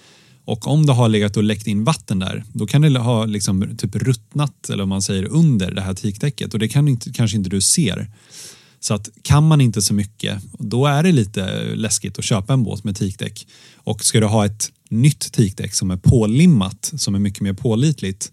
Och 0.45 0.67
om 0.67 0.87
det 0.87 0.93
har 0.93 1.09
legat 1.09 1.37
och 1.37 1.43
läckt 1.43 1.67
in 1.67 1.85
vatten 1.85 2.19
där 2.19 2.45
då 2.53 2.67
kan 2.67 2.83
det 2.83 2.99
ha 2.99 3.25
liksom 3.25 3.77
typ 3.77 3.97
ruttnat 3.97 4.71
eller 4.71 4.83
om 4.83 4.89
man 4.89 5.03
säger 5.03 5.25
under 5.25 5.71
det 5.71 5.81
här 5.81 5.95
tikdäcket 5.95 6.55
och 6.55 6.59
det 6.61 6.69
kan 6.69 6.89
inte, 6.89 7.13
kanske 7.13 7.37
inte 7.37 7.51
du 7.51 7.61
ser. 7.61 8.09
Så 8.81 8.95
att 8.95 9.09
kan 9.23 9.49
man 9.49 9.61
inte 9.61 9.83
så 9.83 9.95
mycket 9.95 10.43
då 10.59 10.87
är 10.87 11.03
det 11.03 11.13
lite 11.13 11.65
läskigt 11.75 12.19
att 12.19 12.25
köpa 12.25 12.53
en 12.53 12.63
båt 12.63 12.85
med 12.85 12.97
tikdäck. 12.97 13.47
Och 13.91 14.05
ska 14.05 14.21
du 14.21 14.27
ha 14.27 14.47
ett 14.47 14.73
nytt 14.89 15.33
teakdäck 15.33 15.75
som 15.75 15.91
är 15.91 15.97
pålimmat, 15.97 16.93
som 16.97 17.15
är 17.15 17.19
mycket 17.19 17.41
mer 17.41 17.53
pålitligt, 17.53 18.33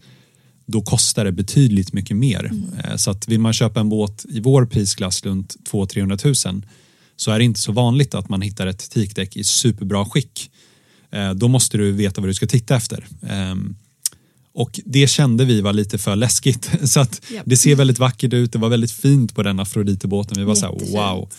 då 0.65 0.81
kostar 0.81 1.25
det 1.25 1.31
betydligt 1.31 1.93
mycket 1.93 2.17
mer. 2.17 2.45
Mm. 2.45 2.73
Eh, 2.83 2.95
så 2.95 3.11
att 3.11 3.27
vill 3.27 3.39
man 3.39 3.53
köpa 3.53 3.79
en 3.79 3.89
båt 3.89 4.25
i 4.29 4.39
vår 4.39 4.65
prisklass 4.65 5.23
runt 5.23 5.55
200-300 5.71 6.47
000 6.47 6.65
så 7.15 7.31
är 7.31 7.39
det 7.39 7.45
inte 7.45 7.59
så 7.59 7.71
vanligt 7.71 8.15
att 8.15 8.29
man 8.29 8.41
hittar 8.41 8.67
ett 8.67 8.89
teakdäck 8.91 9.37
i 9.37 9.43
superbra 9.43 10.05
skick. 10.05 10.51
Eh, 11.11 11.31
då 11.33 11.47
måste 11.47 11.77
du 11.77 11.91
veta 11.91 12.21
vad 12.21 12.29
du 12.29 12.33
ska 12.33 12.47
titta 12.47 12.75
efter. 12.75 13.07
Ehm, 13.29 13.75
och 14.53 14.79
det 14.85 15.07
kände 15.07 15.45
vi 15.45 15.61
var 15.61 15.73
lite 15.73 15.97
för 15.97 16.15
läskigt. 16.15 16.71
Så 16.83 16.99
att 16.99 17.21
yep. 17.31 17.43
det 17.45 17.57
ser 17.57 17.75
väldigt 17.75 17.99
vackert 17.99 18.33
ut, 18.33 18.51
det 18.51 18.59
var 18.59 18.69
väldigt 18.69 18.91
fint 18.91 19.35
på 19.35 19.43
den 19.43 19.59
Afrodite-båten. 19.59 20.37
Vi 20.37 20.43
var 20.43 20.55
så 20.55 20.65
här, 20.65 20.91
wow 20.91 21.29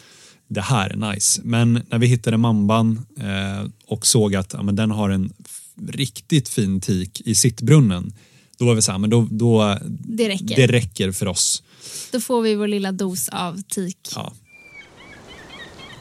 det 0.48 0.60
här 0.60 0.90
är 0.90 1.12
nice. 1.12 1.40
Men 1.44 1.82
när 1.88 1.98
vi 1.98 2.06
hittade 2.06 2.36
mamban 2.36 3.06
eh, 3.20 3.70
och 3.86 4.06
såg 4.06 4.34
att 4.34 4.52
ja, 4.52 4.62
men 4.62 4.76
den 4.76 4.90
har 4.90 5.10
en 5.10 5.32
riktigt 5.88 6.48
fin 6.48 6.80
tik 6.80 7.20
i 7.24 7.34
sittbrunnen, 7.34 8.12
då 8.58 8.64
var 8.64 8.74
vi 8.74 8.82
så 8.82 8.92
här, 8.92 8.98
men 8.98 9.10
då, 9.10 9.28
då 9.30 9.78
det, 9.88 10.28
räcker. 10.28 10.56
det 10.56 10.66
räcker 10.66 11.12
för 11.12 11.26
oss. 11.26 11.62
Då 12.12 12.20
får 12.20 12.42
vi 12.42 12.54
vår 12.54 12.68
lilla 12.68 12.92
dos 12.92 13.28
av 13.28 13.62
tik. 13.62 13.98
Ja. 14.14 14.32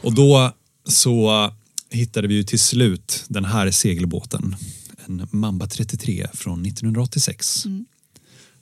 Och 0.02 0.14
då 0.14 0.52
så 0.84 1.50
hittade 1.90 2.28
vi 2.28 2.34
ju 2.34 2.44
till 2.44 2.60
slut 2.60 3.24
den 3.28 3.44
här 3.44 3.70
segelbåten. 3.70 4.56
En 5.06 5.28
Mamba 5.30 5.66
33 5.66 6.26
från 6.34 6.66
1986. 6.66 7.64
Mm. 7.64 7.86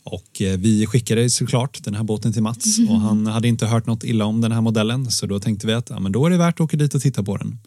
Och 0.07 0.43
eh, 0.43 0.59
vi 0.59 0.87
skickade 0.87 1.31
såklart 1.31 1.85
den 1.85 1.95
här 1.95 2.03
båten 2.03 2.33
till 2.33 2.43
Mats 2.43 2.79
och 2.89 3.01
han 3.01 3.27
hade 3.27 3.49
inte 3.49 3.67
hört 3.67 3.87
något 3.87 4.05
illa 4.05 4.25
om 4.25 4.41
den 4.41 4.53
här 4.53 4.61
modellen 4.61 5.11
så 5.11 5.27
då 5.27 5.41
tänkte 5.41 5.67
vi 5.67 5.73
att 5.73 5.91
ja, 5.91 6.01
men 6.01 6.13
då 6.13 6.27
är 6.27 6.31
det 6.31 6.37
värt 6.37 6.55
att 6.55 6.61
åka 6.61 6.77
dit 6.77 6.95
och 6.95 7.03
titta 7.03 7.23
på 7.23 7.37
den. 7.37 7.59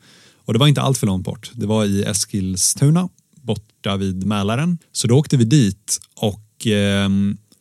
Och 0.46 0.54
det 0.54 0.60
var 0.60 0.68
inte 0.68 0.82
allt 0.82 0.98
för 0.98 1.08
långt 1.08 1.26
bort. 1.26 1.52
Det 1.54 1.66
var 1.66 1.86
i 1.86 2.04
Eskilstuna 2.04 3.10
borta 3.42 3.98
vid 3.98 4.26
Mälaren. 4.26 4.78
Så 4.92 5.08
då 5.08 5.18
åkte 5.18 5.38
vi 5.38 5.44
dit 5.44 6.00
och 6.16 6.68
eh, 6.68 7.10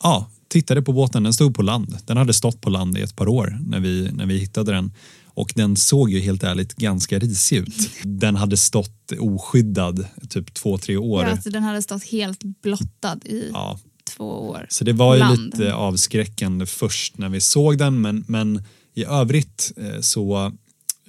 ja, 0.03 0.29
tittade 0.47 0.81
på 0.81 0.93
båten. 0.93 1.23
Den 1.23 1.33
stod 1.33 1.55
på 1.55 1.61
land. 1.61 1.97
Den 2.05 2.17
hade 2.17 2.33
stått 2.33 2.61
på 2.61 2.69
land 2.69 2.97
i 2.97 3.01
ett 3.01 3.15
par 3.15 3.27
år 3.27 3.59
när 3.65 3.79
vi, 3.79 4.09
när 4.13 4.25
vi 4.25 4.37
hittade 4.37 4.71
den. 4.71 4.93
Och 5.25 5.51
den 5.55 5.75
såg 5.75 6.11
ju 6.11 6.19
helt 6.19 6.43
ärligt 6.43 6.75
ganska 6.75 7.19
risig 7.19 7.57
ut. 7.57 7.89
Den 8.03 8.35
hade 8.35 8.57
stått 8.57 9.11
oskyddad 9.19 10.05
typ 10.29 10.53
två, 10.53 10.77
tre 10.77 10.97
år. 10.97 11.23
Ja, 11.23 11.31
alltså 11.31 11.49
den 11.49 11.63
hade 11.63 11.81
stått 11.81 12.03
helt 12.03 12.43
blottad 12.61 13.19
i 13.25 13.49
ja, 13.53 13.79
två 14.19 14.49
år. 14.49 14.65
Så 14.69 14.83
det 14.83 14.93
var 14.93 15.15
ju 15.15 15.19
land. 15.19 15.39
lite 15.39 15.73
avskräckande 15.73 16.65
först 16.65 17.17
när 17.17 17.29
vi 17.29 17.41
såg 17.41 17.77
den 17.77 18.01
men, 18.01 18.23
men 18.27 18.63
i 18.93 19.05
övrigt 19.05 19.71
eh, 19.77 20.01
så 20.01 20.51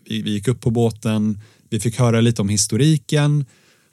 vi, 0.04 0.22
vi 0.22 0.30
gick 0.30 0.48
upp 0.48 0.60
på 0.60 0.70
båten, 0.70 1.40
vi 1.68 1.80
fick 1.80 1.98
höra 1.98 2.20
lite 2.20 2.42
om 2.42 2.48
historiken 2.48 3.44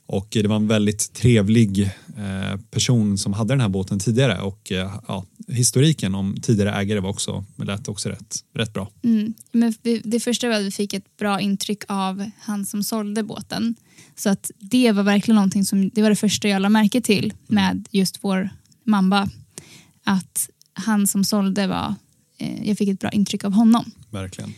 och 0.06 0.28
det 0.32 0.48
var 0.48 0.56
en 0.56 0.68
väldigt 0.68 1.14
trevlig 1.14 1.82
eh, 2.18 2.60
person 2.72 3.18
som 3.18 3.34
hade 3.34 3.54
den 3.54 3.62
här 3.62 3.70
båten 3.70 4.00
tidigare 4.00 4.42
och 4.42 4.72
eh, 4.72 5.00
ja, 5.08 5.26
historiken 5.48 6.16
om 6.16 6.36
tidigare 6.42 6.72
ägare 6.72 7.00
var 7.00 7.10
också, 7.10 7.46
lät 7.56 7.88
också 7.88 8.10
rätt, 8.10 8.44
rätt 8.54 8.74
bra. 8.74 8.92
Mm. 9.04 9.34
Men 9.52 9.74
det 10.04 10.20
första 10.20 10.48
var 10.48 10.56
att 10.56 10.66
vi 10.66 10.72
fick 10.72 10.94
ett 10.94 11.18
bra 11.18 11.42
intryck 11.42 11.84
av 11.88 12.30
han 12.40 12.66
som 12.66 12.84
sålde 12.84 13.24
båten. 13.24 13.76
Så 14.16 14.30
att 14.30 14.52
det 14.58 14.92
var 14.92 15.04
verkligen 15.04 15.36
någonting 15.36 15.66
som, 15.66 15.90
det 15.90 16.02
var 16.02 16.10
det 16.10 16.16
första 16.16 16.48
jag 16.48 16.62
lade 16.62 16.74
märke 16.74 17.02
till 17.02 17.26
mm. 17.26 17.36
med 17.48 17.88
just 17.92 18.18
vår 18.22 18.50
Mamba 18.88 19.30
att 20.04 20.50
han 20.74 21.08
som 21.08 21.24
sålde 21.24 21.68
var, 21.68 21.96
eh, 22.38 22.68
jag 22.68 22.78
fick 22.78 22.90
ett 22.90 23.00
bra 23.00 23.10
intryck 23.10 23.44
av 23.44 23.52
honom. 23.52 23.92
Verkligen. 24.10 24.54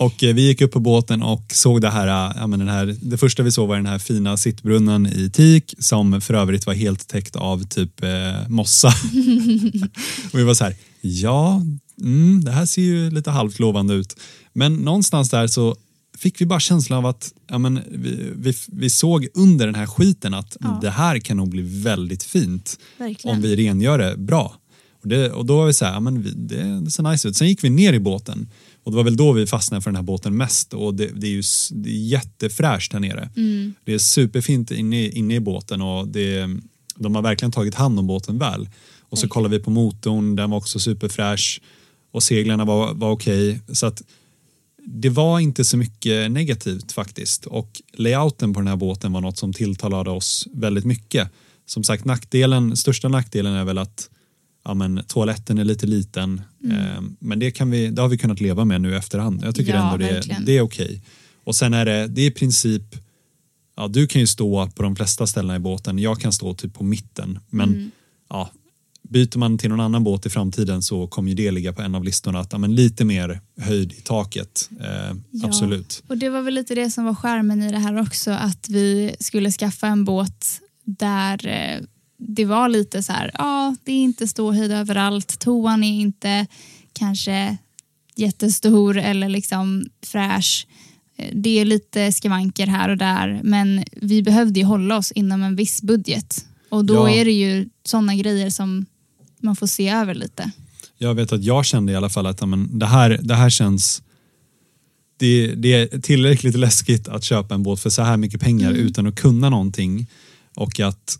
Och 0.00 0.22
eh, 0.22 0.34
vi 0.34 0.46
gick 0.46 0.60
upp 0.60 0.72
på 0.72 0.80
båten 0.80 1.22
och 1.22 1.42
såg 1.52 1.80
det 1.80 1.90
här, 1.90 2.06
eh, 2.06 2.36
ja, 2.36 2.46
men 2.46 2.58
den 2.58 2.68
här, 2.68 2.96
det 3.02 3.18
första 3.18 3.42
vi 3.42 3.52
såg 3.52 3.68
var 3.68 3.76
den 3.76 3.86
här 3.86 3.98
fina 3.98 4.36
sittbrunnen 4.36 5.06
i 5.06 5.30
teak 5.30 5.74
som 5.78 6.20
för 6.20 6.34
övrigt 6.34 6.66
var 6.66 6.74
helt 6.74 7.08
täckt 7.08 7.36
av 7.36 7.64
typ 7.64 8.02
eh, 8.02 8.48
mossa. 8.48 8.88
och 10.32 10.38
vi 10.38 10.44
var 10.44 10.54
så 10.54 10.64
här, 10.64 10.74
ja, 11.00 11.62
mm, 12.00 12.44
det 12.44 12.50
här 12.50 12.66
ser 12.66 12.82
ju 12.82 13.10
lite 13.10 13.30
halvt 13.30 13.58
lovande 13.58 13.94
ut. 13.94 14.16
Men 14.52 14.74
någonstans 14.74 15.30
där 15.30 15.46
så 15.46 15.76
fick 16.18 16.40
vi 16.40 16.46
bara 16.46 16.60
känslan 16.60 16.98
av 16.98 17.06
att 17.06 17.34
ja, 17.48 17.58
men, 17.58 17.80
vi, 17.90 18.32
vi, 18.36 18.54
vi 18.68 18.90
såg 18.90 19.28
under 19.34 19.66
den 19.66 19.74
här 19.74 19.86
skiten 19.86 20.34
att 20.34 20.56
ja. 20.60 20.78
det 20.82 20.90
här 20.90 21.18
kan 21.18 21.36
nog 21.36 21.48
bli 21.48 21.62
väldigt 21.62 22.22
fint 22.22 22.78
Verkligen. 22.98 23.36
om 23.36 23.42
vi 23.42 23.56
rengör 23.56 23.98
det 23.98 24.16
bra. 24.16 24.56
Och, 25.02 25.08
det, 25.08 25.30
och 25.30 25.46
då 25.46 25.56
var 25.56 25.66
vi 25.66 25.72
så 25.72 25.84
här, 25.84 25.92
ja, 25.92 26.00
men 26.00 26.22
det, 26.22 26.80
det 26.80 26.90
ser 26.90 27.02
nice 27.02 27.28
ut. 27.28 27.36
Sen 27.36 27.48
gick 27.48 27.64
vi 27.64 27.70
ner 27.70 27.92
i 27.92 28.00
båten 28.00 28.48
och 28.84 28.92
det 28.92 28.96
var 28.96 29.04
väl 29.04 29.16
då 29.16 29.32
vi 29.32 29.46
fastnade 29.46 29.82
för 29.82 29.90
den 29.90 29.96
här 29.96 30.02
båten 30.02 30.36
mest 30.36 30.74
och 30.74 30.94
det, 30.94 31.06
det 31.06 31.26
är 31.26 31.30
ju 31.30 31.42
det 31.70 31.90
är 31.90 31.94
jättefräscht 31.94 32.92
här 32.92 33.00
nere. 33.00 33.30
Mm. 33.36 33.74
Det 33.84 33.94
är 33.94 33.98
superfint 33.98 34.70
inne, 34.70 35.08
inne 35.08 35.34
i 35.34 35.40
båten 35.40 35.82
och 35.82 36.08
det, 36.08 36.48
de 36.96 37.14
har 37.14 37.22
verkligen 37.22 37.52
tagit 37.52 37.74
hand 37.74 37.98
om 37.98 38.06
båten 38.06 38.38
väl. 38.38 38.68
Och 39.00 39.18
så 39.18 39.28
kollade 39.28 39.58
vi 39.58 39.64
på 39.64 39.70
motorn, 39.70 40.36
den 40.36 40.50
var 40.50 40.58
också 40.58 40.78
superfräsch 40.78 41.60
och 42.12 42.22
seglarna 42.22 42.64
var, 42.64 42.94
var 42.94 43.10
okej. 43.10 43.50
Okay. 43.50 43.74
Så 43.74 43.86
att 43.86 44.02
det 44.92 45.08
var 45.08 45.40
inte 45.40 45.64
så 45.64 45.76
mycket 45.76 46.30
negativt 46.30 46.92
faktiskt 46.92 47.46
och 47.46 47.82
layouten 47.92 48.54
på 48.54 48.60
den 48.60 48.66
här 48.66 48.76
båten 48.76 49.12
var 49.12 49.20
något 49.20 49.38
som 49.38 49.52
tilltalade 49.52 50.10
oss 50.10 50.48
väldigt 50.52 50.84
mycket. 50.84 51.30
Som 51.66 51.84
sagt, 51.84 52.04
nackdelen, 52.04 52.76
största 52.76 53.08
nackdelen 53.08 53.54
är 53.54 53.64
väl 53.64 53.78
att 53.78 54.10
ja, 54.64 54.74
men, 54.74 55.02
toaletten 55.06 55.58
är 55.58 55.64
lite 55.64 55.86
liten. 55.86 56.42
Mm. 56.64 56.76
Eh, 56.76 57.02
men 57.18 57.38
det, 57.38 57.50
kan 57.50 57.70
vi, 57.70 57.88
det 57.88 58.02
har 58.02 58.08
vi 58.08 58.18
kunnat 58.18 58.40
leva 58.40 58.64
med 58.64 58.80
nu 58.80 58.96
efterhand. 58.96 59.44
Jag 59.44 59.54
tycker 59.54 59.74
ja, 59.74 59.92
ändå 59.92 59.96
det, 59.96 60.36
det 60.46 60.56
är 60.56 60.60
okej. 60.60 60.84
Okay. 60.84 61.00
Och 61.44 61.54
sen 61.54 61.74
är 61.74 61.84
det, 61.84 62.06
det 62.06 62.22
är 62.22 62.26
i 62.26 62.30
princip, 62.30 62.96
ja, 63.76 63.88
du 63.88 64.06
kan 64.06 64.20
ju 64.20 64.26
stå 64.26 64.66
på 64.66 64.82
de 64.82 64.96
flesta 64.96 65.26
ställena 65.26 65.56
i 65.56 65.58
båten, 65.58 65.98
jag 65.98 66.20
kan 66.20 66.32
stå 66.32 66.54
typ 66.54 66.74
på 66.74 66.84
mitten. 66.84 67.38
Men 67.50 67.68
mm. 67.68 67.90
ja, 68.28 68.50
byter 69.10 69.38
man 69.38 69.58
till 69.58 69.70
någon 69.70 69.80
annan 69.80 70.04
båt 70.04 70.26
i 70.26 70.30
framtiden 70.30 70.82
så 70.82 71.06
kommer 71.06 71.28
ju 71.28 71.34
det 71.34 71.50
ligga 71.50 71.72
på 71.72 71.82
en 71.82 71.94
av 71.94 72.04
listorna 72.04 72.40
att 72.40 72.60
men 72.60 72.74
lite 72.74 73.04
mer 73.04 73.40
höjd 73.60 73.92
i 73.92 74.00
taket. 74.00 74.70
Eh, 74.80 75.16
ja, 75.30 75.46
absolut. 75.46 76.02
Och 76.06 76.16
det 76.18 76.28
var 76.28 76.42
väl 76.42 76.54
lite 76.54 76.74
det 76.74 76.90
som 76.90 77.04
var 77.04 77.14
skärmen 77.14 77.62
i 77.62 77.72
det 77.72 77.78
här 77.78 78.00
också 78.00 78.30
att 78.30 78.68
vi 78.68 79.16
skulle 79.20 79.50
skaffa 79.50 79.86
en 79.86 80.04
båt 80.04 80.46
där 80.84 81.46
eh, 81.46 81.80
det 82.18 82.44
var 82.44 82.68
lite 82.68 83.02
så 83.02 83.12
här, 83.12 83.30
ja 83.34 83.76
det 83.84 83.92
är 83.92 84.02
inte 84.02 84.28
ståhöjd 84.28 84.72
överallt, 84.72 85.38
toan 85.38 85.84
är 85.84 86.00
inte 86.00 86.46
kanske 86.92 87.56
jättestor 88.16 88.98
eller 88.98 89.28
liksom 89.28 89.86
fräsch. 90.06 90.66
Eh, 91.16 91.30
det 91.34 91.58
är 91.60 91.64
lite 91.64 92.12
skavanker 92.12 92.66
här 92.66 92.88
och 92.88 92.96
där 92.96 93.40
men 93.44 93.84
vi 93.92 94.22
behövde 94.22 94.60
ju 94.60 94.66
hålla 94.66 94.96
oss 94.96 95.12
inom 95.12 95.42
en 95.42 95.56
viss 95.56 95.82
budget 95.82 96.44
och 96.68 96.84
då 96.84 96.94
ja. 96.94 97.10
är 97.10 97.24
det 97.24 97.32
ju 97.32 97.68
sådana 97.84 98.14
grejer 98.14 98.50
som 98.50 98.86
man 99.42 99.56
får 99.56 99.66
se 99.66 99.88
över 99.88 100.14
lite. 100.14 100.50
Jag 100.98 101.14
vet 101.14 101.32
att 101.32 101.44
jag 101.44 101.64
kände 101.64 101.92
i 101.92 101.96
alla 101.96 102.08
fall 102.08 102.26
att 102.26 102.48
men, 102.48 102.78
det, 102.78 102.86
här, 102.86 103.20
det 103.22 103.34
här 103.34 103.50
känns 103.50 104.02
det, 105.16 105.54
det, 105.54 105.72
är 105.72 106.00
tillräckligt 106.00 106.54
läskigt 106.54 107.08
att 107.08 107.24
köpa 107.24 107.54
en 107.54 107.62
båt 107.62 107.80
för 107.80 107.90
så 107.90 108.02
här 108.02 108.16
mycket 108.16 108.40
pengar 108.40 108.70
mm. 108.70 108.86
utan 108.86 109.06
att 109.06 109.14
kunna 109.14 109.50
någonting 109.50 110.06
och 110.56 110.80
att 110.80 111.18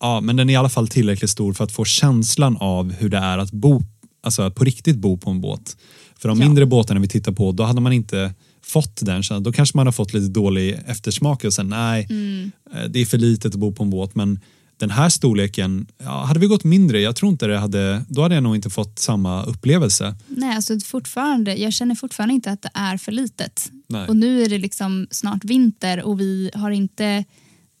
ja, 0.00 0.20
men 0.20 0.36
den 0.36 0.50
är 0.50 0.54
i 0.54 0.56
alla 0.56 0.68
fall 0.68 0.88
tillräckligt 0.88 1.30
stor 1.30 1.52
för 1.52 1.64
att 1.64 1.72
få 1.72 1.84
känslan 1.84 2.56
av 2.56 2.92
hur 2.92 3.08
det 3.08 3.18
är 3.18 3.38
att 3.38 3.52
bo, 3.52 3.82
alltså 4.22 4.42
att 4.42 4.54
på 4.54 4.64
riktigt 4.64 4.96
bo 4.96 5.16
på 5.16 5.30
en 5.30 5.40
båt. 5.40 5.76
För 6.18 6.28
de 6.28 6.40
ja. 6.40 6.46
mindre 6.46 6.66
båtarna 6.66 7.00
vi 7.00 7.08
tittar 7.08 7.32
på, 7.32 7.52
då 7.52 7.62
hade 7.62 7.80
man 7.80 7.92
inte 7.92 8.34
fått 8.62 9.00
den 9.02 9.22
känslan. 9.22 9.42
Då 9.42 9.52
kanske 9.52 9.76
man 9.76 9.86
har 9.86 9.92
fått 9.92 10.14
lite 10.14 10.28
dålig 10.28 10.80
eftersmak 10.86 11.44
och 11.44 11.52
sen 11.52 11.68
nej, 11.68 12.06
mm. 12.10 12.50
Eh, 12.74 12.84
det 12.84 13.00
är 13.00 13.06
för 13.06 13.18
litet 13.18 13.54
att 13.54 13.60
bo 13.60 13.72
på 13.72 13.82
en 13.82 13.90
båt 13.90 14.14
men 14.14 14.40
den 14.78 14.90
här 14.90 15.08
storleken, 15.08 15.86
ja, 15.98 16.24
hade 16.24 16.40
vi 16.40 16.46
gått 16.46 16.64
mindre, 16.64 17.00
jag 17.00 17.16
tror 17.16 17.32
inte 17.32 17.46
det 17.46 17.58
hade, 17.58 18.04
då 18.08 18.22
hade 18.22 18.34
jag 18.34 18.42
nog 18.42 18.54
inte 18.54 18.70
fått 18.70 18.98
samma 18.98 19.42
upplevelse. 19.42 20.16
Nej, 20.28 20.56
alltså 20.56 20.80
fortfarande, 20.80 21.56
jag 21.56 21.72
känner 21.72 21.94
fortfarande 21.94 22.34
inte 22.34 22.50
att 22.50 22.62
det 22.62 22.70
är 22.74 22.96
för 22.96 23.12
litet. 23.12 23.70
Nej. 23.86 24.08
Och 24.08 24.16
nu 24.16 24.42
är 24.42 24.48
det 24.48 24.58
liksom 24.58 25.06
snart 25.10 25.44
vinter 25.44 26.02
och 26.02 26.20
vi 26.20 26.50
har 26.54 26.70
inte 26.70 27.24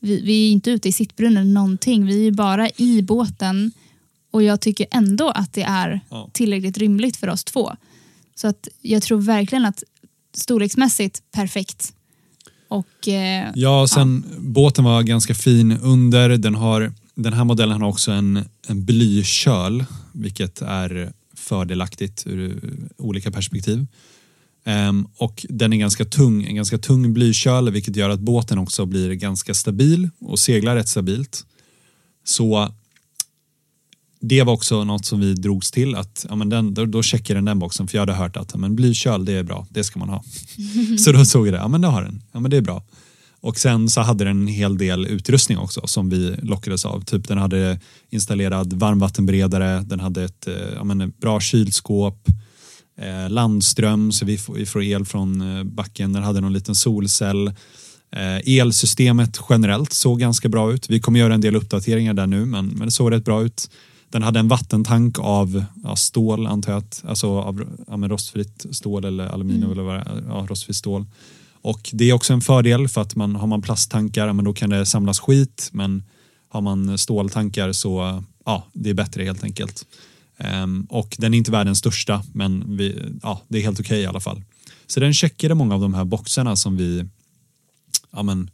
vi, 0.00 0.20
vi 0.22 0.48
är 0.48 0.52
inte 0.52 0.70
ute 0.70 0.88
i 0.88 0.92
sittbrunnen 0.92 1.54
någonting. 1.54 2.06
Vi 2.06 2.26
är 2.26 2.32
bara 2.32 2.70
i 2.76 3.02
båten 3.02 3.72
och 4.30 4.42
jag 4.42 4.60
tycker 4.60 4.86
ändå 4.90 5.30
att 5.30 5.52
det 5.52 5.62
är 5.62 6.00
tillräckligt 6.32 6.78
rymligt 6.78 7.16
för 7.16 7.28
oss 7.28 7.44
två. 7.44 7.72
Så 8.34 8.48
att 8.48 8.68
jag 8.82 9.02
tror 9.02 9.20
verkligen 9.20 9.64
att 9.64 9.82
storleksmässigt 10.34 11.22
perfekt. 11.32 11.92
Och 12.68 13.08
eh, 13.08 13.50
Ja, 13.54 13.86
sen 13.88 14.24
båten 14.38 14.84
var 14.84 15.02
ganska 15.02 15.34
fin 15.34 15.78
under. 15.82 16.28
Den, 16.28 16.54
har, 16.54 16.92
den 17.14 17.32
här 17.32 17.44
modellen 17.44 17.82
har 17.82 17.88
också 17.88 18.10
en, 18.12 18.44
en 18.68 18.84
blyköl, 18.84 19.84
vilket 20.12 20.62
är 20.62 21.12
fördelaktigt 21.36 22.26
ur 22.26 22.60
olika 22.96 23.30
perspektiv. 23.30 23.86
Ehm, 24.64 25.06
och 25.16 25.46
den 25.48 25.72
är 25.72 25.76
ganska 25.76 26.04
tung, 26.04 26.44
en 26.44 26.56
ganska 26.56 26.78
tung 26.78 27.14
blyköl, 27.14 27.70
vilket 27.70 27.96
gör 27.96 28.10
att 28.10 28.20
båten 28.20 28.58
också 28.58 28.86
blir 28.86 29.14
ganska 29.14 29.54
stabil 29.54 30.08
och 30.20 30.38
seglar 30.38 30.76
rätt 30.76 30.88
stabilt. 30.88 31.44
Så 32.24 32.72
det 34.20 34.42
var 34.42 34.52
också 34.52 34.84
något 34.84 35.04
som 35.04 35.20
vi 35.20 35.34
drogs 35.34 35.70
till 35.70 35.94
att 35.94 36.26
ja, 36.28 36.36
men 36.36 36.48
den, 36.48 36.74
då, 36.74 36.86
då 36.86 37.02
checkar 37.02 37.34
den 37.34 37.44
den 37.44 37.58
boxen 37.58 37.88
för 37.88 37.98
jag 37.98 38.02
hade 38.02 38.12
hört 38.12 38.36
att 38.36 38.50
ja, 38.52 38.58
men 38.58 38.76
blyköl 38.76 39.24
det 39.24 39.32
är 39.32 39.42
bra, 39.42 39.66
det 39.70 39.84
ska 39.84 39.98
man 39.98 40.08
ha. 40.08 40.24
så 40.98 41.12
då 41.12 41.24
såg 41.24 41.46
jag 41.46 41.54
det, 41.54 41.58
ja 41.58 41.68
men 41.68 41.80
det 41.80 41.88
har 41.88 42.02
den, 42.02 42.22
ja 42.32 42.40
men 42.40 42.50
det 42.50 42.56
är 42.56 42.62
bra. 42.62 42.82
Och 43.40 43.58
sen 43.58 43.88
så 43.88 44.00
hade 44.00 44.24
den 44.24 44.40
en 44.40 44.46
hel 44.46 44.78
del 44.78 45.06
utrustning 45.06 45.58
också 45.58 45.86
som 45.86 46.10
vi 46.10 46.36
lockades 46.42 46.84
av. 46.84 47.04
Typ 47.04 47.28
den 47.28 47.38
hade 47.38 47.80
installerad 48.10 48.72
varmvattenberedare, 48.72 49.84
den 49.86 50.00
hade 50.00 50.24
ett, 50.24 50.48
eh, 50.48 50.54
ja, 50.74 50.84
men 50.84 51.12
bra 51.20 51.40
kylskåp, 51.40 52.28
eh, 52.98 53.30
landström 53.30 54.12
så 54.12 54.24
vi 54.24 54.38
får, 54.38 54.54
vi 54.54 54.66
får 54.66 54.82
el 54.82 55.04
från 55.04 55.56
eh, 55.56 55.64
backen, 55.64 56.12
den 56.12 56.22
hade 56.22 56.40
någon 56.40 56.52
liten 56.52 56.74
solcell. 56.74 57.48
Eh, 58.12 58.58
elsystemet 58.58 59.40
generellt 59.50 59.92
såg 59.92 60.20
ganska 60.20 60.48
bra 60.48 60.72
ut. 60.72 60.90
Vi 60.90 61.00
kommer 61.00 61.20
göra 61.20 61.34
en 61.34 61.40
del 61.40 61.56
uppdateringar 61.56 62.14
där 62.14 62.26
nu 62.26 62.44
men, 62.44 62.66
men 62.66 62.86
det 62.86 62.90
såg 62.90 63.12
rätt 63.12 63.24
bra 63.24 63.42
ut. 63.42 63.70
Den 64.10 64.22
hade 64.22 64.38
en 64.38 64.48
vattentank 64.48 65.18
av 65.18 65.64
ja, 65.84 65.96
stål 65.96 66.46
antar 66.46 66.72
jag, 66.72 66.84
alltså 67.04 67.28
av 67.28 67.64
ja, 67.88 67.94
rostfritt 67.96 68.66
stål 68.70 69.04
eller 69.04 69.26
aluminium 69.26 69.72
eller 69.72 69.82
vad 69.82 70.24
ja, 70.28 70.46
rostfritt 70.48 70.76
stål. 70.76 71.06
Och 71.62 71.90
det 71.92 72.10
är 72.10 72.12
också 72.12 72.32
en 72.32 72.40
fördel 72.40 72.88
för 72.88 73.00
att 73.00 73.16
man, 73.16 73.36
har 73.36 73.46
man 73.46 73.62
plasttankar 73.62 74.26
ja, 74.26 74.32
men 74.32 74.44
då 74.44 74.52
kan 74.52 74.70
det 74.70 74.86
samlas 74.86 75.20
skit 75.20 75.68
men 75.72 76.02
har 76.48 76.60
man 76.60 76.98
ståltankar 76.98 77.72
så 77.72 78.22
ja, 78.44 78.66
det 78.72 78.90
är 78.90 78.94
bättre 78.94 79.24
helt 79.24 79.44
enkelt. 79.44 79.86
Ehm, 80.36 80.86
och 80.90 81.16
den 81.18 81.34
är 81.34 81.38
inte 81.38 81.50
världens 81.50 81.78
största 81.78 82.22
men 82.32 82.76
vi, 82.76 83.02
ja, 83.22 83.42
det 83.48 83.58
är 83.58 83.62
helt 83.62 83.80
okej 83.80 84.00
i 84.00 84.06
alla 84.06 84.20
fall. 84.20 84.42
Så 84.86 85.00
den 85.00 85.14
checkade 85.14 85.54
många 85.54 85.74
av 85.74 85.80
de 85.80 85.94
här 85.94 86.04
boxarna 86.04 86.56
som 86.56 86.76
vi 86.76 87.04
ja, 88.10 88.22
men, 88.22 88.50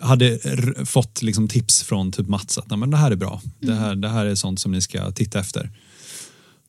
hade 0.00 0.38
fått 0.86 1.22
liksom 1.22 1.48
tips 1.48 1.82
från 1.82 2.12
typ 2.12 2.28
Mats 2.28 2.58
att 2.58 2.70
"Nej, 2.70 2.78
men 2.78 2.90
det 2.90 2.96
här 2.96 3.10
är 3.10 3.16
bra. 3.16 3.42
Det, 3.60 3.74
här, 3.74 3.94
det 3.94 4.08
här 4.08 4.26
är 4.26 4.34
sånt 4.34 4.60
som 4.60 4.72
ni 4.72 4.80
ska 4.80 5.10
titta 5.12 5.40
efter. 5.40 5.70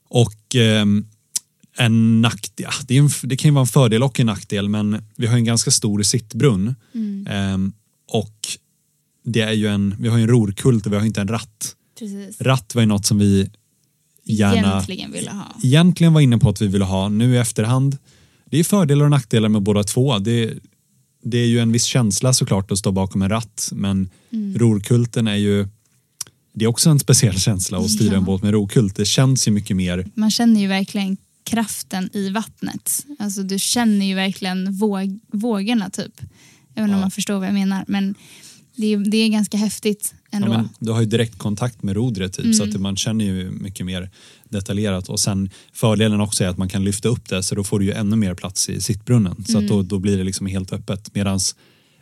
Och 0.09 0.55
ehm, 0.55 1.05
en 1.77 2.21
nackdel, 2.21 2.67
ja, 2.69 2.85
det, 2.87 2.97
en, 2.97 3.09
det 3.23 3.37
kan 3.37 3.49
ju 3.49 3.53
vara 3.53 3.61
en 3.61 3.67
fördel 3.67 4.03
och 4.03 4.19
en 4.19 4.25
nackdel 4.25 4.69
men 4.69 5.03
vi 5.15 5.27
har 5.27 5.35
en 5.35 5.45
ganska 5.45 5.71
stor 5.71 6.03
sittbrunn 6.03 6.75
Ehm, 7.29 7.73
och 8.11 8.37
det 9.25 9.41
är 9.41 9.51
ju 9.53 9.67
en, 9.67 9.95
vi 9.99 10.07
har 10.07 10.17
ju 10.17 10.23
en 10.23 10.29
rorkult 10.29 10.85
och 10.85 10.91
vi 10.91 10.97
har 10.97 11.05
inte 11.05 11.21
en 11.21 11.27
ratt. 11.27 11.75
precis. 11.99 12.41
Ratt 12.41 12.75
var 12.75 12.81
ju 12.81 12.85
något 12.85 13.05
som 13.05 13.17
vi 13.19 13.49
gärna 14.25 14.57
egentligen 14.57 15.11
ville 15.11 15.31
ha. 15.31 15.55
egentligen 15.63 16.13
var 16.13 16.21
inne 16.21 16.37
på 16.37 16.49
att 16.49 16.61
vi 16.61 16.67
ville 16.67 16.85
ha 16.85 17.09
nu 17.09 17.33
i 17.33 17.37
efterhand. 17.37 17.97
Det 18.45 18.59
är 18.59 18.63
fördelar 18.63 19.05
och 19.05 19.11
nackdelar 19.11 19.49
med 19.49 19.61
båda 19.61 19.83
två. 19.83 20.19
Det, 20.19 20.53
det 21.23 21.37
är 21.37 21.45
ju 21.47 21.59
en 21.59 21.71
viss 21.71 21.83
känsla 21.83 22.33
såklart 22.33 22.71
att 22.71 22.77
stå 22.77 22.91
bakom 22.91 23.21
en 23.21 23.29
ratt 23.29 23.69
men 23.73 24.09
rorkulten 24.55 25.27
är 25.27 25.35
ju 25.35 25.67
det 26.53 26.65
är 26.65 26.69
också 26.69 26.89
en 26.89 26.99
speciell 26.99 27.39
känsla 27.39 27.77
att 27.77 27.91
styra 27.91 28.09
en 28.13 28.19
Ja. 28.19 28.25
båt 28.25 28.43
med 28.43 28.51
rorkult. 28.51 28.95
Det 28.95 29.05
känns 29.05 29.47
ju 29.47 29.51
mycket 29.51 29.75
mer 29.77 30.07
Man 30.13 30.31
känner 30.31 30.61
ju 30.61 30.67
verkligen 30.67 31.17
kraften 31.43 32.09
i 32.13 32.29
vattnet. 32.29 33.05
Alltså 33.19 33.43
du 33.43 33.59
känner 33.59 34.05
ju 34.05 34.15
verkligen 34.15 34.73
våg, 34.73 35.19
vågorna 35.27 35.89
typ. 35.89 36.21
Även 36.75 36.89
om 36.89 36.95
Ja. 36.95 37.01
man 37.01 37.11
förstår 37.11 37.33
vad 37.39 37.47
jag 37.47 37.53
menar. 37.53 37.85
Men 37.87 38.15
det 38.75 38.93
är, 38.93 38.97
det 38.97 39.17
är 39.17 39.27
ganska 39.29 39.57
häftigt 39.57 40.13
Ja, 40.31 40.35
ändå. 40.35 40.47
men 40.49 40.69
du 40.79 40.91
har 40.91 40.99
ju 40.99 41.05
direkt 41.05 41.37
kontakt 41.37 41.83
med 41.83 41.95
rodret 41.95 42.33
typ, 42.33 42.55
så 42.55 42.63
Mm. 42.63 42.75
att 42.75 42.81
man 42.81 42.95
känner 42.95 43.25
ju 43.25 43.51
mycket 43.51 43.85
mer 43.85 44.09
detaljerat 44.49 45.09
och 45.09 45.19
sen 45.19 45.49
fördelen 45.73 46.21
också 46.21 46.43
är 46.43 46.47
att 46.47 46.57
man 46.57 46.69
kan 46.69 46.83
lyfta 46.83 47.09
upp 47.09 47.29
det 47.29 47.43
så 47.43 47.55
då 47.55 47.63
får 47.63 47.79
du 47.79 47.85
ju 47.85 47.91
ännu 47.91 48.15
mer 48.15 48.33
plats 48.33 48.69
i 48.69 48.81
sittbrunnen 48.81 49.45
så 49.47 49.57
att 49.57 49.67
då, 49.67 49.81
då 49.81 49.99
blir 49.99 50.17
det 50.17 50.23
liksom 50.23 50.47
helt 50.47 50.73
öppet 50.73 51.15
medan 51.15 51.39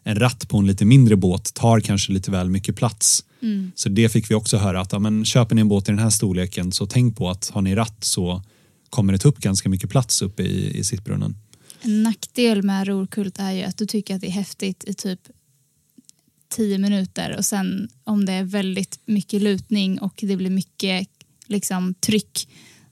en 0.03 0.19
ratt 0.19 0.47
på 0.49 0.57
en 0.57 0.67
lite 0.67 0.86
mindre 0.86 1.15
båt 1.15 1.53
tar 1.53 1.79
kanske 1.79 2.12
lite 2.13 2.31
väl 2.31 2.49
mycket 2.49 2.75
plats. 2.75 3.25
Mm. 3.41 3.71
Så 3.75 3.89
det 3.89 4.10
fick 4.10 4.31
vi 4.31 4.36
också 4.36 4.57
höra 4.57 4.81
att 4.81 4.91
ja, 4.91 4.99
men 4.99 5.25
köper 5.25 5.55
ni 5.55 5.62
en 5.62 5.67
båt 5.67 5.89
i 5.89 5.91
den 5.91 5.99
här 5.99 6.10
storleken 6.10 6.71
så 6.71 6.86
tänk 6.86 7.17
på 7.17 7.29
att 7.29 7.49
har 7.49 7.62
ni 7.62 7.75
ratt 7.75 8.03
så 8.03 8.43
kommer 8.89 9.13
det 9.13 9.19
ta 9.19 9.29
upp 9.29 9.38
ganska 9.38 9.69
mycket 9.69 9.89
plats 9.89 10.21
uppe 10.21 10.43
i, 10.43 10.77
i 10.77 10.83
sittbrunnen. 10.83 11.36
En 11.81 12.03
nackdel 12.03 12.63
med 12.63 12.88
rorkult 12.88 13.39
är 13.39 13.51
ju 13.51 13.63
att 13.63 13.77
du 13.77 13.86
tycker 13.86 14.15
att 14.15 14.21
det 14.21 14.27
är 14.27 14.31
häftigt 14.31 14.83
i 14.88 14.93
typ 14.93 15.19
tio 16.49 16.77
minuter 16.77 17.36
och 17.38 17.45
sen 17.45 17.89
om 18.03 18.25
det 18.25 18.33
är 18.33 18.43
väldigt 18.43 18.99
mycket 19.05 19.41
lutning 19.41 19.99
och 19.99 20.19
det 20.21 20.38
blir 20.38 20.49
mycket 20.49 21.07
liksom, 21.47 21.93
tryck 21.93 22.47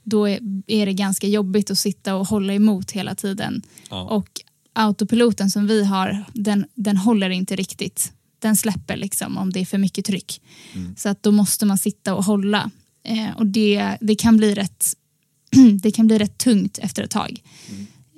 då 0.05 0.29
är, 0.67 0.85
det 0.85 0.93
ganska 0.93 1.27
jobbigt 1.27 1.71
att 1.71 1.77
sitta 1.77 2.15
och 2.15 2.27
hålla 2.27 2.53
emot 2.53 2.91
hela 2.91 3.15
tiden. 3.15 3.61
Ja. 3.89 4.01
Och 4.01 4.29
autopiloten 4.73 5.51
som 5.51 5.67
vi 5.67 5.85
har, 5.85 6.23
den, 6.33 6.65
den 6.75 6.97
håller 6.97 7.29
inte 7.29 7.55
riktigt. 7.55 8.13
Den 8.39 8.57
släpper 8.57 8.97
liksom 8.97 9.37
om 9.37 9.49
det 9.53 9.59
är 9.59 9.65
för 9.65 9.77
mycket 9.77 10.05
tryck. 10.05 10.41
Så 10.97 11.09
att 11.09 11.23
då 11.23 11.31
måste 11.31 11.65
man 11.65 11.77
sitta 11.77 12.15
och 12.15 12.23
hålla. 12.23 12.71
Eh, 13.03 13.37
och 13.37 13.45
det, 13.45 13.97
det, 14.01 14.15
kan 14.15 14.37
bli 14.37 14.55
rätt, 14.55 14.85
det 15.81 15.91
kan 15.91 16.07
bli 16.07 16.19
rätt 16.19 16.37
tungt 16.37 16.77
efter 16.77 17.03
ett 17.03 17.11
tag. 17.11 17.41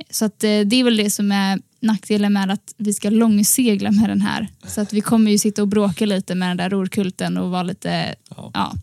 Så 0.09 0.25
att, 0.25 0.43
eh, 0.43 0.59
det 0.59 0.75
är 0.75 0.83
väl 0.83 0.97
det 0.97 1.09
som 1.09 1.31
är 1.31 1.61
nackdelen 1.79 2.33
med 2.33 2.51
att 2.51 2.73
vi 2.77 2.93
ska 2.93 3.09
långsegla 3.09 3.91
med 3.91 4.09
den 4.09 4.21
här. 4.21 4.47
Så 4.67 4.81
att 4.81 4.93
vi 4.93 5.01
kommer 5.01 5.31
ju 5.31 5.37
sitta 5.37 5.61
och 5.61 5.67
bråka 5.67 6.05
lite 6.05 6.35
med 6.35 6.49
den 6.49 6.57
där 6.57 6.69
rorkulten 6.69 7.37
och 7.37 7.49
vara 7.51 7.63
lite, 7.63 8.15
Ja. 8.29 8.51
ja. 8.53 8.73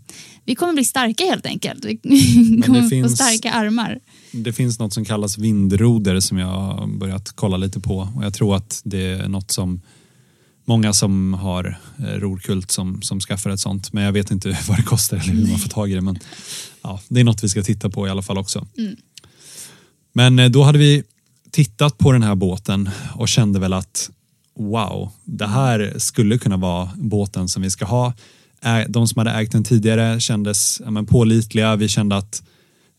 Vi 0.47 0.55
kommer 0.55 0.73
bli 0.73 0.85
starka 0.85 1.25
helt 1.25 1.47
enkelt. 1.47 1.85
Vi 1.85 1.95
det 2.57 2.63
kommer 2.67 2.83
få 2.83 2.89
finns- 2.89 3.15
starka 3.15 3.53
armar. 3.53 3.99
Det 4.33 4.53
finns 4.53 4.79
något 4.79 4.93
som 4.93 5.05
kallas 5.05 5.39
vindroder 5.39 6.21
som 6.21 6.39
jag 6.39 6.47
har 6.47 6.87
börjat 6.99 7.33
kolla 7.35 7.57
lite 7.57 7.81
på 7.81 8.09
och 8.17 8.25
jag 8.25 8.35
tror 8.35 8.57
att 8.57 8.81
det 8.85 9.07
är 9.07 9.29
något 9.29 9.51
som 9.51 9.81
många 10.65 10.93
som 10.93 11.35
har 11.35 11.79
eh, 11.99 12.05
rorkult 12.05 12.71
som, 12.71 13.03
som 13.03 13.21
skaffar 13.21 13.51
ett 13.51 13.61
sånt 13.61 13.93
men 13.93 14.05
jag 14.05 14.13
vet 14.13 14.31
inte 14.31 14.59
vad 14.69 14.77
det 14.79 14.83
kostar 14.83 15.17
eller 15.17 15.33
hur 15.33 15.47
man 15.49 15.59
får 15.59 15.69
tag 15.69 15.91
i 15.91 15.95
det 15.95 16.01
men 16.01 16.19
ja, 16.83 17.01
det 17.09 17.21
är 17.21 17.25
något 17.25 17.45
vi 17.45 17.49
ska 17.49 17.63
titta 17.63 17.91
på 17.91 18.07
i 18.07 18.11
alla 18.11 18.23
fall 18.23 18.39
också. 18.39 18.67
Mm. 18.79 18.97
Men 20.13 20.39
eh, 20.39 20.49
då 20.51 20.63
hade 20.63 20.79
vi 20.79 21.03
tittat 21.55 21.99
på 21.99 22.13
den 22.13 22.23
här 22.23 22.35
båten 22.35 22.91
och 23.15 23.29
kände 23.29 23.59
väl 23.59 23.73
att 23.73 24.11
wow, 24.59 25.11
det 25.25 25.47
här 25.47 25.95
skulle 25.97 26.39
kunna 26.39 26.57
vara 26.57 26.91
båten 26.97 27.49
som 27.49 27.63
vi 27.63 27.71
ska 27.71 27.85
ha. 27.85 28.13
De 28.89 29.09
som 29.09 29.19
hade 29.19 29.31
ägt 29.31 29.53
den 29.53 29.65
tidigare 29.65 30.21
kändes 30.21 30.81
ja, 30.85 30.91
men 30.91 31.07
pålitliga. 31.07 31.77
Vi 31.77 31.89
kände 31.89 32.17
att 32.17 32.43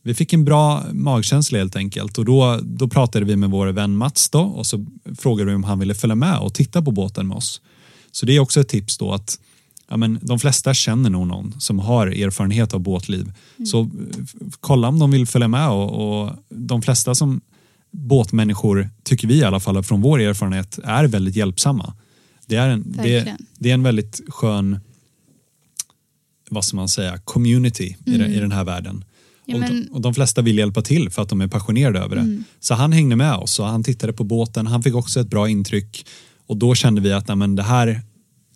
vi 0.03 0.13
fick 0.13 0.33
en 0.33 0.45
bra 0.45 0.83
magkänsla 0.91 1.57
helt 1.57 1.75
enkelt 1.75 2.17
och 2.17 2.25
då, 2.25 2.59
då 2.63 2.87
pratade 2.87 3.25
vi 3.25 3.35
med 3.35 3.49
vår 3.49 3.67
vän 3.67 3.97
Mats 3.97 4.29
då 4.29 4.41
och 4.41 4.65
så 4.65 4.85
frågade 5.17 5.49
vi 5.49 5.55
om 5.55 5.63
han 5.63 5.79
ville 5.79 5.95
följa 5.95 6.15
med 6.15 6.39
och 6.39 6.53
titta 6.53 6.81
på 6.81 6.91
båten 6.91 7.27
med 7.27 7.37
oss. 7.37 7.61
Så 8.11 8.25
det 8.25 8.35
är 8.35 8.39
också 8.39 8.61
ett 8.61 8.69
tips 8.69 8.97
då 8.97 9.13
att 9.13 9.39
ja, 9.89 9.97
men 9.97 10.19
de 10.21 10.39
flesta 10.39 10.73
känner 10.73 11.09
nog 11.09 11.27
någon 11.27 11.55
som 11.59 11.79
har 11.79 12.07
erfarenhet 12.07 12.73
av 12.73 12.79
båtliv. 12.79 13.31
Så 13.65 13.81
eh, 13.81 13.87
kolla 14.59 14.87
om 14.87 14.99
de 14.99 15.11
vill 15.11 15.27
följa 15.27 15.47
med 15.47 15.69
och, 15.69 16.21
och 16.21 16.31
de 16.49 16.81
flesta 16.81 17.15
som 17.15 17.41
båtmänniskor, 17.95 18.89
tycker 19.03 19.27
vi 19.27 19.35
i 19.35 19.43
alla 19.43 19.59
fall 19.59 19.83
från 19.83 20.01
vår 20.01 20.19
erfarenhet, 20.19 20.79
är 20.83 21.07
väldigt 21.07 21.35
hjälpsamma. 21.35 21.93
Det 22.47 22.55
är 22.55 22.69
en, 22.69 22.83
det, 22.91 23.35
det 23.59 23.69
är 23.69 23.73
en 23.73 23.83
väldigt 23.83 24.21
skön 24.27 24.79
vad 26.49 26.65
ska 26.65 26.75
man 26.75 26.89
säga, 26.89 27.17
community 27.17 27.97
i, 28.05 28.17
den, 28.17 28.31
i 28.33 28.39
den 28.39 28.51
här 28.51 28.63
världen. 28.63 29.05
Ja, 29.45 29.53
och, 29.55 29.59
men- 29.59 29.83
de, 29.85 29.87
och 29.93 30.01
de 30.01 30.13
flesta 30.13 30.41
vill 30.41 30.57
hjälpa 30.57 30.81
till 30.81 31.09
för 31.09 31.21
att 31.21 31.29
de 31.29 31.41
är 31.41 31.47
passionerade 31.47 31.99
över 31.99 32.15
det. 32.15 32.43
Så 32.59 32.73
han 32.73 32.91
hängde 32.93 33.15
med 33.15 33.33
oss 33.35 33.59
och 33.59 33.65
han 33.65 33.83
tittade 33.83 34.13
på 34.13 34.23
båten, 34.23 34.67
han 34.67 34.83
fick 34.83 34.95
också 34.95 35.19
ett 35.19 35.27
bra 35.29 35.49
intryck 35.49 36.07
och 36.47 36.57
då 36.57 36.75
kände 36.75 37.01
vi 37.01 37.11
att 37.13 37.27
nej, 37.35 37.47
det 37.47 37.63
här 37.63 38.01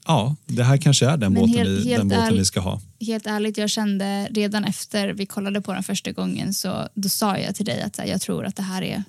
Ja, 0.08 0.36
det 0.46 0.64
här 0.64 0.78
kanske 0.78 1.06
är 1.06 1.18
den 1.18 1.34
Men 1.34 1.42
båten, 1.42 1.58
helt- 1.68 1.86
vi, 1.86 1.90
den 1.90 2.08
båten 2.08 2.24
ärligt- 2.24 2.40
vi 2.42 2.46
ska 2.46 2.60
ha. 2.60 2.82
helt 3.02 3.28
ärligt, 3.28 3.58
jag 3.58 3.70
kände 3.70 4.28
redan 4.32 4.64
efter 4.64 5.14
vi 5.14 5.26
kollade 5.26 5.62
på 5.62 5.74
den 5.74 5.84
första 5.84 6.12
gången 6.12 6.54
så 6.54 6.88
då 6.96 7.10
sa 7.10 7.38
jag 7.38 7.56
till 7.56 7.66
dig 7.66 7.82
att 7.82 7.98
här, 7.98 8.06
jag 8.06 8.22
tror 8.22 8.46
att 8.46 8.56
det 8.56 8.62
här 8.64 8.82
är, 8.82 9.04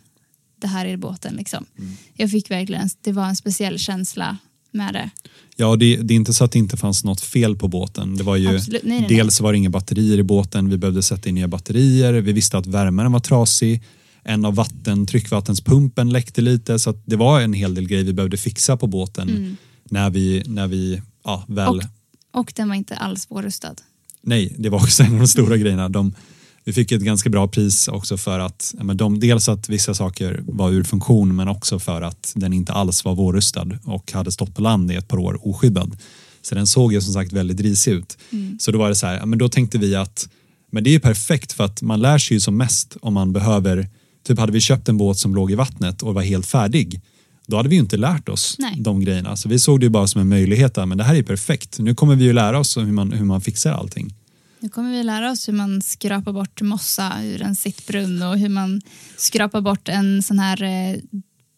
det 0.60 0.68
här 0.68 0.86
är 0.86 0.96
båten. 0.96 1.34
Liksom. 1.34 1.64
Jag 2.14 2.30
fick 2.30 2.50
verkligen, 2.50 2.88
det 3.02 3.12
var 3.12 3.26
en 3.26 3.36
speciell 3.36 3.78
känsla 3.78 4.36
med 4.72 4.94
det. 4.94 5.10
Ja, 5.56 5.76
det, 5.76 5.96
det 5.96 6.14
är 6.14 6.16
inte 6.16 6.32
så 6.34 6.44
att 6.44 6.52
det 6.52 6.58
inte 6.58 6.76
fanns 6.76 7.04
något 7.04 7.20
fel 7.20 7.56
på 7.56 7.68
båten. 7.68 8.16
Det 8.16 8.22
var 8.24 8.36
ju. 8.36 8.48
Nej, 8.52 8.60
nej, 8.70 8.80
nej. 8.84 9.06
dels 9.08 9.40
var 9.40 9.52
det 9.52 9.58
inga 9.58 9.70
batterier 9.70 10.18
i 10.18 10.22
båten, 10.22 10.68
vi 10.70 10.76
behövde 10.78 11.02
sätta 11.02 11.28
in 11.28 11.34
nya 11.34 11.48
batterier, 11.48 12.12
vi 12.12 12.32
visste 12.32 12.58
att 12.58 12.66
värmaren 12.66 13.12
var 13.12 13.20
trasig, 13.20 13.82
en 14.22 14.44
av 14.44 14.54
vatten, 14.54 15.06
tryckvattenspumpen 15.06 16.10
läckte 16.10 16.40
lite, 16.40 16.78
så 16.78 16.92
det 17.04 17.16
var 17.16 17.40
en 17.40 17.52
hel 17.52 17.74
del 17.74 17.86
grejer 17.88 18.04
vi 18.04 18.12
behövde 18.12 18.36
fixa 18.36 18.76
på 18.76 18.86
båten 18.86 19.28
Mm. 19.28 19.56
när 19.84 20.10
vi, 20.10 20.42
när 20.46 20.66
vi 20.66 21.02
ja, 21.24 21.44
väl... 21.48 21.68
Och- 21.68 21.82
Och 22.32 22.52
den 22.56 22.68
var 22.68 22.76
inte 22.76 22.96
alls 22.96 23.22
svårrustad. 23.22 23.74
Nej, 24.22 24.54
det 24.58 24.68
var 24.68 24.78
också 24.78 25.02
en 25.02 25.12
av 25.12 25.18
de 25.18 25.28
stora 25.28 25.56
grejerna. 25.56 25.88
De, 25.88 26.14
vi 26.64 26.72
fick 26.72 26.92
ett 26.92 27.02
ganska 27.02 27.30
bra 27.30 27.48
pris 27.48 27.88
också 27.88 28.16
för 28.16 28.38
att, 28.38 28.74
men 28.82 28.96
de, 28.96 29.20
dels 29.20 29.48
att 29.48 29.68
vissa 29.68 29.94
saker 29.94 30.42
var 30.46 30.70
ur 30.70 30.84
funktion 30.84 31.36
men 31.36 31.48
också 31.48 31.78
för 31.78 32.02
att 32.02 32.32
den 32.36 32.52
inte 32.52 32.72
alls 32.72 33.04
var 33.04 33.14
vårrustad 33.14 33.68
och 33.84 34.12
hade 34.12 34.32
stått 34.32 34.54
på 34.54 34.62
land 34.62 34.92
i 34.92 34.94
ett 34.94 35.08
par 35.08 35.18
år 35.18 35.38
oskyddad. 35.48 35.98
Så 36.42 36.54
den 36.54 36.66
såg 36.66 36.92
ju 36.92 37.00
som 37.00 37.12
sagt 37.12 37.32
väldigt 37.32 37.60
risig 37.60 37.92
ut. 37.92 38.18
Så 38.58 38.72
då 38.72 38.78
var 38.78 38.88
det 38.88 38.94
så 38.94 39.06
här, 39.06 39.26
men 39.26 39.38
då 39.38 39.48
tänkte 39.48 39.78
vi 39.78 39.94
att 39.94 40.28
men 40.72 40.84
det 40.84 40.90
är 40.90 40.92
ju 40.92 41.00
perfekt 41.00 41.52
för 41.52 41.64
att 41.64 41.82
man 41.82 42.00
lär 42.00 42.18
sig 42.18 42.36
ju 42.36 42.40
som 42.40 42.56
mest 42.56 42.96
om 43.02 43.14
man 43.14 43.32
behöver, 43.32 43.88
typ 44.26 44.38
hade 44.38 44.52
vi 44.52 44.60
köpt 44.60 44.88
en 44.88 44.96
båt 44.96 45.18
som 45.18 45.34
låg 45.34 45.52
i 45.52 45.54
vattnet 45.54 46.02
och 46.02 46.14
var 46.14 46.22
helt 46.22 46.46
färdig 46.46 47.00
då 47.50 47.56
hade 47.56 47.68
vi 47.68 47.74
ju 47.74 47.80
inte 47.80 47.96
lärt 47.96 48.28
oss 48.28 48.56
Nej. 48.58 48.74
de 48.78 49.00
grejerna. 49.00 49.36
Så 49.36 49.48
vi 49.48 49.58
såg 49.58 49.80
det 49.80 49.84
ju 49.84 49.90
bara 49.90 50.06
som 50.06 50.20
en 50.20 50.28
möjlighet, 50.28 50.74
där, 50.74 50.86
men 50.86 50.98
det 50.98 51.04
här 51.04 51.14
är 51.14 51.22
perfekt. 51.22 51.78
Nu 51.78 51.94
kommer 51.94 52.16
vi 52.16 52.24
ju 52.24 52.32
lära 52.32 52.58
oss 52.58 52.76
hur 52.76 52.92
man, 52.92 53.12
hur 53.12 53.24
man 53.24 53.40
fixar 53.40 53.72
allting. 53.72 54.14
Nu 54.60 54.68
kommer 54.68 54.90
vi 54.92 55.02
lära 55.02 55.30
oss 55.30 55.48
hur 55.48 55.52
man 55.52 55.82
skrapar 55.82 56.32
bort 56.32 56.60
mossa 56.62 57.12
ur 57.24 57.42
en 57.42 57.56
sittbrunn 57.56 58.22
och 58.22 58.38
hur 58.38 58.48
man 58.48 58.80
skrapar 59.16 59.60
bort 59.60 59.88
en 59.88 60.22
sån 60.22 60.38
här 60.38 60.62
eh, 60.62 60.96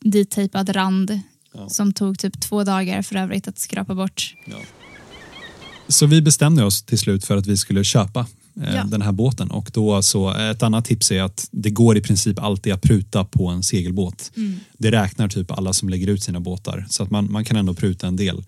dittejpad 0.04 0.76
rand 0.76 1.20
Ja. 1.54 1.68
som 1.68 1.92
tog 1.92 2.18
typ 2.18 2.40
två 2.40 2.64
dagar 2.64 3.02
för 3.02 3.16
övrigt 3.16 3.48
att 3.48 3.58
skrapa 3.58 3.94
bort. 3.94 4.34
Så 5.88 6.06
vi 6.06 6.22
bestämde 6.22 6.64
oss 6.64 6.82
till 6.82 6.98
slut 6.98 7.24
för 7.24 7.36
att 7.36 7.46
vi 7.46 7.56
skulle 7.56 7.84
köpa 7.84 8.26
eh, 8.62 8.74
Ja. 8.74 8.84
den 8.84 9.02
här 9.02 9.12
båten 9.12 9.50
och 9.50 9.70
då 9.72 10.02
så 10.02 10.34
ett 10.34 10.62
annat 10.62 10.84
tips 10.84 11.10
är 11.12 11.22
att 11.22 11.48
det 11.50 11.70
går 11.70 11.96
i 11.96 12.00
princip 12.00 12.38
alltid 12.38 12.72
att 12.72 12.82
pruta 12.82 13.24
på 13.24 13.48
en 13.48 13.62
segelbåt. 13.62 14.32
Det 14.78 14.90
räknar 14.90 15.28
typ 15.28 15.50
alla 15.50 15.72
som 15.72 15.88
lägger 15.88 16.06
ut 16.06 16.22
sina 16.22 16.40
båtar 16.40 16.86
så 16.90 17.02
att 17.02 17.10
man, 17.10 17.32
man 17.32 17.44
kan 17.44 17.56
ändå 17.56 17.74
pruta 17.74 18.06
en 18.06 18.16
del. 18.16 18.44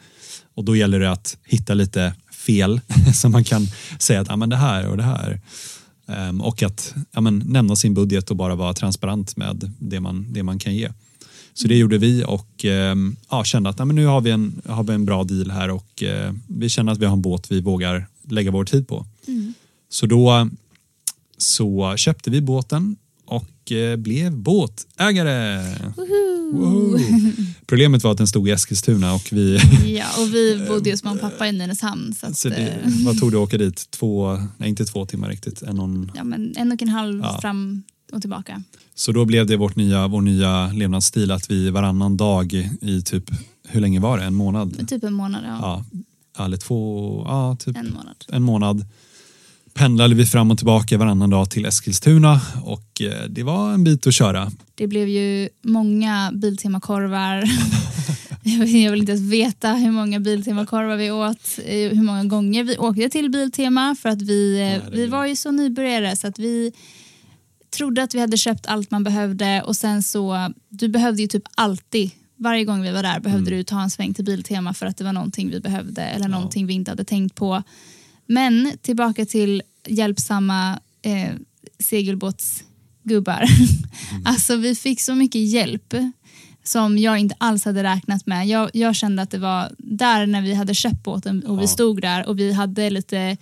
Och 0.55 0.65
då 0.65 0.77
gäller 0.77 1.01
det 1.01 1.11
att 1.13 1.37
hitta 1.45 1.75
lite 1.75 2.15
fel 2.47 2.81
så 3.15 3.29
man 3.29 3.45
kan 3.45 3.67
säga 3.99 4.21
att 4.21 4.31
ah, 4.31 4.37
men 4.37 4.49
det 4.49 4.57
här 4.57 4.89
och 4.89 4.97
det 4.97 5.03
här. 5.03 5.41
Ehm, 6.07 6.41
och 6.41 6.63
att 6.63 6.95
ja, 7.13 7.21
men, 7.21 7.43
nämna 7.47 7.77
sin 7.77 7.95
budget 7.95 8.31
och 8.31 8.37
bara 8.37 8.55
vara 8.55 8.75
transparent 8.75 9.37
med 9.37 9.73
det 9.79 10.01
man, 10.01 10.27
det 10.33 10.43
man 10.43 10.59
kan 10.59 10.75
ge. 10.75 10.89
Så 11.55 11.69
det 11.69 11.77
gjorde 11.77 11.99
vi 11.99 12.25
och 12.27 12.65
ehm, 12.65 13.17
ja, 13.31 13.45
kände 13.45 13.71
att 13.71 13.79
ja, 13.79 13.85
men 13.85 13.97
nu 13.97 14.07
har 14.07 14.21
vi, 14.21 14.31
en, 14.31 14.63
har 14.67 14.85
vi 14.85 14.93
en 14.93 15.05
bra 15.05 15.25
deal 15.25 15.51
här 15.51 15.71
och 15.71 16.03
eh, 16.03 16.33
vi 16.47 16.69
känner 16.69 16.93
att 16.93 16.99
vi 16.99 17.07
har 17.07 17.13
en 17.13 17.23
båt 17.23 17.51
vi 17.51 17.61
vågar 17.61 18.07
lägga 18.29 18.51
vår 18.51 18.65
tid 18.65 18.89
på. 18.89 19.07
Så 19.89 20.07
då 20.07 20.49
så 21.39 21.97
köpte 21.97 22.31
vi 22.31 22.41
båten 22.41 22.97
och 23.65 23.73
eh, 23.73 23.97
blev 23.97 24.37
båtägare. 24.37 25.65
Woho! 26.53 26.99
Problemet 27.67 28.05
var 28.05 28.11
att 28.13 28.19
den 28.19 28.27
stod 28.27 28.49
i 28.49 28.51
Eskilstuna 28.51 29.15
och 29.15 29.29
vi, 29.33 29.57
Ja, 29.99 30.05
och 30.23 30.35
vi 30.35 30.65
bodde 30.69 30.91
hos 30.91 31.05
mamma 31.05 31.15
och 31.15 31.21
pappa 31.21 31.49
i 31.49 31.53
Nynäshamn. 31.53 32.15
Så 32.15 32.27
att, 32.27 32.37
så 32.37 32.49
det, 32.49 32.57
eh, 32.57 32.91
vad 33.07 33.19
tog 33.19 33.31
det 33.33 33.37
att 33.37 33.43
åka 33.43 33.59
dit? 33.59 33.91
Två, 33.91 34.39
nej 34.59 34.69
inte 34.69 34.85
två 34.85 35.07
timmar 35.07 35.29
riktigt. 35.29 35.63
En 35.63 35.79
och 35.79 35.85
en, 35.89 36.11
ja, 36.15 36.25
men 36.25 36.55
en 36.57 36.73
och 36.73 36.83
en 36.83 36.89
halv 36.89 37.21
Ja. 37.23 37.39
fram 37.43 37.83
och 38.13 38.21
tillbaka. 38.21 38.63
Så 38.95 39.13
då 39.13 39.25
blev 39.25 39.47
det 39.47 39.57
vårt 39.57 39.77
nya, 39.77 40.09
vår 40.09 40.21
nya 40.21 40.73
levnadsstil 40.73 41.31
att 41.31 41.51
vi 41.51 41.71
varannan 41.71 42.17
dag 42.17 42.53
i 42.81 43.03
typ, 43.03 43.25
hur 43.69 43.81
länge 43.81 44.01
var 44.01 44.19
det? 44.19 44.25
En 44.25 44.35
månad? 44.35 44.89
Typ 44.89 45.05
en 45.05 45.13
månad. 45.13 45.43
Ja. 45.47 45.85
Ja, 46.39 46.45
eller 46.45 46.57
två, 46.57 47.23
ja 47.27 47.57
typ 47.61 47.77
En 47.77 47.91
månad. 47.93 48.15
en 48.29 48.43
månad 48.43 48.87
pendlade 49.75 50.15
vi 50.15 50.27
fram 50.27 50.51
och 50.51 50.59
tillbaka 50.59 50.99
varannan 50.99 51.31
dag 51.31 51.51
till 51.51 51.67
Eskilstuna 51.67 52.41
och 52.65 53.03
eh, 53.03 53.29
det 53.29 53.43
var 53.43 53.73
en 53.73 53.85
bit 53.85 54.07
att 54.07 54.15
köra. 54.15 54.51
Det 54.75 54.87
blev 54.87 55.09
ju 55.09 55.49
många 55.63 56.31
Biltema-korvar. 56.35 57.45
jag 58.43 58.91
vill 58.91 59.01
inte 59.01 59.13
ens 59.13 59.33
veta 59.33 59.73
hur 59.73 59.91
många 59.91 60.21
Biltema-korvar 60.21 60.97
vi 60.97 61.11
åt, 61.11 61.59
eh, 61.67 61.97
hur 61.97 62.03
många 62.03 62.25
gånger 62.25 62.65
vi 62.65 62.79
åkte 62.79 63.09
till 63.09 63.31
Biltema 63.31 63.97
för 64.03 64.09
att 64.09 64.23
vi, 64.23 64.73
eh, 64.75 64.91
vi 64.93 65.07
var 65.07 65.27
ju 65.27 65.37
så 65.37 65.51
nybörjare 65.51 66.17
så 66.17 66.27
att 66.27 66.39
vi 66.39 66.73
trodde 67.77 68.03
att 68.03 68.15
vi 68.15 68.21
hade 68.21 68.37
köpt 68.37 68.67
allt 68.67 68.91
man 68.91 69.05
behövde 69.05 69.63
och 69.63 69.77
sen 69.77 70.03
så, 70.03 70.53
du 70.69 70.89
behövde 70.89 71.23
ju 71.23 71.29
typ 71.29 71.45
alltid 71.55 72.11
varje 72.37 72.65
gång 72.65 72.83
vi 72.83 72.93
var 72.93 73.03
där 73.03 73.21
behövde 73.21 73.51
du 73.51 73.63
ta 73.63 73.83
en 73.83 73.91
sväng 73.91 74.15
till 74.15 74.25
Biltema 74.25 74.75
för 74.75 74.87
att 74.87 74.97
det 74.97 75.05
var 75.05 75.13
någonting 75.13 75.51
vi 75.51 75.61
behövde 75.61 76.03
eller 76.03 76.29
någonting 76.29 76.67
vi 76.67 76.75
inte 76.75 76.91
hade 76.91 77.05
tänkt 77.05 77.35
på. 77.35 77.63
Men 78.27 78.73
tillbaka 78.83 79.27
till 79.27 79.63
hjälpsamma 79.87 80.79
eh, 81.03 81.31
segelbåtsgubbar. 81.79 83.45
Alltså 84.25 84.57
vi 84.57 84.75
fick 84.75 85.01
så 85.01 85.15
mycket 85.15 85.41
hjälp 85.51 85.95
som 86.65 86.99
jag 86.99 87.19
inte 87.19 87.35
alls 87.39 87.65
hade 87.65 87.83
räknat 87.83 88.27
med. 88.27 88.47
Jag, 88.47 88.71
jag 88.73 88.95
kände 88.97 89.23
att 89.23 89.31
det 89.31 89.39
var 89.39 89.73
där 89.79 90.27
när 90.27 90.43
vi 90.43 90.55
hade 90.55 90.75
köpt 90.75 91.03
båten 91.05 91.43
och 91.47 91.59
vi 91.59 91.63
Ja. 91.63 91.69
stod 91.69 92.01
där 92.03 92.29
och 92.29 92.39
vi 92.39 92.53
hade 92.53 92.91
lite, 92.91 93.37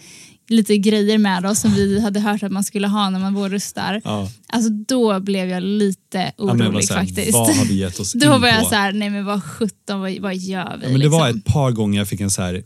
lite 0.48 0.78
grejer 0.78 1.18
med 1.18 1.46
oss 1.46 1.60
som 1.60 1.74
vi 1.74 2.00
hade 2.04 2.20
hört 2.20 2.42
att 2.42 2.52
man 2.52 2.64
skulle 2.64 2.88
ha 2.88 3.10
när 3.10 3.18
man 3.18 3.34
vårrustar. 3.34 4.00
Ja. 4.04 4.28
Alltså 4.46 4.70
då 4.70 5.20
blev 5.20 5.48
jag 5.48 5.62
lite 5.62 6.32
Ja, 6.38 6.44
var 6.44 6.54
orolig 6.54 6.86
här, 6.90 6.96
faktiskt. 6.96 7.32
Vad 7.32 7.56
har 7.56 7.64
vi 7.64 7.74
gett 7.74 8.00
oss 8.00 8.12
Då 8.16 8.38
var 8.38 8.48
jag 8.48 8.66
så 8.66 8.74
här, 8.74 8.92
nej 8.92 9.10
men 9.10 9.24
vad 9.24 9.44
sjutton, 9.44 10.00
vad, 10.00 10.18
vad 10.18 10.36
gör 10.36 10.76
vi? 10.80 10.86
Ja, 10.86 10.90
men 10.92 11.00
det 11.00 11.08
var 11.08 11.26
liksom? 11.26 11.38
ett 11.38 11.44
par 11.54 11.70
gånger 11.70 11.98
jag 11.98 12.08
fick 12.08 12.20
en 12.20 12.30
så 12.30 12.42
här 12.42 12.62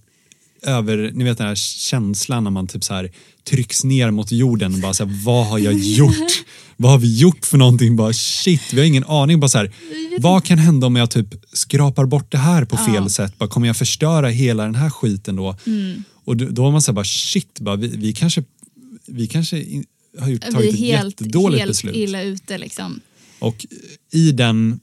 över, 0.62 1.10
ni 1.14 1.24
vet 1.24 1.38
den 1.38 1.46
här 1.46 1.54
känslan 1.54 2.44
när 2.44 2.50
man 2.50 2.66
typ 2.66 2.84
så 2.84 2.94
här 2.94 3.10
trycks 3.44 3.84
ner 3.84 4.10
mot 4.10 4.32
jorden 4.32 4.74
och 4.74 4.80
bara 4.80 4.94
så 4.94 5.04
här, 5.04 5.24
vad 5.24 5.46
har 5.46 5.58
jag 5.58 5.74
gjort? 5.78 6.44
vad 6.76 6.90
har 6.90 6.98
vi 6.98 7.18
gjort 7.18 7.46
för 7.46 7.58
någonting? 7.58 7.96
Bara 7.96 8.12
shit, 8.12 8.62
vi 8.72 8.78
har 8.80 8.86
ingen 8.86 9.04
aning. 9.04 9.40
Bara 9.40 9.48
så 9.48 9.58
här, 9.58 9.72
vad 10.20 10.44
kan 10.44 10.58
hända 10.58 10.86
om 10.86 10.96
jag 10.96 11.10
typ 11.10 11.26
skrapar 11.52 12.06
bort 12.06 12.32
det 12.32 12.38
här 12.38 12.64
på 12.64 12.76
fel 12.76 12.94
Ja. 12.94 13.08
sätt? 13.08 13.38
Bara, 13.38 13.48
kommer 13.48 13.66
jag 13.66 13.76
förstöra 13.76 14.28
hela 14.28 14.62
den 14.64 14.74
här 14.74 14.90
skiten 14.90 15.36
då? 15.36 15.56
Mm. 15.66 16.04
Och 16.24 16.36
då, 16.36 16.62
var 16.62 16.70
man 16.72 16.82
så 16.82 16.90
här, 16.92 16.94
bara 16.94 17.04
shit, 17.04 17.60
bara, 17.60 17.76
vi, 17.76 17.88
vi 17.88 18.12
kanske, 18.12 18.44
vi 19.06 19.26
kanske 19.26 19.60
in, 19.62 19.84
har 20.18 20.28
gjort, 20.28 20.44
vi 20.48 20.52
tagit 20.52 20.72
ett 20.74 20.80
helt, 20.80 21.20
jättedåligt 21.20 21.58
helt 21.58 21.70
beslut. 21.70 21.96
illa 21.96 22.22
ute 22.22 22.58
liksom. 22.58 23.00
Och 23.38 23.66
i 24.12 24.32
den 24.32 24.80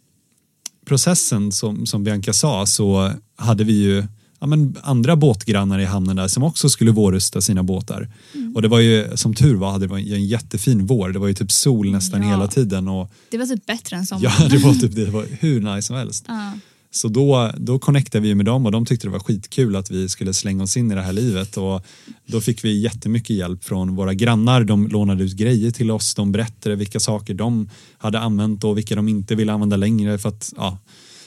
processen 0.86 1.52
som, 1.52 1.86
som 1.86 2.04
Bianca 2.04 2.34
sa 2.34 2.66
så 2.66 3.12
hade 3.36 3.64
vi 3.64 3.74
ju 3.74 4.04
ja, 4.44 4.48
men 4.48 4.76
andra 4.82 5.16
båtgrannar 5.16 5.80
i 5.80 5.86
hamnen 5.86 6.16
där 6.16 6.28
som 6.28 6.44
också 6.44 6.70
skulle 6.70 6.92
vårrusta 6.92 7.42
sina 7.42 7.64
båtar. 7.64 8.10
Mm. 8.36 8.56
Och 8.56 8.62
det 8.62 8.68
var 8.68 8.80
ju 8.80 9.08
som 9.18 9.34
tur 9.34 9.56
var 9.56 9.72
hade 9.72 9.86
det 9.86 9.90
varit 9.90 10.12
en 10.12 10.26
jättefin 10.26 10.86
vår. 10.86 11.10
Det 11.10 11.20
var 11.20 11.28
ju 11.28 11.34
typ 11.34 11.52
sol 11.52 11.92
nästan 11.92 12.22
Ja. 12.22 12.28
hela 12.30 12.48
tiden 12.48 12.88
och 12.88 13.12
Det 13.32 13.38
var 13.38 13.46
typ 13.46 13.66
bättre 13.66 13.96
än 13.98 14.06
sommaren. 14.06 14.32
ja, 14.40 14.48
det 14.48 14.58
var 14.58 14.74
typ 14.74 14.96
det 14.96 15.06
var 15.06 15.26
hur 15.40 15.62
nice 15.76 15.88
som 15.88 15.96
helst. 15.96 16.26
Ja. 16.28 16.52
Så 16.92 17.08
då, 17.08 17.52
då 17.58 17.80
connectade 17.80 18.22
vi 18.24 18.36
med 18.36 18.46
dem 18.46 18.66
och 18.66 18.72
de 18.72 18.86
tyckte 18.86 19.08
det 19.08 19.12
var 19.12 19.20
skitkul 19.20 19.76
att 19.76 19.92
vi 19.92 20.10
skulle 20.10 20.34
slänga 20.34 20.64
oss 20.64 20.78
in 20.78 20.92
i 20.92 20.96
det 20.96 21.02
här 21.02 21.14
livet 21.14 21.58
och 21.58 21.86
då 22.26 22.42
fick 22.42 22.64
vi 22.66 22.82
jättemycket 22.82 23.36
hjälp 23.36 23.64
från 23.64 23.96
våra 23.96 24.14
grannar. 24.14 24.64
De 24.64 24.88
lånade 24.88 25.24
ut 25.24 25.34
grejer 25.34 25.72
till 25.72 25.92
oss, 25.92 26.16
de 26.16 26.32
berättade 26.32 26.76
vilka 26.76 27.00
saker 27.00 27.34
de 27.34 27.70
hade 27.98 28.20
använt 28.20 28.64
och 28.64 28.78
vilka 28.78 28.96
de 28.96 29.08
inte 29.08 29.36
ville 29.36 29.54
använda 29.54 29.76
längre 29.78 30.18
för 30.18 30.30
att 30.30 30.54
ja. 30.58 30.78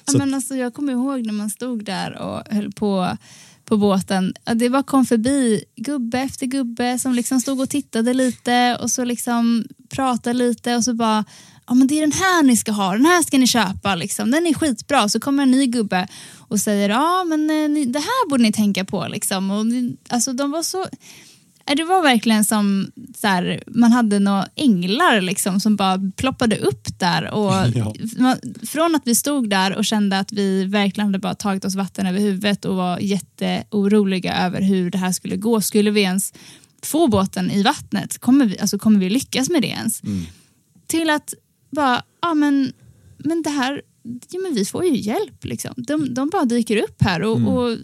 Ja, 0.07 0.13
Så, 0.13 0.19
men 0.19 0.35
alltså, 0.35 0.57
jag 0.57 0.75
kommer 0.75 0.93
ihåg 0.93 1.27
när 1.27 1.33
man 1.33 1.51
stod 1.51 1.85
där 1.85 2.19
och 2.19 2.55
höll 2.55 2.73
på 2.73 3.17
på 3.67 3.77
båten. 3.77 4.35
Det 4.55 4.71
bara 4.71 4.83
kom 4.83 5.07
förbi 5.07 5.65
gubbe 5.77 6.19
efter 6.19 6.47
gubbe 6.47 6.99
som 6.99 7.15
liksom 7.15 7.41
stod 7.41 7.61
och 7.61 7.71
tittade 7.71 8.15
lite 8.15 8.79
och 8.81 8.91
så 8.91 9.05
liksom 9.05 9.65
pratade 9.89 10.39
lite 10.39 10.77
och 10.77 10.85
så 10.85 10.95
bara 10.95 11.25
Ja 11.69 11.75
men 11.75 11.87
det 11.87 11.95
är 11.95 12.01
den 12.01 12.13
här 12.13 12.43
ni 12.43 12.57
ska 12.57 12.73
ha, 12.73 12.93
den 12.93 13.07
här 13.07 13.23
ska 13.23 13.39
ni 13.39 13.47
köpa 13.47 13.95
liksom. 13.95 14.31
Den 14.31 14.47
är 14.47 14.55
skitbra. 14.55 15.09
Så 15.09 15.21
kommer 15.21 15.43
en 15.43 15.51
ny 15.51 15.67
gubbe 15.67 16.09
och 16.37 16.61
säger 16.61 16.89
ja 16.89 17.25
men 17.25 17.51
eh, 17.51 17.87
det 17.87 17.99
här 17.99 18.29
borde 18.29 18.43
ni 18.43 18.53
tänka 18.53 18.85
på 18.85 19.07
liksom. 19.09 19.51
Och, 19.51 19.65
alltså 20.09 20.33
de 20.33 20.51
var 20.51 20.63
så 20.63 20.87
Det 21.77 21.85
var 21.85 22.03
verkligen 22.03 22.45
som 22.45 22.91
så 23.17 23.27
här, 23.27 23.63
man 23.67 23.93
hade 23.93 24.19
några 24.19 24.47
änglar 24.55 25.21
liksom, 25.21 25.61
som 25.61 25.77
bara 25.77 26.01
ploppade 26.17 26.57
upp 26.59 26.99
där. 26.99 27.31
Och 27.31 27.53
Ja. 27.75 27.95
från 28.67 28.95
att 28.95 29.03
vi 29.05 29.15
stod 29.15 29.51
där 29.51 29.77
och 29.77 29.85
kände 29.85 30.19
att 30.19 30.33
vi 30.33 30.65
verkligen 30.65 31.09
hade 31.09 31.19
bara 31.19 31.35
tagit 31.35 31.65
oss 31.65 31.75
vatten 31.75 32.07
över 32.07 32.21
huvudet 32.21 32.65
och 32.65 32.77
var 32.77 32.99
jätteoroliga 32.99 34.37
över 34.47 34.63
hur 34.63 34.91
det 34.91 34.99
här 34.99 35.13
skulle 35.13 35.37
gå. 35.37 35.61
Skulle 35.61 35.91
vi 35.91 36.01
ens 36.01 36.33
få 36.83 37.09
båten 37.09 37.51
i 37.51 37.63
vattnet? 37.63 38.19
Kommer 38.19 38.47
vi, 38.47 38.59
alltså, 38.59 38.79
kommer 38.79 38.99
vi 39.01 39.11
lyckas 39.11 39.51
med 39.51 39.63
det 39.63 39.69
ens? 39.69 40.03
Mm. 40.03 40.25
Till 40.87 41.11
att 41.11 41.35
bara, 41.71 42.03
ja 42.23 42.35
men, 42.35 42.73
men 43.19 43.43
det 43.43 43.51
här, 43.51 43.83
ja, 44.31 44.41
men 44.41 44.55
vi 44.55 44.65
får 44.65 44.85
ju 44.85 44.97
hjälp. 44.97 45.45
Liksom. 45.45 45.75
De, 45.77 46.15
de 46.15 46.29
bara 46.29 46.45
dyker 46.45 46.77
upp 46.77 47.03
här 47.03 47.23
och, 47.23 47.37
Mm. 47.37 47.49
och 47.49 47.77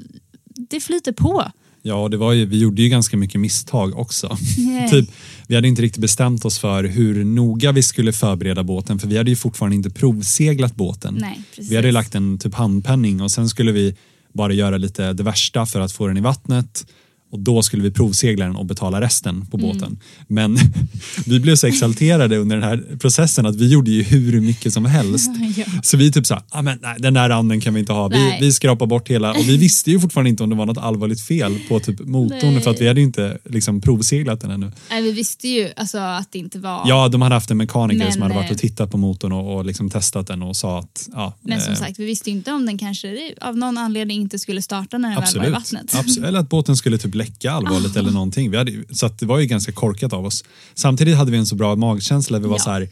det 0.44 0.80
flyter 0.80 1.12
på. 1.12 1.50
Ja, 1.82 2.08
det 2.08 2.16
var 2.16 2.32
ju, 2.32 2.46
vi 2.46 2.58
gjorde 2.58 2.82
ju 2.82 2.88
ganska 2.88 3.16
mycket 3.16 3.40
misstag 3.40 3.98
också. 3.98 4.36
Nej. 4.58 4.88
typ, 4.90 5.10
vi 5.46 5.54
hade 5.54 5.68
inte 5.68 5.82
riktigt 5.82 6.00
bestämt 6.00 6.44
oss 6.44 6.58
för 6.58 6.84
hur 6.84 7.24
noga 7.24 7.72
vi 7.72 7.82
skulle 7.82 8.12
förbereda 8.12 8.64
båten 8.64 8.98
för 8.98 9.08
vi 9.08 9.18
hade 9.18 9.30
ju 9.30 9.36
fortfarande 9.36 9.76
inte 9.76 9.90
provseglat 9.90 10.76
båten. 10.76 11.18
Nej. 11.20 11.40
Vi 11.58 11.76
hade 11.76 11.92
lagt 11.92 12.14
en 12.14 12.38
typ 12.38 12.54
handpenning 12.54 13.20
och 13.20 13.30
sen 13.30 13.48
skulle 13.48 13.72
vi 13.72 13.94
bara 14.32 14.52
göra 14.52 14.76
lite 14.76 15.12
det 15.12 15.22
värsta 15.22 15.66
för 15.66 15.80
att 15.80 15.92
få 15.92 16.06
den 16.06 16.16
i 16.16 16.20
vattnet 16.20 16.86
och 17.32 17.40
då 17.40 17.62
skulle 17.62 17.82
vi 17.82 17.90
provsegla 17.90 18.44
den 18.44 18.56
och 18.56 18.66
betala 18.66 19.00
resten 19.00 19.46
på 19.46 19.56
båten. 19.56 19.98
Men 20.28 20.58
vi 21.26 21.40
blev 21.40 21.56
så 21.56 21.66
exalterade 21.66 22.36
under 22.36 22.56
den 22.56 22.64
här 22.64 22.96
processen 22.98 23.46
att 23.46 23.56
vi 23.56 23.68
gjorde 23.68 23.90
ju 23.90 24.02
hur 24.02 24.40
mycket 24.40 24.72
som 24.72 24.84
helst. 24.84 25.30
Ja. 25.56 25.64
Så 25.82 25.96
vi 25.96 26.12
typ 26.12 26.26
sa, 26.26 26.42
ah, 26.50 26.62
men 26.62 26.78
nej, 26.82 26.96
den 26.98 27.14
där 27.14 27.28
randen 27.28 27.60
kan 27.60 27.74
vi 27.74 27.80
inte 27.80 27.92
ha. 27.92 28.08
Vi, 28.08 28.18
Nej. 28.18 28.38
vi 28.40 28.52
skrapar 28.52 28.86
bort 28.86 29.08
hela, 29.08 29.30
och 29.30 29.48
vi 29.48 29.56
visste 29.66 29.90
ju 29.90 30.00
fortfarande 30.00 30.30
inte 30.30 30.42
om 30.42 30.50
det 30.50 30.56
var 30.56 30.66
något 30.66 30.78
allvarligt 30.78 31.20
fel 31.20 31.58
på 31.68 31.80
typ 31.80 32.00
motorn 32.00 32.54
Nej. 32.54 32.62
för 32.62 32.70
att 32.70 32.80
vi 32.80 32.88
hade 32.88 33.00
ju 33.00 33.06
inte 33.06 33.38
liksom 33.44 33.80
provseglat 33.80 34.40
den 34.40 34.50
ännu. 34.50 34.72
Nej, 34.90 35.02
vi 35.02 35.12
visste 35.12 35.48
ju 35.48 35.68
alltså, 35.76 35.98
att 35.98 36.32
det 36.32 36.38
inte 36.38 36.58
var... 36.58 36.82
Ja, 36.86 37.08
de 37.08 37.22
hade 37.22 37.34
haft 37.34 37.50
en 37.50 37.56
mekaniker 37.56 38.04
Men, 38.04 38.12
som 38.12 38.22
hade 38.22 38.34
varit 38.34 38.50
eh, 38.50 38.52
och 38.52 38.58
tittat 38.58 38.90
på 38.90 38.98
motorn 38.98 39.32
och, 39.32 39.56
och 39.56 39.64
liksom 39.64 39.90
testat 39.90 40.26
den 40.26 40.42
och 40.42 40.56
sa 40.56 40.78
att 40.78 41.08
ja, 41.12 41.34
Men 41.42 41.60
som 41.60 41.72
eh, 41.72 41.78
sagt, 41.78 41.98
vi 41.98 42.04
visste 42.04 42.30
ju 42.30 42.36
inte 42.36 42.52
om 42.52 42.66
den 42.66 42.78
kanske 42.78 43.34
av 43.40 43.56
någon 43.56 43.78
anledning 43.78 44.20
inte 44.20 44.38
skulle 44.38 44.62
starta 44.62 44.98
när 44.98 45.08
den 45.08 45.20
väl 45.20 45.38
var 45.38 45.44
i 45.44 45.46
Absolut. 45.46 45.52
vattnet. 45.52 45.94
Absolut. 45.94 46.28
Eller 46.28 46.40
att 46.40 46.48
båten 46.48 46.76
skulle 46.76 46.98
typ 46.98 47.14
läcka 47.24 47.52
allvarligt 47.52 47.96
eller 47.96 48.10
någonting. 48.10 48.50
Vi 48.50 48.56
hade, 48.56 48.72
så 48.90 49.08
det 49.18 49.26
var 49.26 49.38
ju 49.38 49.46
ganska 49.46 49.72
korkat 49.72 50.12
av 50.12 50.24
oss. 50.26 50.44
Samtidigt 50.74 51.16
hade 51.16 51.30
vi 51.30 51.38
en 51.38 51.46
så 51.46 51.54
bra 51.54 51.76
magkänsla. 51.76 52.38
Vi 52.38 52.46
var 52.46 52.54
Ja. 52.54 52.58
så 52.64 52.70
här, 52.70 52.88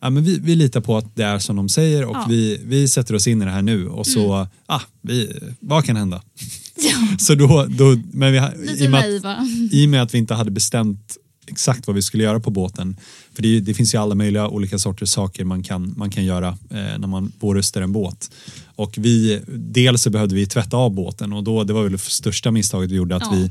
ja, 0.00 0.10
men 0.10 0.24
vi, 0.24 0.38
vi 0.38 0.54
litar 0.54 0.80
på 0.80 0.96
att 0.96 1.16
det 1.16 1.22
är 1.24 1.38
som 1.38 1.56
de 1.56 1.68
säger 1.68 2.04
och 2.04 2.16
Ja. 2.16 2.26
vi, 2.28 2.60
vi 2.64 2.88
sätter 2.88 3.14
oss 3.14 3.26
in 3.26 3.42
i 3.42 3.44
det 3.44 3.50
här 3.50 3.62
nu 3.62 3.88
och 3.88 4.06
så, 4.06 4.46
ah, 4.66 4.80
vi, 5.02 5.32
vad 5.60 5.84
kan 5.84 5.96
hända? 5.96 6.22
Ja, 6.76 7.16
Så 7.18 7.34
då, 7.34 7.66
då 7.68 7.96
men 8.12 8.32
vi, 8.32 8.40
lite 8.70 8.84
i, 8.84 8.88
med 8.88 9.00
naiva. 9.00 9.36
I 9.72 9.86
och 9.86 9.90
med 9.90 10.02
att 10.02 10.14
vi 10.14 10.18
inte 10.18 10.34
hade 10.34 10.50
bestämt 10.50 11.16
exakt 11.46 11.86
vad 11.86 11.96
vi 11.96 12.02
skulle 12.02 12.22
göra 12.22 12.40
på 12.40 12.50
båten. 12.50 12.96
För 13.34 13.42
det, 13.42 13.60
det 13.60 13.74
finns 13.74 13.94
ju 13.94 13.98
alla 13.98 14.14
möjliga 14.14 14.48
olika 14.48 14.78
sorters 14.78 15.08
saker 15.08 15.44
man 15.44 15.62
kan, 15.62 15.94
man 15.96 16.10
kan 16.10 16.24
göra 16.24 16.48
eh, 16.48 16.98
när 16.98 17.06
man 17.06 17.32
vårrustar 17.40 17.82
en 17.82 17.92
båt. 17.92 18.30
Och 18.76 18.94
vi, 18.98 19.40
dels 19.56 20.02
så 20.02 20.10
behövde 20.10 20.34
vi 20.34 20.46
tvätta 20.46 20.76
av 20.76 20.90
båten 20.90 21.32
och 21.32 21.44
då, 21.44 21.64
det 21.64 21.72
var 21.72 21.82
väl 21.82 21.92
det 21.92 21.98
största 21.98 22.50
misstaget 22.50 22.90
vi 22.90 22.96
gjorde 22.96 23.16
att 23.16 23.22
Ja. 23.22 23.36
vi 23.36 23.50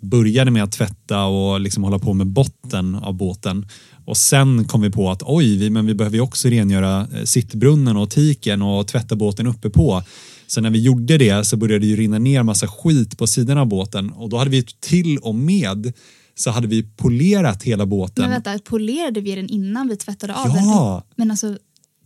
började 0.00 0.50
med 0.50 0.62
att 0.62 0.72
tvätta 0.72 1.24
och 1.24 1.60
liksom 1.60 1.84
hålla 1.84 1.98
på 1.98 2.12
med 2.14 2.26
botten 2.26 2.94
av 2.94 3.14
båten. 3.14 3.66
Och 4.04 4.16
sen 4.16 4.64
kom 4.64 4.80
vi 4.80 4.90
på 4.90 5.10
att 5.10 5.22
oj, 5.22 5.56
vi, 5.58 5.70
men 5.70 5.86
vi 5.86 5.94
behöver 5.94 6.16
ju 6.16 6.20
också 6.20 6.48
rengöra 6.48 7.00
eh, 7.00 7.24
sittbrunnen 7.24 7.96
och 7.96 8.10
tiken 8.10 8.62
och 8.62 8.88
tvätta 8.88 9.16
båten 9.16 9.46
uppe 9.46 9.70
på. 9.70 10.02
Så 10.46 10.60
när 10.60 10.70
vi 10.70 10.80
gjorde 10.82 11.18
det 11.18 11.46
så 11.46 11.56
började 11.56 11.78
det 11.78 11.86
ju 11.86 11.96
rinna 11.96 12.18
ner 12.18 12.42
massa 12.42 12.68
skit 12.68 13.18
på 13.18 13.26
sidan 13.26 13.58
av 13.58 13.66
båten 13.66 14.10
och 14.10 14.28
då 14.28 14.36
hade 14.38 14.50
vi 14.50 14.62
till 14.80 15.18
och 15.18 15.34
med 15.34 15.92
så 16.34 16.50
hade 16.50 16.66
vi 16.66 16.82
polerat 16.82 17.62
hela 17.62 17.86
båten. 17.86 18.22
Men 18.22 18.30
vänta, 18.30 18.58
polerade 18.58 19.20
vi 19.20 19.34
den 19.34 19.48
innan 19.48 19.88
vi 19.88 19.96
tvättade 19.96 20.34
av 20.34 20.48
Ja. 20.48 21.02
den? 21.08 21.16
Men 21.16 21.30
alltså, 21.30 21.58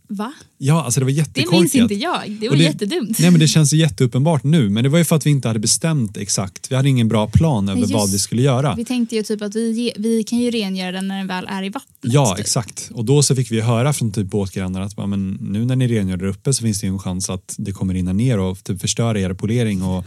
va? 0.09 0.33
Ja, 0.57 0.83
alltså 0.83 0.99
det 0.99 1.03
var 1.03 1.11
Det 1.11 1.17
jättekorkat. 1.17 1.59
minns 1.59 1.75
inte 1.75 1.93
jag. 1.93 2.31
Det 2.39 2.49
var 2.49 2.55
Och 2.55 2.61
jättedumt. 2.61 3.19
Nej 3.19 3.31
men 3.31 3.39
det 3.39 3.47
känns 3.47 3.73
jätteuppenbart 3.73 4.43
nu 4.43 4.69
men 4.69 4.83
det 4.83 4.89
var 4.89 4.97
ju 4.99 5.05
för 5.05 5.15
att 5.15 5.25
vi 5.25 5.29
inte 5.29 5.47
hade 5.47 5.59
bestämt 5.59 6.17
exakt. 6.17 6.71
Vi 6.71 6.75
hade 6.75 6.89
ingen 6.89 7.07
bra 7.07 7.27
plan 7.27 7.69
över 7.69 7.81
just- 7.81 7.93
vad 7.93 8.11
vi 8.11 8.19
skulle 8.19 8.41
göra. 8.41 8.75
Vi 8.75 8.85
tänkte 8.85 9.15
ju 9.15 9.23
typ 9.23 9.41
att 9.41 9.55
vi, 9.55 9.91
vi 9.97 10.23
kan 10.23 10.39
ju 10.39 10.51
rengöra 10.51 10.91
den 10.91 11.07
när 11.07 11.17
den 11.17 11.27
väl 11.27 11.45
är 11.49 11.63
i 11.63 11.69
vattnet. 11.69 12.13
Ja, 12.13 12.35
typ. 12.35 12.39
exakt. 12.45 12.89
Och 12.93 13.05
då 13.05 13.23
så 13.23 13.35
fick 13.35 13.51
vi 13.51 13.61
höra 13.61 13.93
från 13.93 14.11
typ 14.11 14.27
båtgrannar 14.27 14.81
att 14.81 14.97
men 15.09 15.37
nu 15.41 15.65
när 15.65 15.75
ni 15.75 15.87
rengör 15.87 16.17
där 16.17 16.25
uppe 16.27 16.53
så 16.53 16.63
finns 16.63 16.79
det 16.81 16.87
ju 16.87 16.93
en 16.93 16.99
chans 16.99 17.29
att 17.29 17.55
det 17.57 17.71
kommer 17.71 17.93
rinna 17.93 18.13
ner 18.13 18.39
och 18.39 18.63
typ 18.63 18.81
förstöra 18.81 19.19
er 19.19 19.33
polering. 19.33 19.83
Och, 19.83 20.05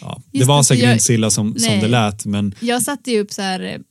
ja, 0.00 0.22
det 0.32 0.38
Just 0.38 0.48
var 0.48 0.58
det, 0.58 0.64
säkert 0.64 0.84
jag- 0.84 0.92
inte 0.92 1.04
så 1.04 1.12
illa 1.12 1.30
som, 1.30 1.54
som 1.58 1.80
det 1.80 1.88
lät 1.88 2.26
men 2.26 2.54
Jag 2.60 2.82
satte 2.82 3.10
ju 3.10 3.20
upp 3.20 3.32
så 3.32 3.42
här 3.42 3.60
eh, 3.60 3.89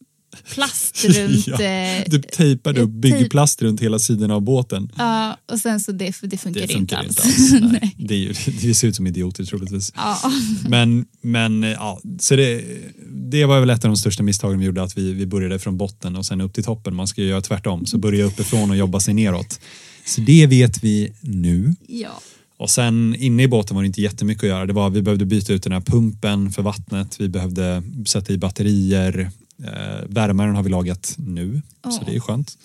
plast 0.53 1.05
runt... 1.09 1.47
Ja, 1.47 1.61
eh, 1.61 2.03
du 2.07 2.21
tejpade 2.21 2.81
upp 2.81 2.89
tejp- 2.89 2.99
byggplast 3.19 3.61
runt 3.61 3.81
hela 3.81 3.99
sidan 3.99 4.31
av 4.31 4.41
båten. 4.41 4.91
Ja, 4.97 5.37
och 5.51 5.59
sen 5.59 5.79
så 5.79 5.91
det, 5.91 6.13
det 6.21 6.37
funkar 6.37 6.59
Det 6.59 6.63
inte 6.63 6.73
funkar 6.73 6.97
alls. 6.97 7.09
inte 7.25 7.65
alls. 7.65 7.71
Nej. 7.81 7.95
Det, 7.97 8.15
ju, 8.15 8.33
det 8.61 8.73
ser 8.75 8.87
ut 8.87 8.95
som 8.95 9.07
idioter 9.07 9.43
troligtvis. 9.45 9.93
Ja. 9.95 10.31
Men, 10.69 11.05
men 11.21 11.63
ja, 11.63 12.01
så 12.19 12.35
det, 12.35 12.63
det 13.09 13.45
var 13.45 13.59
väl 13.59 13.69
ett 13.69 13.85
av 13.85 13.89
de 13.91 13.97
största 13.97 14.23
misstagen 14.23 14.59
vi 14.59 14.65
gjorde 14.65 14.83
att 14.83 14.97
vi, 14.97 15.13
vi 15.13 15.25
började 15.25 15.59
från 15.59 15.77
botten 15.77 16.15
och 16.15 16.25
sen 16.25 16.41
upp 16.41 16.53
till 16.53 16.63
toppen. 16.63 16.95
Man 16.95 17.07
ska 17.07 17.21
ju 17.21 17.27
göra 17.27 17.41
tvärtom, 17.41 17.85
så 17.85 17.97
börja 17.97 18.25
uppifrån 18.25 18.69
och 18.71 18.77
jobba 18.77 18.99
sig 18.99 19.13
neråt. 19.13 19.59
Så 20.05 20.21
det 20.21 20.47
vet 20.47 20.83
vi 20.83 21.13
nu. 21.21 21.75
ja. 21.87 22.21
Och 22.61 22.69
sen 22.69 23.15
inne 23.19 23.43
i 23.43 23.47
båten 23.47 23.75
var 23.75 23.83
det 23.83 23.87
inte 23.87 24.01
jättemycket 24.01 24.43
att 24.43 24.49
göra. 24.49 24.65
Det 24.65 24.73
var 24.73 24.89
vi 24.89 25.01
behövde 25.01 25.25
byta 25.25 25.53
ut 25.53 25.63
den 25.63 25.71
här 25.71 25.81
pumpen 25.81 26.51
för 26.51 26.61
vattnet. 26.61 27.15
Vi 27.19 27.29
behövde 27.29 27.83
sätta 28.07 28.33
i 28.33 28.37
batterier. 28.37 29.31
Eh, 29.63 30.05
värmaren 30.09 30.55
har 30.55 30.63
vi 30.63 30.69
lagat 30.69 31.15
nu, 31.17 31.61
så 31.83 31.89
Ja. 31.89 32.03
det 32.05 32.15
är 32.15 32.19
skönt. 32.19 32.57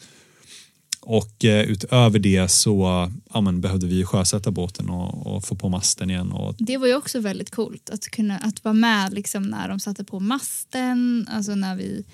Och 1.01 1.45
eh, 1.45 1.62
utöver 1.64 2.18
det 2.18 2.49
så 2.51 3.11
ja, 3.34 3.40
men, 3.40 3.61
behövde 3.61 3.86
vi 3.86 4.05
sjösätta 4.05 4.51
båten 4.51 4.90
och, 4.90 5.26
och 5.36 5.45
få 5.45 5.55
på 5.55 5.68
masten 5.68 6.11
igen. 6.11 6.32
Och, 6.32 6.55
Det 6.59 6.76
var 6.76 6.86
ju 6.86 6.95
också 6.97 7.20
väldigt 7.20 7.51
coolt 7.51 7.90
att 7.90 8.05
kunna 8.05 8.38
att 8.38 8.64
vara 8.64 8.72
med 8.74 9.14
liksom 9.14 9.42
när 9.42 9.68
de 9.68 9.80
satte 9.80 10.05
på 10.05 10.20
masten, 10.20 11.28
alltså 11.30 11.55
när 11.55 11.76
vi 11.76 12.05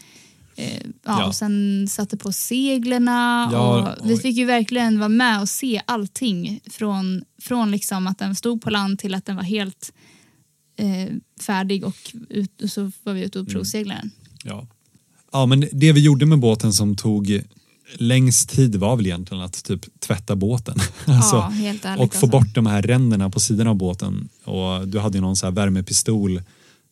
eh, 0.57 0.77
ja, 0.87 0.91
Ja. 1.05 1.27
Och 1.27 1.35
sen 1.35 1.87
satte 1.91 2.17
på 2.17 2.33
seglerna. 2.33 3.49
Ja, 3.53 3.95
och 4.01 4.11
vi 4.11 4.17
fick 4.17 4.37
ju 4.37 4.45
verkligen 4.45 4.99
vara 4.99 5.09
med 5.09 5.41
och 5.41 5.49
se 5.49 5.83
allting 5.87 6.61
från, 6.71 7.25
från 7.43 7.71
liksom 7.71 8.07
att 8.07 8.19
den 8.19 8.35
stod 8.35 8.63
på 8.63 8.71
land 8.71 8.99
till 8.99 9.15
att 9.15 9.27
den 9.27 9.37
var 9.37 9.43
helt 9.43 9.93
eh, 10.77 11.15
färdig 11.41 11.85
och, 11.85 12.13
ut, 12.29 12.63
och 12.63 12.71
så 12.71 12.93
var 13.03 13.13
vi 13.13 13.23
ute 13.25 13.39
och 13.39 13.43
Mm. 13.49 13.53
provseglade 13.55 14.01
den. 14.01 14.11
Ja. 14.45 14.67
ja, 15.33 15.47
men 15.47 15.61
det 15.73 15.93
vi 15.93 16.01
gjorde 16.01 16.27
med 16.27 16.39
båten 16.39 16.73
som 16.73 16.97
tog 16.97 17.43
längst 17.95 18.51
tid 18.51 18.77
var 18.77 18.97
väl 18.97 19.07
egentligen 19.07 19.43
att 19.45 19.65
typ 19.65 20.01
tvätta 20.01 20.37
båten. 20.37 20.79
Alltså, 21.07 21.37
ja, 21.37 21.43
helt 21.43 21.85
ärligt. 21.85 22.05
och 22.05 22.15
få 22.15 22.27
alltså. 22.27 22.27
bort 22.27 22.55
de 22.55 22.67
här 22.67 22.83
ränderna 22.83 23.31
på 23.31 23.41
sidan 23.41 23.67
av 23.67 23.75
båten. 23.75 24.29
Och 24.45 24.89
du 24.89 24.99
hade 24.99 25.19
ju 25.19 25.23
någon 25.23 25.37
så 25.37 25.47
här 25.47 25.53
värmepistol 25.53 26.43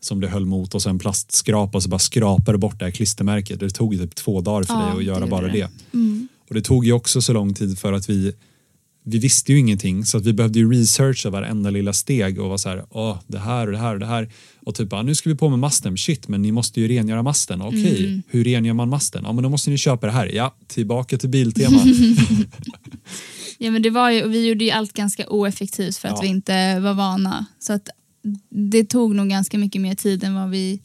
som 0.00 0.20
du 0.20 0.28
höll 0.28 0.46
mot 0.46 0.74
och 0.74 0.82
så 0.82 0.90
en 0.90 0.98
plastskrapa 0.98 1.78
och 1.78 1.82
så 1.82 1.88
bara 1.88 1.98
skrapade 1.98 2.52
du 2.52 2.58
bort 2.58 2.78
det 2.78 2.84
här 2.84 2.92
klistermärket. 2.92 3.60
Det 3.60 3.70
tog 3.70 3.98
typ 3.98 4.14
två 4.14 4.40
dagar 4.40 4.62
för 4.64 4.74
Ja, 4.74 4.80
dig 4.80 4.90
att 4.90 4.98
det 4.98 5.04
göra 5.04 5.18
gjorde 5.18 5.30
bara 5.30 5.46
det. 5.46 5.52
det. 5.52 5.70
Mm. 5.98 6.28
Och 6.48 6.54
det 6.54 6.62
tog 6.62 6.86
ju 6.86 6.92
också 6.92 7.22
så 7.22 7.32
lång 7.32 7.54
tid 7.54 7.78
för 7.78 7.92
att 7.92 8.10
vi 8.10 8.32
vi 9.08 9.18
visste 9.18 9.52
ju 9.52 9.58
ingenting 9.58 10.04
så 10.04 10.18
att 10.18 10.26
vi 10.26 10.32
behövde 10.32 10.58
ju 10.58 10.72
researcha 10.72 11.30
varenda 11.30 11.70
lilla 11.70 11.92
steg 11.92 12.40
och 12.40 12.46
vara 12.48 12.58
så 12.58 12.68
här, 12.68 12.84
åh, 12.90 13.18
det 13.26 13.38
här 13.38 13.66
och 13.66 13.72
det 13.72 13.78
här 13.78 13.94
och 13.94 14.00
det 14.00 14.06
här. 14.06 14.28
Och 14.60 14.74
typ, 14.74 14.92
ah, 14.92 15.02
nu 15.02 15.14
ska 15.14 15.30
vi 15.30 15.36
på 15.36 15.48
med 15.48 15.58
masten, 15.58 15.96
shit, 15.96 16.28
men 16.28 16.42
ni 16.42 16.52
måste 16.52 16.80
ju 16.80 16.88
rengöra 16.88 17.22
masten. 17.22 17.62
Okej, 17.62 18.06
Mm. 18.06 18.22
hur 18.28 18.44
rengör 18.44 18.74
man 18.74 18.88
masten? 18.88 19.22
Ja, 19.24 19.32
men 19.32 19.42
då 19.42 19.48
måste 19.48 19.70
ni 19.70 19.78
köpa 19.78 20.06
det 20.06 20.12
här. 20.12 20.26
Ja, 20.26 20.54
tillbaka 20.66 21.18
till 21.18 21.28
Biltema. 21.28 21.82
Ja, 23.58 23.70
men 23.70 23.82
det 23.82 23.90
var 23.90 24.10
ju, 24.10 24.24
och 24.24 24.34
vi 24.34 24.48
gjorde 24.48 24.64
ju 24.64 24.70
allt 24.70 24.92
ganska 24.92 25.28
oeffektivt 25.28 25.96
för 25.96 26.08
att 26.08 26.14
Ja. 26.16 26.20
vi 26.22 26.28
inte 26.28 26.80
var 26.80 26.94
vana. 26.94 27.46
Så 27.58 27.72
att 27.72 27.88
det 28.50 28.84
tog 28.84 29.14
nog 29.14 29.28
ganska 29.28 29.58
mycket 29.58 29.80
mer 29.82 29.94
tid 29.94 30.24
än 30.24 30.34
vad 30.34 30.50
vi 30.50 30.80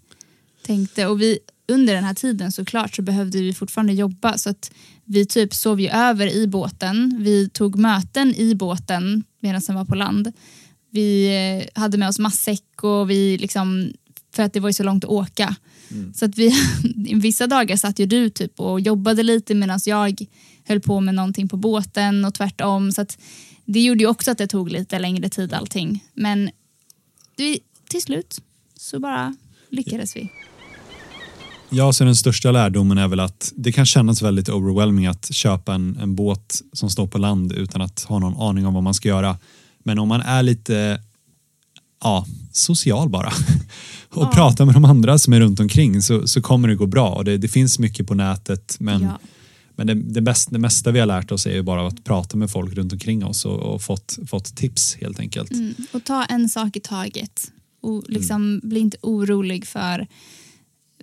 tänkte. 0.65 1.07
Och 1.07 1.21
vi, 1.21 1.39
under 1.67 1.93
den 1.95 2.03
här 2.03 2.13
tiden 2.13 2.51
såklart 2.51 2.95
så 2.95 3.01
behövde 3.01 3.41
vi 3.41 3.53
fortfarande 3.53 3.93
jobba. 3.93 4.38
Så 4.38 4.49
att 4.49 4.71
vi 5.06 5.26
typ 5.26 5.54
sov 5.54 5.82
ju 5.82 5.89
över 5.89 6.36
i 6.36 6.47
båten. 6.47 7.16
Vi 7.20 7.49
tog 7.49 7.76
möten 7.76 8.36
i 8.36 8.56
båten 8.56 9.24
medan 9.39 9.62
den 9.68 9.76
var 9.76 9.86
på 9.86 9.95
land. 9.95 10.32
Vi 10.89 11.28
eh, 11.28 11.82
hade 11.82 11.97
med 11.97 12.10
oss 12.10 12.20
matsäck 12.20 12.84
och 12.84 13.10
vi 13.10 13.38
liksom, 13.38 13.93
för 14.36 14.43
att 14.43 14.54
det 14.54 14.60
var 14.60 14.70
ju 14.70 14.74
så 14.74 14.84
långt 14.84 15.04
att 15.04 15.10
åka. 15.10 15.56
Så 16.16 16.26
att 16.26 16.38
vi, 16.38 16.54
vissa 17.16 17.47
dagar 17.47 17.76
satt 17.76 17.99
ju 17.99 18.06
du 18.06 18.30
typ 18.30 18.60
och 18.60 18.80
jobbade 18.80 19.24
lite 19.24 19.56
medan 19.56 19.80
jag 19.86 20.26
höll 20.64 20.80
på 20.80 20.99
med 20.99 21.16
någonting 21.16 21.47
på 21.47 21.58
båten 21.58 22.26
och 22.26 22.34
tvärtom. 22.34 22.91
Så 22.91 23.01
att 23.01 23.18
det 23.66 23.82
gjorde 23.82 24.04
ju 24.04 24.10
också 24.10 24.32
att 24.32 24.38
det 24.38 24.47
tog 24.47 24.70
lite 24.70 24.99
längre 24.99 25.30
tid 25.30 25.54
allting. 25.54 26.04
Men 26.14 26.49
till 27.89 28.01
slut 28.01 28.41
så 28.78 28.99
bara 28.99 29.36
lyckades 29.70 30.16
vi. 30.16 30.30
Ja, 31.74 31.93
så 31.93 32.03
den 32.03 32.15
största 32.15 32.51
lärdomen 32.51 32.97
är 32.97 33.07
väl 33.07 33.19
att 33.19 33.53
det 33.55 33.71
kan 33.71 33.86
kännas 33.86 34.21
väldigt 34.21 34.49
overwhelming 34.49 35.05
att 35.05 35.34
köpa 35.34 35.74
en, 35.74 35.97
en 36.01 36.15
båt 36.15 36.61
som 36.74 36.89
står 36.89 37.07
på 37.07 37.17
land 37.17 37.51
utan 37.51 37.82
att 37.82 38.03
ha 38.03 38.19
någon 38.19 38.41
aning 38.49 38.65
om 38.65 38.74
vad 38.74 38.84
man 38.84 38.93
ska 38.93 39.07
göra. 39.09 39.38
Men 39.84 39.99
om 39.99 40.07
man 40.07 40.21
är 40.21 40.43
lite 40.43 41.01
ja, 42.03 42.26
social 42.51 43.09
bara 43.09 43.28
och 44.09 44.24
Ja. 44.24 44.32
pratar 44.34 44.65
med 44.65 44.76
de 44.76 44.86
andra 44.86 45.19
som 45.19 45.34
är 45.34 45.39
runt 45.39 45.59
omkring 45.59 46.01
så, 46.01 46.28
så 46.28 46.41
kommer 46.41 46.67
det 46.67 46.76
gå 46.76 46.86
bra. 46.86 47.09
Och 47.09 47.26
det, 47.26 47.38
det 47.38 47.47
finns 47.47 47.80
mycket 47.80 48.07
på 48.07 48.13
nätet 48.13 48.76
men, 48.80 49.01
Ja. 49.01 49.19
men 49.76 49.88
det, 49.88 49.93
det, 49.93 50.21
bäst, 50.21 50.51
det 50.51 50.59
mesta 50.59 50.91
vi 50.91 50.99
har 50.99 51.05
lärt 51.07 51.32
oss 51.32 51.45
är 51.45 51.51
ju 51.53 51.61
bara 51.61 51.88
att 51.88 52.03
prata 52.03 52.38
med 52.38 52.49
folk 52.51 52.74
runt 52.74 52.93
omkring 52.93 53.26
oss 53.26 53.45
och, 53.45 53.59
och 53.59 53.82
fått, 53.82 54.17
fått 54.28 54.55
tips 54.55 54.95
helt 55.01 55.19
enkelt. 55.19 55.51
Mm. 55.51 55.74
Och 55.91 56.03
ta 56.03 56.24
en 56.26 56.49
sak 56.49 56.76
i 56.76 56.80
taget. 56.80 57.51
Och 57.82 58.03
liksom 58.07 58.61
Bli 58.63 58.80
inte 58.80 58.97
orolig 59.01 59.67
för... 59.67 60.07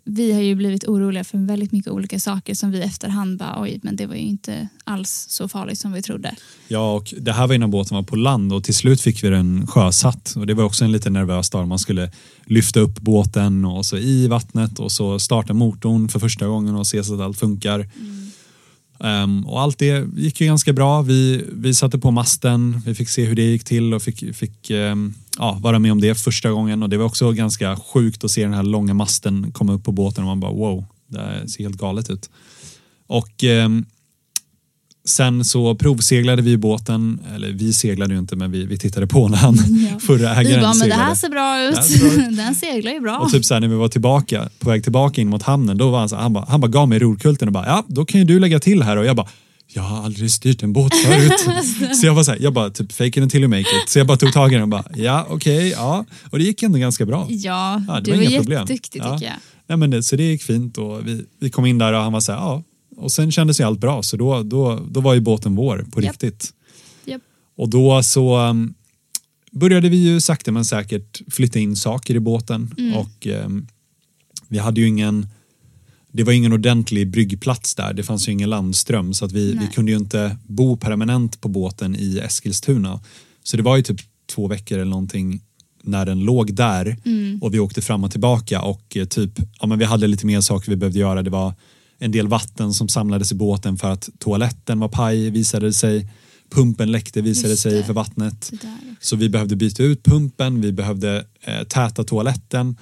Vi 0.04 0.32
har 0.32 0.40
ju 0.40 0.54
blivit 0.54 0.84
oroliga 0.84 1.24
för 1.24 1.38
väldigt 1.38 1.72
mycket 1.72 1.92
olika 1.92 2.20
saker 2.20 2.54
som 2.54 2.70
vi 2.70 2.82
efterhand 2.82 3.38
bara 3.38 3.62
oj, 3.62 3.80
men 3.82 3.96
det 3.96 4.06
var 4.06 4.14
ju 4.14 4.20
inte 4.20 4.68
alls 4.84 5.26
så 5.28 5.48
farligt 5.48 5.78
som 5.78 5.92
vi 5.92 6.02
trodde. 6.02 6.34
Ja, 6.68 6.92
och 6.92 7.14
det 7.18 7.32
här 7.32 7.46
var 7.46 7.54
innan 7.54 7.70
båten 7.70 7.94
var 7.94 8.02
på 8.02 8.16
land 8.16 8.52
och 8.52 8.64
till 8.64 8.74
slut 8.74 9.00
fick 9.00 9.24
vi 9.24 9.28
den 9.28 9.66
sjösatt 9.66 10.34
och 10.36 10.46
det 10.46 10.54
var 10.54 10.64
också 10.64 10.84
en 10.84 10.92
lite 10.92 11.10
nervös 11.10 11.50
dag. 11.50 11.68
Man 11.68 11.78
skulle 11.78 12.10
lyfta 12.44 12.80
upp 12.80 13.00
båten 13.00 13.64
och 13.64 13.86
så 13.86 13.96
i 13.96 14.28
vattnet 14.28 14.78
och 14.78 14.92
så 14.92 15.18
starta 15.18 15.52
motorn 15.54 16.08
för 16.08 16.18
första 16.18 16.46
gången 16.46 16.74
och 16.74 16.86
se 16.86 17.04
så 17.04 17.14
att 17.14 17.20
allt 17.20 17.38
funkar. 17.38 17.88
Um, 19.04 19.46
och 19.46 19.60
allt 19.60 19.78
det 19.78 20.06
gick 20.16 20.40
ju 20.40 20.46
ganska 20.46 20.72
bra. 20.72 21.02
Vi, 21.02 21.44
vi 21.52 21.74
satte 21.74 21.98
på 21.98 22.10
masten, 22.10 22.82
vi 22.86 22.94
fick 22.94 23.08
se 23.08 23.24
hur 23.24 23.36
det 23.36 23.42
gick 23.42 23.64
till 23.64 23.94
och 23.94 24.02
fick, 24.02 24.36
fick 24.36 24.70
um, 24.70 25.14
ja, 25.38 25.58
vara 25.60 25.78
med 25.78 25.92
om 25.92 26.00
det 26.00 26.14
första 26.14 26.50
gången 26.50 26.82
och 26.82 26.88
det 26.88 26.96
var 26.96 27.04
också 27.04 27.32
ganska 27.32 27.76
sjukt 27.76 28.24
att 28.24 28.30
se 28.30 28.42
den 28.42 28.54
här 28.54 28.62
långa 28.62 28.94
masten 28.94 29.52
komma 29.52 29.72
upp 29.72 29.84
på 29.84 29.92
båten 29.92 30.24
och 30.24 30.28
man 30.28 30.40
bara 30.40 30.52
wow, 30.52 30.84
det 31.06 31.18
här 31.18 31.46
ser 31.46 31.62
helt 31.64 31.76
galet 31.76 32.10
ut. 32.10 32.30
Och 33.06 33.42
um, 33.42 33.86
Sen 35.04 35.44
så 35.44 35.74
provseglade 35.74 36.42
vi 36.42 36.56
båten, 36.56 37.20
eller 37.34 37.48
vi 37.52 37.72
seglade 37.72 38.14
ju 38.14 38.20
inte 38.20 38.36
men 38.36 38.50
vi, 38.50 38.66
vi 38.66 38.78
tittade 38.78 39.06
på 39.06 39.28
när 39.28 39.36
han, 39.36 39.54
Ja. 39.92 39.98
förra 40.00 40.30
ägaren 40.34 40.46
Vi 40.46 40.60
bara, 40.60 40.74
men 40.74 40.88
det 40.88 40.94
här 40.94 41.14
ser 41.14 41.28
bra 41.28 41.62
ut. 41.68 42.36
Den 42.36 42.54
seglar 42.54 42.92
ju 42.92 43.00
bra. 43.00 43.18
Och 43.18 43.30
typ 43.30 43.44
så 43.44 43.54
här, 43.54 43.60
när 43.60 43.68
vi 43.68 43.74
var 43.74 43.88
tillbaka, 43.88 44.48
på 44.58 44.70
väg 44.70 44.82
tillbaka 44.82 45.20
in 45.20 45.28
mot 45.28 45.42
hamnen, 45.42 45.78
då 45.78 45.90
var 45.90 45.98
han 45.98 46.08
så 46.08 46.16
han 46.16 46.32
bara, 46.32 46.44
han 46.48 46.60
bara 46.60 46.68
gav 46.68 46.88
mig 46.88 46.98
rorkulten 46.98 47.48
och 47.48 47.52
bara, 47.52 47.66
ja 47.66 47.84
då 47.88 48.04
kan 48.04 48.20
ju 48.20 48.26
du 48.26 48.38
lägga 48.40 48.60
till 48.60 48.82
här 48.82 48.96
och 48.96 49.04
jag 49.04 49.16
bara, 49.16 49.28
jag 49.74 49.82
har 49.82 50.04
aldrig 50.04 50.30
styrt 50.30 50.62
en 50.62 50.72
båt 50.72 50.94
förut. 50.94 51.46
så 52.00 52.06
jag 52.06 52.14
var 52.14 52.22
så 52.24 52.30
här, 52.30 52.38
jag 52.42 52.52
bara 52.52 52.70
typ 52.70 52.92
fake 52.92 53.08
it 53.08 53.16
until 53.16 53.40
you 53.40 53.48
make 53.48 53.60
it. 53.60 53.88
Så 53.88 53.98
jag 53.98 54.06
bara 54.06 54.16
tog 54.16 54.32
tag 54.32 54.50
i 54.52 54.54
den 54.54 54.62
och 54.62 54.68
bara, 54.68 54.84
ja 54.94 55.26
okej, 55.30 55.70
ja. 55.70 56.04
Och 56.30 56.38
det 56.38 56.44
gick 56.44 56.62
ändå 56.62 56.78
ganska 56.78 57.06
bra. 57.06 57.26
Ja, 57.30 57.82
Ja, 57.88 57.94
det 57.94 58.00
du 58.00 58.10
var 58.18 58.30
var, 58.30 58.38
problem. 58.38 58.60
jätteduktig 58.60 59.00
Ja. 59.00 59.12
tycker 59.18 59.26
jag. 59.30 59.36
Nej, 59.68 59.78
men 59.78 59.90
det, 59.90 60.02
så 60.02 60.16
det 60.16 60.22
gick 60.22 60.42
fint 60.42 60.78
och 60.78 61.06
vi, 61.08 61.24
vi 61.40 61.50
kom 61.50 61.66
in 61.66 61.78
där 61.78 61.92
och 61.92 62.02
han 62.02 62.12
var 62.12 62.20
så 62.20 62.32
här, 62.32 62.38
ja. 62.38 62.62
Och 63.00 63.12
sen 63.12 63.32
kändes 63.32 63.60
ju 63.60 63.64
allt 63.64 63.80
bra 63.80 64.02
så 64.02 64.16
då, 64.16 64.42
då, 64.42 64.86
då 64.90 65.00
var 65.00 65.14
ju 65.14 65.20
båten 65.20 65.54
vår 65.56 65.86
på 65.92 66.02
Japp. 66.02 66.12
riktigt. 66.12 66.52
Japp. 67.04 67.22
Och 67.56 67.68
då 67.68 68.02
så 68.02 68.38
um, 68.38 68.74
började 69.52 69.88
vi 69.88 69.96
ju 69.96 70.20
sakta 70.20 70.52
men 70.52 70.64
säkert 70.64 71.20
flytta 71.32 71.58
in 71.58 71.76
saker 71.76 72.14
i 72.14 72.20
båten 72.20 72.74
Mm. 72.78 72.94
och 72.94 73.26
um, 73.44 73.66
vi 74.48 74.58
hade 74.58 74.80
ju 74.80 74.86
ingen 74.88 75.26
det 76.12 76.24
var 76.24 76.32
ingen 76.32 76.52
ordentlig 76.52 77.10
bryggplats 77.10 77.74
där, 77.74 77.92
det 77.92 78.02
fanns 78.02 78.28
ju 78.28 78.32
ingen 78.32 78.50
landström 78.50 79.14
så 79.14 79.24
att 79.24 79.32
vi, 79.32 79.52
vi 79.52 79.66
kunde 79.66 79.90
ju 79.92 79.96
inte 79.98 80.36
bo 80.46 80.76
permanent 80.76 81.40
på 81.40 81.48
båten 81.48 81.96
i 81.96 82.18
Eskilstuna. 82.18 83.00
Så 83.42 83.56
det 83.56 83.62
var 83.62 83.76
ju 83.76 83.82
typ 83.82 84.00
två 84.34 84.46
veckor 84.48 84.78
eller 84.78 84.90
någonting 84.90 85.40
när 85.82 86.06
den 86.06 86.20
låg 86.20 86.54
där 86.54 86.96
Mm. 87.04 87.38
och 87.42 87.54
vi 87.54 87.58
åkte 87.58 87.82
fram 87.82 88.04
och 88.04 88.10
tillbaka 88.10 88.62
och 88.62 88.96
eh, 88.96 89.04
typ, 89.04 89.30
ja 89.60 89.66
men 89.66 89.78
vi 89.78 89.84
hade 89.84 90.06
lite 90.06 90.26
mer 90.26 90.40
saker 90.40 90.70
vi 90.70 90.76
behövde 90.76 90.98
göra. 90.98 91.22
Det 91.22 91.30
var 91.30 91.54
en 92.02 92.12
del 92.12 92.28
vatten 92.28 92.74
som 92.74 92.88
samlades 92.88 93.32
i 93.32 93.34
båten 93.34 93.76
för 93.78 93.90
att 93.90 94.08
toaletten 94.18 94.80
var 94.80 94.88
paj 94.88 95.30
visade 95.30 95.66
det 95.66 95.72
sig. 95.72 96.08
Pumpen 96.54 96.92
läckte 96.92 97.20
visade 97.20 97.48
Just 97.48 97.62
sig 97.62 97.72
det. 97.72 97.84
för 97.84 97.92
vattnet. 97.92 98.50
Det. 98.52 98.94
Så 99.00 99.16
vi 99.16 99.28
behövde 99.28 99.56
byta 99.56 99.82
ut 99.82 100.02
pumpen, 100.04 100.60
vi 100.60 100.72
behövde 100.72 101.24
eh, 101.44 101.62
täta 101.62 102.04
toaletten. 102.04 102.76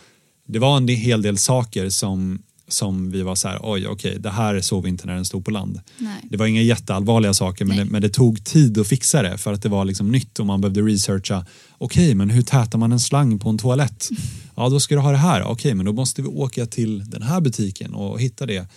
Det 0.49 0.59
var 0.59 0.77
en 0.77 0.89
hel 0.89 1.23
del 1.23 1.39
saker 1.39 1.89
som, 1.89 2.43
som 2.69 3.11
vi 3.11 3.23
var 3.23 3.35
så 3.35 3.49
här, 3.49 3.59
oj 3.62 3.87
okej, 3.87 4.16
det 4.19 4.31
här 4.31 4.61
såg 4.61 4.83
vi 4.83 4.89
inte 4.89 5.07
när 5.07 5.14
den 5.14 5.25
stod 5.25 5.45
på 5.45 5.51
land. 5.51 5.81
Nej. 5.99 6.21
Det 6.31 6.37
var 6.37 6.47
inga 6.47 6.62
jätteallvarliga 6.62 7.35
saker 7.35 7.64
men 7.64 7.77
det, 7.77 7.85
men 7.85 8.03
det 8.03 8.09
tog 8.09 8.45
tid 8.45 8.79
att 8.79 8.89
fixa 8.89 9.23
det 9.23 9.39
för 9.39 9.53
att 9.53 9.62
det 9.62 9.69
var 9.69 9.85
liksom 9.85 10.12
nytt 10.12 10.39
och 10.39 10.47
man 10.47 10.61
behövde 10.61 10.83
researcha. 10.83 11.47
Okej, 11.79 12.14
men 12.14 12.31
hur 12.31 12.43
tätar 12.43 12.79
man 12.79 12.93
en 12.93 13.01
slang 13.01 13.39
på 13.39 13.49
en 13.49 13.59
toalett? 13.59 14.09
Ja, 14.61 14.69
då 14.69 14.81
ska 14.81 14.95
du 14.95 15.01
ha 15.01 15.11
det 15.11 15.16
här. 15.16 15.43
Okej, 15.43 15.75
men 15.75 15.87
då 15.87 15.93
måste 15.93 16.23
vi 16.23 16.29
åka 16.29 16.66
till 16.66 17.11
den 17.11 17.23
här 17.23 17.41
butiken 17.41 17.95
och 17.95 18.21
hitta 18.21 18.47
det 18.47 18.69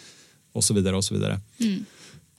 och 0.54 0.64
så 0.64 0.74
vidare 0.74 0.96
och 0.96 1.04
så 1.04 1.14
vidare. 1.14 1.40
Mm. 1.60 1.86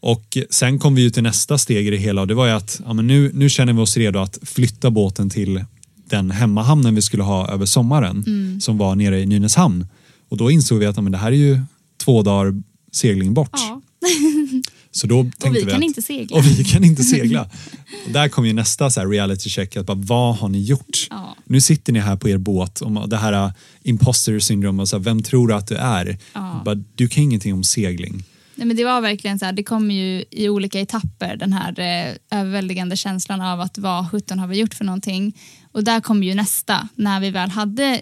Och 0.00 0.38
sen 0.50 0.78
kom 0.78 0.94
vi 0.94 1.02
ju 1.02 1.10
till 1.10 1.22
nästa 1.22 1.58
steg 1.58 1.86
i 1.86 1.90
det 1.90 1.96
hela 1.96 2.20
och 2.20 2.26
det 2.26 2.34
var 2.34 2.46
ju 2.46 2.52
att 2.52 2.80
ja, 2.86 2.92
men 2.92 3.06
nu, 3.06 3.30
nu 3.34 3.48
känner 3.50 3.72
vi 3.72 3.80
oss 3.80 3.96
redo 3.96 4.18
att 4.18 4.38
flytta 4.42 4.90
båten 4.90 5.30
till 5.30 5.64
den 6.04 6.30
hemmahamnen 6.30 6.94
vi 6.94 7.02
skulle 7.02 7.22
ha 7.22 7.48
över 7.48 7.66
sommaren 7.66 8.24
Mm. 8.26 8.60
som 8.60 8.78
var 8.78 8.94
nere 8.96 9.20
i 9.20 9.26
Nynäshamn. 9.26 9.86
Och 10.28 10.36
då 10.36 10.50
insåg 10.50 10.78
vi 10.78 10.86
att 10.86 10.96
ja, 10.96 11.02
men 11.02 11.12
det 11.12 11.18
här 11.18 11.32
är 11.32 11.36
ju 11.36 11.60
två 12.04 12.22
dagar 12.22 12.62
segling 12.92 13.34
bort. 13.34 13.50
Ja. 13.52 13.80
Så 14.94 15.06
då 15.06 15.22
tänkte 15.22 15.48
Och 15.48 15.54
vi 15.54 15.64
vi 15.64 15.70
kan 15.70 15.76
att, 15.76 15.84
inte 15.84 16.02
segla. 16.02 16.36
och 16.36 16.46
vi 16.46 16.64
kan 16.64 16.84
inte 16.84 17.02
segla. 17.02 17.42
och 18.06 18.12
där 18.12 18.28
kom 18.28 18.46
ju 18.46 18.52
nästa 18.52 18.90
så 18.90 19.04
reality 19.04 19.50
check, 19.50 19.76
att 19.76 19.86
bara, 19.86 19.98
vad 19.98 20.36
har 20.36 20.48
ni 20.48 20.62
gjort? 20.62 21.06
Ja. 21.10 21.36
Nu 21.44 21.60
sitter 21.60 21.92
ni 21.92 21.98
här 21.98 22.16
på 22.16 22.28
er 22.28 22.38
båt 22.38 22.80
och 22.80 23.08
det 23.08 23.16
här 23.16 23.46
uh, 23.46 23.52
imposter 23.82 24.38
syndrome, 24.38 24.82
och 24.82 24.88
så 24.88 24.96
här, 24.96 25.04
vem 25.04 25.22
tror 25.22 25.48
du 25.48 25.54
att 25.54 25.66
du 25.66 25.74
är? 25.74 26.18
Ja. 26.32 26.62
Bara, 26.64 26.74
du 26.74 27.08
kan 27.08 27.22
ingenting 27.22 27.54
om 27.54 27.64
segling. 27.64 28.24
Nej, 28.54 28.66
men 28.66 28.76
det 28.76 28.84
var 28.84 29.00
verkligen 29.00 29.38
så 29.38 29.44
här, 29.44 29.52
det 29.52 29.62
kom 29.62 29.90
ju 29.90 30.24
i 30.30 30.48
olika 30.48 30.80
etapper 30.80 31.36
den 31.36 31.52
här 31.52 31.80
eh, 31.80 32.40
överväldigande 32.40 32.96
känslan 32.96 33.40
av 33.40 33.60
att 33.60 33.78
vad 33.78 34.10
17 34.10 34.38
har 34.38 34.46
vi 34.46 34.58
gjort 34.58 34.74
för 34.74 34.84
någonting. 34.84 35.38
Och 35.72 35.84
där 35.84 36.00
kom 36.00 36.22
ju 36.22 36.34
nästa, 36.34 36.88
när 36.94 37.20
vi 37.20 37.30
väl 37.30 37.50
hade 37.50 38.00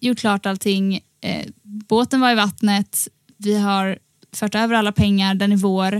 gjort 0.00 0.18
klart 0.18 0.46
allting, 0.46 1.00
eh, 1.20 1.46
båten 1.88 2.20
var 2.20 2.32
i 2.32 2.34
vattnet, 2.34 3.08
vi 3.36 3.58
har 3.58 3.98
fört 4.36 4.54
över 4.54 4.74
alla 4.74 4.92
pengar, 4.92 5.34
den 5.34 5.52
är 5.52 5.56
vår, 5.56 5.94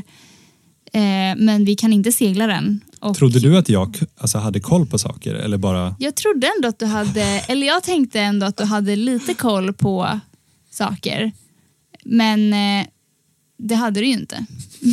eh, 0.92 1.36
men 1.36 1.64
vi 1.64 1.74
kan 1.76 1.92
inte 1.92 2.12
segla 2.12 2.46
den. 2.46 2.80
Och 3.00 3.16
Trodde 3.16 3.40
du 3.40 3.58
att 3.58 3.68
jag 3.68 3.96
alltså, 4.16 4.38
hade 4.38 4.60
koll 4.60 4.86
på 4.86 4.98
saker 4.98 5.34
eller 5.34 5.58
bara 5.58 5.96
Jag 5.98 6.14
trodde 6.14 6.50
ändå 6.56 6.68
att 6.68 6.78
du 6.78 6.86
hade, 6.86 7.22
eller 7.48 7.66
jag 7.66 7.82
tänkte 7.82 8.20
ändå 8.20 8.46
att 8.46 8.56
du 8.56 8.64
hade 8.64 8.96
lite 8.96 9.34
koll 9.34 9.72
på 9.72 10.20
saker. 10.70 11.32
Men 12.04 12.52
eh, 12.52 12.86
det 13.58 13.74
hade 13.74 14.00
du 14.00 14.06
ju 14.06 14.12
inte. 14.12 14.46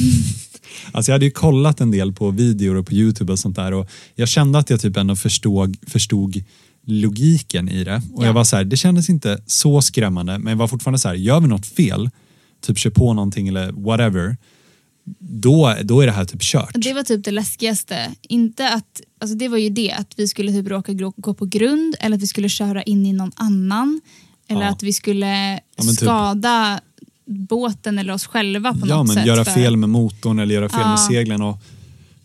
Alltså 0.92 1.12
jag 1.12 1.16
hade 1.16 1.26
ju 1.26 1.32
kollat 1.32 1.82
en 1.82 1.92
del 1.92 2.14
på 2.14 2.32
videor 2.32 2.76
och 2.76 2.88
på 2.88 2.94
Youtube 2.94 3.32
och 3.32 3.40
sånt 3.40 3.56
där 3.56 3.74
och 3.74 3.90
jag 4.16 4.28
kände 4.30 4.60
att 4.60 4.70
jag 4.70 4.82
typ 4.82 4.98
ändå 4.98 5.16
förstod, 5.16 5.78
förstod 5.90 6.44
logiken 6.86 7.70
i 7.70 7.84
det. 7.84 8.02
Och 8.14 8.24
Ja. 8.24 8.26
jag 8.26 8.34
var 8.34 8.44
så 8.44 8.56
här, 8.56 8.64
det 8.64 8.78
kändes 8.78 9.10
inte 9.10 9.44
så 9.46 9.82
skrämmande 9.82 10.40
men 10.40 10.52
jag 10.52 10.58
var 10.58 10.68
fortfarande 10.68 11.00
så 11.00 11.08
här, 11.08 11.16
gör 11.16 11.40
vi 11.40 11.48
något 11.48 11.66
fel, 11.66 12.10
typ 12.62 12.78
kör 12.78 12.90
på 12.90 13.14
någonting 13.14 13.48
eller 13.48 13.72
whatever, 13.72 14.38
då, 15.20 15.76
då 15.84 16.02
är 16.02 16.06
det 16.06 16.12
här 16.12 16.26
typ 16.26 16.42
kört. 16.42 16.72
Det 16.76 16.94
var 16.94 17.04
typ 17.04 17.24
det 17.26 17.32
läskigaste. 17.32 18.12
Inte 18.22 18.70
att, 18.70 19.02
alltså 19.22 19.38
det 19.38 19.48
var 19.48 19.58
ju 19.58 19.70
det, 19.70 19.92
att 19.92 20.14
vi 20.18 20.28
skulle 20.28 20.52
typ 20.52 20.68
råka 20.68 20.94
gå 20.94 21.34
på 21.34 21.46
grund 21.46 21.96
eller 22.00 22.16
att 22.18 22.24
vi 22.24 22.28
skulle 22.28 22.50
köra 22.50 22.84
in 22.84 23.06
i 23.06 23.14
någon 23.14 23.32
annan. 23.36 24.02
Eller 24.48 24.62
Ja. 24.62 24.70
att 24.70 24.84
vi 24.84 24.94
skulle 24.94 25.52
Ja, 25.54 25.60
men 25.78 25.88
typ- 25.88 25.98
skada 26.00 26.80
båten 27.26 28.00
eller 28.00 28.14
oss 28.14 28.26
själva 28.26 28.74
på 28.74 28.88
ja, 28.88 28.98
något 28.98 29.08
men 29.08 29.16
sätt. 29.16 29.26
göra 29.26 29.46
för- 29.46 29.52
fel 29.52 29.78
med 29.78 29.90
motorn 29.90 30.40
eller 30.40 30.56
göra 30.56 30.70
fel 30.70 30.80
med 30.80 30.92
Ja. 30.92 31.08
seglen. 31.10 31.42
Och 31.42 31.58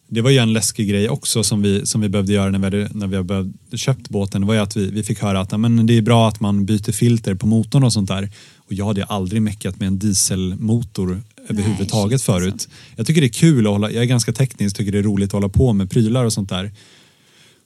det 0.08 0.20
var 0.20 0.30
ju 0.30 0.38
en 0.38 0.52
läskig 0.52 0.88
grej 0.88 1.08
också 1.08 1.42
som 1.44 1.62
vi, 1.62 1.86
som 1.86 2.00
vi 2.00 2.08
behövde 2.08 2.32
göra 2.32 2.50
när 2.50 2.58
vi 2.58 2.64
hade, 2.64 2.88
när 2.94 3.06
vi 3.06 3.16
hade 3.16 3.52
köpt 3.76 4.08
båten. 4.08 4.40
Det 4.40 4.46
var 4.46 4.54
ju 4.54 4.60
att 4.60 4.76
vi, 4.76 4.90
vi 4.90 5.02
fick 5.02 5.20
höra 5.22 5.40
att 5.40 5.52
ja, 5.52 5.58
men 5.58 5.86
det 5.86 5.96
är 5.98 6.02
bra 6.02 6.28
att 6.28 6.40
man 6.40 6.66
byter 6.66 6.92
filter 6.92 7.34
på 7.34 7.46
motorn 7.46 7.84
och 7.84 7.92
sånt 7.92 8.08
där. 8.08 8.30
Och 8.66 8.72
jag 8.72 8.86
hade 8.86 9.04
aldrig 9.04 9.42
meckat 9.42 9.80
med 9.80 9.86
en 9.86 9.98
dieselmotor 9.98 11.22
överhuvudtaget 11.48 12.20
shit, 12.20 12.28
alltså. 12.28 12.32
förut. 12.32 12.68
Jag 12.96 13.06
tycker 13.06 13.20
det 13.20 13.26
är 13.26 13.28
kul 13.28 13.66
att 13.66 13.72
hålla, 13.72 13.90
jag 13.90 14.02
är 14.02 14.06
ganska 14.06 14.32
teknisk, 14.32 14.76
tycker 14.76 14.92
det 14.92 14.98
är 14.98 15.02
roligt 15.02 15.28
att 15.28 15.32
hålla 15.32 15.48
på 15.48 15.72
med 15.72 15.90
prylar 15.90 16.24
och 16.24 16.32
sånt 16.32 16.48
där. 16.48 16.70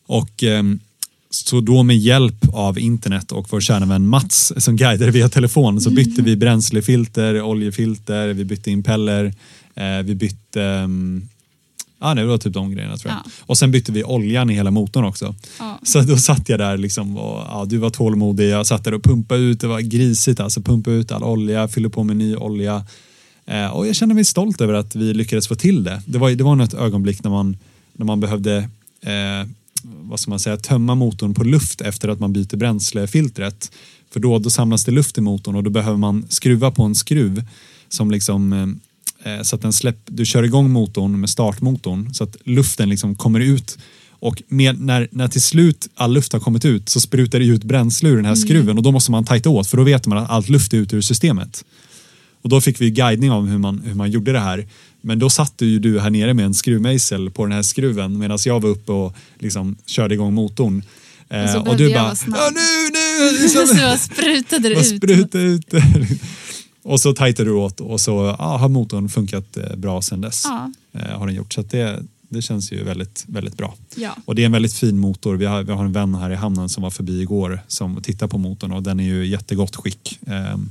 Och 0.07 0.42
ehm, 0.42 0.80
så 1.30 1.61
då 1.61 1.82
med 1.82 1.98
hjälp 1.98 2.48
av 2.53 2.78
internet 2.78 3.32
och 3.32 3.46
vår 3.51 3.61
kära 3.61 3.86
vän 3.86 4.07
Mats 4.07 4.53
som 4.57 4.76
guidade 4.76 5.11
via 5.11 5.28
telefon 5.28 5.80
så 5.80 5.90
bytte 5.90 6.22
vi 6.22 6.36
bränslefilter, 6.36 7.42
oljefilter, 7.42 8.28
vi 8.28 8.44
bytte 8.44 8.70
impeller, 8.70 9.34
eh, 9.74 10.03
vi 10.05 10.14
bytte 10.14 10.61
um, 10.61 11.28
Ja, 12.01 12.14
det 12.14 12.24
var 12.24 12.38
typ 12.38 12.53
de 12.53 12.72
grejerna 12.72 12.96
tror 12.96 13.12
jag. 13.12 13.20
Ja. 13.24 13.30
Och 13.46 13.59
sen 13.59 13.70
bytte 13.70 13.92
vi 13.92 14.05
oljan 14.05 14.51
i 14.51 14.55
hela 14.55 14.70
motorn 14.70 15.05
också. 15.05 15.34
Ja. 15.59 15.78
Så 15.82 16.01
då 16.01 16.16
satt 16.16 16.48
jag 16.48 16.59
där 16.59 16.76
liksom 16.76 17.16
och 17.16 17.40
ja, 17.48 17.64
du 17.68 17.76
var 17.76 17.90
tålmodig. 17.90 18.48
Jag 18.48 18.66
satt 18.66 18.84
där 18.84 18.94
och 18.94 19.03
pumpade 19.03 19.40
ut, 19.40 19.61
det 19.61 19.66
var 19.66 19.80
grisigt 19.80 20.40
alltså. 20.40 20.62
Pumpade 20.62 20.96
ut 20.96 21.12
all 21.12 21.24
olja, 21.24 21.68
fyllde 21.68 21.90
på 21.90 22.05
med 22.05 22.16
ny 22.16 22.36
olja. 22.36 22.84
Eh, 23.46 23.66
och 23.66 23.86
jag 23.86 23.96
kände 23.96 24.14
mig 24.14 24.24
stolt 24.24 24.61
över 24.61 24.74
att 24.74 24.96
vi 24.96 25.14
lyckades 25.14 25.48
få 25.48 25.55
till 25.55 25.84
det. 25.84 26.03
Det 26.07 26.18
var, 26.18 26.30
det 26.30 26.44
var 26.44 26.57
något 26.57 26.74
ögonblick 26.74 27.24
när 27.24 27.30
man, 27.30 27.57
när 27.92 28.07
man 28.07 28.20
behövde 28.20 28.57
eh, 29.01 29.48
vad 29.82 30.20
ska 30.20 30.30
man 30.30 30.40
säga, 30.40 30.57
tömma 30.57 30.94
motorn 30.94 31.34
på 31.34 31.44
luft 31.44 31.80
efter 31.80 32.09
att 32.09 32.20
man 32.20 32.32
byter 32.32 32.57
bränslefiltret. 32.57 33.72
För 34.11 34.20
då, 34.20 34.38
då 34.38 34.51
samlas 34.51 34.84
det 34.84 34.92
luft 34.92 35.18
i 35.18 35.20
motorn 35.20 35.57
och 35.57 35.62
då 35.62 35.70
behöver 35.70 35.98
man 35.98 36.26
skruva 36.28 36.70
på 36.70 36.82
en 36.82 36.94
skruv 36.94 37.44
som 37.88 38.11
liksom 38.11 38.53
eh, 38.53 38.66
så 39.42 39.56
att 39.56 39.62
den 39.62 39.72
släpp, 39.72 39.98
du 40.06 40.24
kör 40.26 40.42
igång 40.42 40.70
motorn 40.70 41.20
med 41.20 41.30
startmotorn 41.30 42.14
så 42.14 42.24
att 42.24 42.36
luften 42.44 42.88
liksom 42.88 43.14
kommer 43.14 43.40
ut 43.40 43.78
och 44.20 44.42
med, 44.48 44.80
när, 44.80 45.08
när 45.10 45.28
till 45.28 45.42
slut 45.42 45.88
all 45.94 46.12
luft 46.12 46.32
har 46.32 46.40
kommit 46.40 46.64
ut 46.64 46.88
så 46.88 47.00
sprutar 47.00 47.38
det 47.38 47.44
ut 47.44 47.64
bränsle 47.64 48.08
ur 48.08 48.16
den 48.16 48.24
här 48.24 48.34
skruven 48.34 48.76
och 48.76 48.82
då 48.82 48.92
måste 48.92 49.10
man 49.10 49.24
tajta 49.24 49.50
åt 49.50 49.66
för 49.66 49.76
då 49.76 49.82
vet 49.82 50.06
man 50.06 50.18
att 50.18 50.30
allt 50.30 50.48
luft 50.48 50.72
är 50.72 50.78
ut 50.78 50.92
ur 50.92 51.00
systemet. 51.00 51.64
Och 52.42 52.48
då 52.48 52.60
fick 52.60 52.80
vi 52.80 52.90
guidning 52.90 53.32
om 53.32 53.48
hur 53.48 53.58
man, 53.58 53.82
hur 53.84 53.94
man 53.94 54.10
gjorde 54.10 54.32
det 54.32 54.40
här. 54.40 54.66
Men 55.00 55.18
då 55.18 55.30
satt 55.30 55.58
du 55.58 55.66
ju 55.66 55.78
du 55.78 56.00
här 56.00 56.10
nere 56.10 56.34
med 56.34 56.44
en 56.44 56.54
skruvmejsel 56.54 57.30
på 57.30 57.44
den 57.44 57.52
här 57.52 57.62
skruven 57.62 58.18
medan 58.18 58.38
jag 58.44 58.60
var 58.60 58.70
uppe 58.70 58.92
och 58.92 59.16
liksom 59.38 59.76
körde 59.86 60.14
igång 60.14 60.34
motorn. 60.34 60.82
Eh, 61.28 61.52
så 61.52 61.60
och 61.60 61.76
du 61.76 61.94
bara, 61.94 62.14
ja 62.26 62.50
nu, 62.54 62.90
nu! 62.92 63.38
Liksom, 63.42 63.66
så 63.76 63.98
sprutade 63.98 64.68
det 64.68 64.74
ut. 64.74 64.96
spruta 64.96 65.38
ut. 65.38 65.74
Och 66.83 67.01
så 67.01 67.12
tajtade 67.12 67.51
du 67.51 67.55
åt 67.55 67.81
och 67.81 68.01
så 68.01 68.37
ja, 68.39 68.57
har 68.57 68.68
motorn 68.68 69.09
funkat 69.09 69.57
eh, 69.57 69.76
bra 69.76 70.03
sedan 70.03 70.20
dess. 70.20 70.43
Ja. 70.45 70.72
Eh, 70.93 71.18
har 71.18 71.26
den 71.26 71.37
gjort. 71.37 71.53
Så 71.53 71.62
det, 71.62 72.03
det 72.28 72.43
känns 72.43 72.72
ju 72.72 72.85
väldigt, 72.85 73.24
väldigt 73.28 73.57
bra. 73.57 73.74
Ja. 73.97 74.16
Och 74.24 74.35
det 74.35 74.43
är 74.43 74.47
en 74.47 74.53
väldigt 74.53 74.74
fin 74.74 74.99
motor. 74.99 75.37
Vi 75.37 75.47
har, 75.47 75.62
vi 75.62 75.72
har 75.72 75.85
en 75.85 75.93
vän 75.93 76.14
här 76.14 76.31
i 76.31 76.35
hamnen 76.35 76.68
som 76.68 76.83
var 76.83 76.91
förbi 76.91 77.20
igår 77.20 77.61
som 77.68 78.03
tittar 78.03 78.28
på 78.28 78.39
motorn 78.39 78.72
och 78.72 78.83
den 78.83 79.01
är 79.01 79.05
ju 79.05 79.24
i 79.24 79.28
jättegott 79.28 79.76
skick. 79.76 80.18
Ehm, 80.26 80.70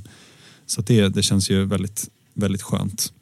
så 0.66 0.82
det, 0.82 1.08
det 1.08 1.22
känns 1.22 1.50
ju 1.50 1.64
väldigt, 1.64 2.08
väldigt 2.34 2.62
skönt. 2.62 3.12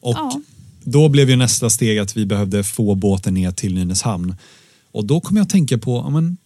Och 0.00 0.14
Ja. 0.16 0.40
då 0.84 1.08
blev 1.08 1.30
ju 1.30 1.36
nästa 1.36 1.70
steg 1.70 1.98
att 1.98 2.16
vi 2.16 2.26
behövde 2.26 2.64
få 2.64 2.94
båten 2.94 3.34
ner 3.34 3.50
till 3.52 3.74
Nynäshamn. 3.74 4.34
Och 4.92 5.04
då 5.04 5.20
kom 5.20 5.36
jag 5.36 5.44
att 5.44 5.50
tänka 5.50 5.78
på, 5.78 5.96
ja, 5.96 6.10
men, 6.10 6.36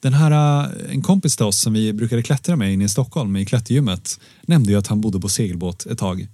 den 0.00 0.14
här, 0.14 0.62
eh, 0.62 0.92
en 0.92 1.02
kompis 1.02 1.36
till 1.36 1.46
oss 1.46 1.60
som 1.60 1.72
vi 1.72 1.92
brukade 1.92 2.22
klättra 2.22 2.56
med 2.56 2.72
inne 2.72 2.84
i 2.84 2.88
Stockholm 2.88 3.36
i 3.36 3.46
klättergymmet 3.46 4.20
nämnde 4.42 4.72
ju 4.72 4.78
att 4.78 4.86
han 4.86 5.00
bodde 5.00 5.20
på 5.20 5.28
segelbåt 5.28 5.86
ett 5.86 5.98
tag. 5.98 6.28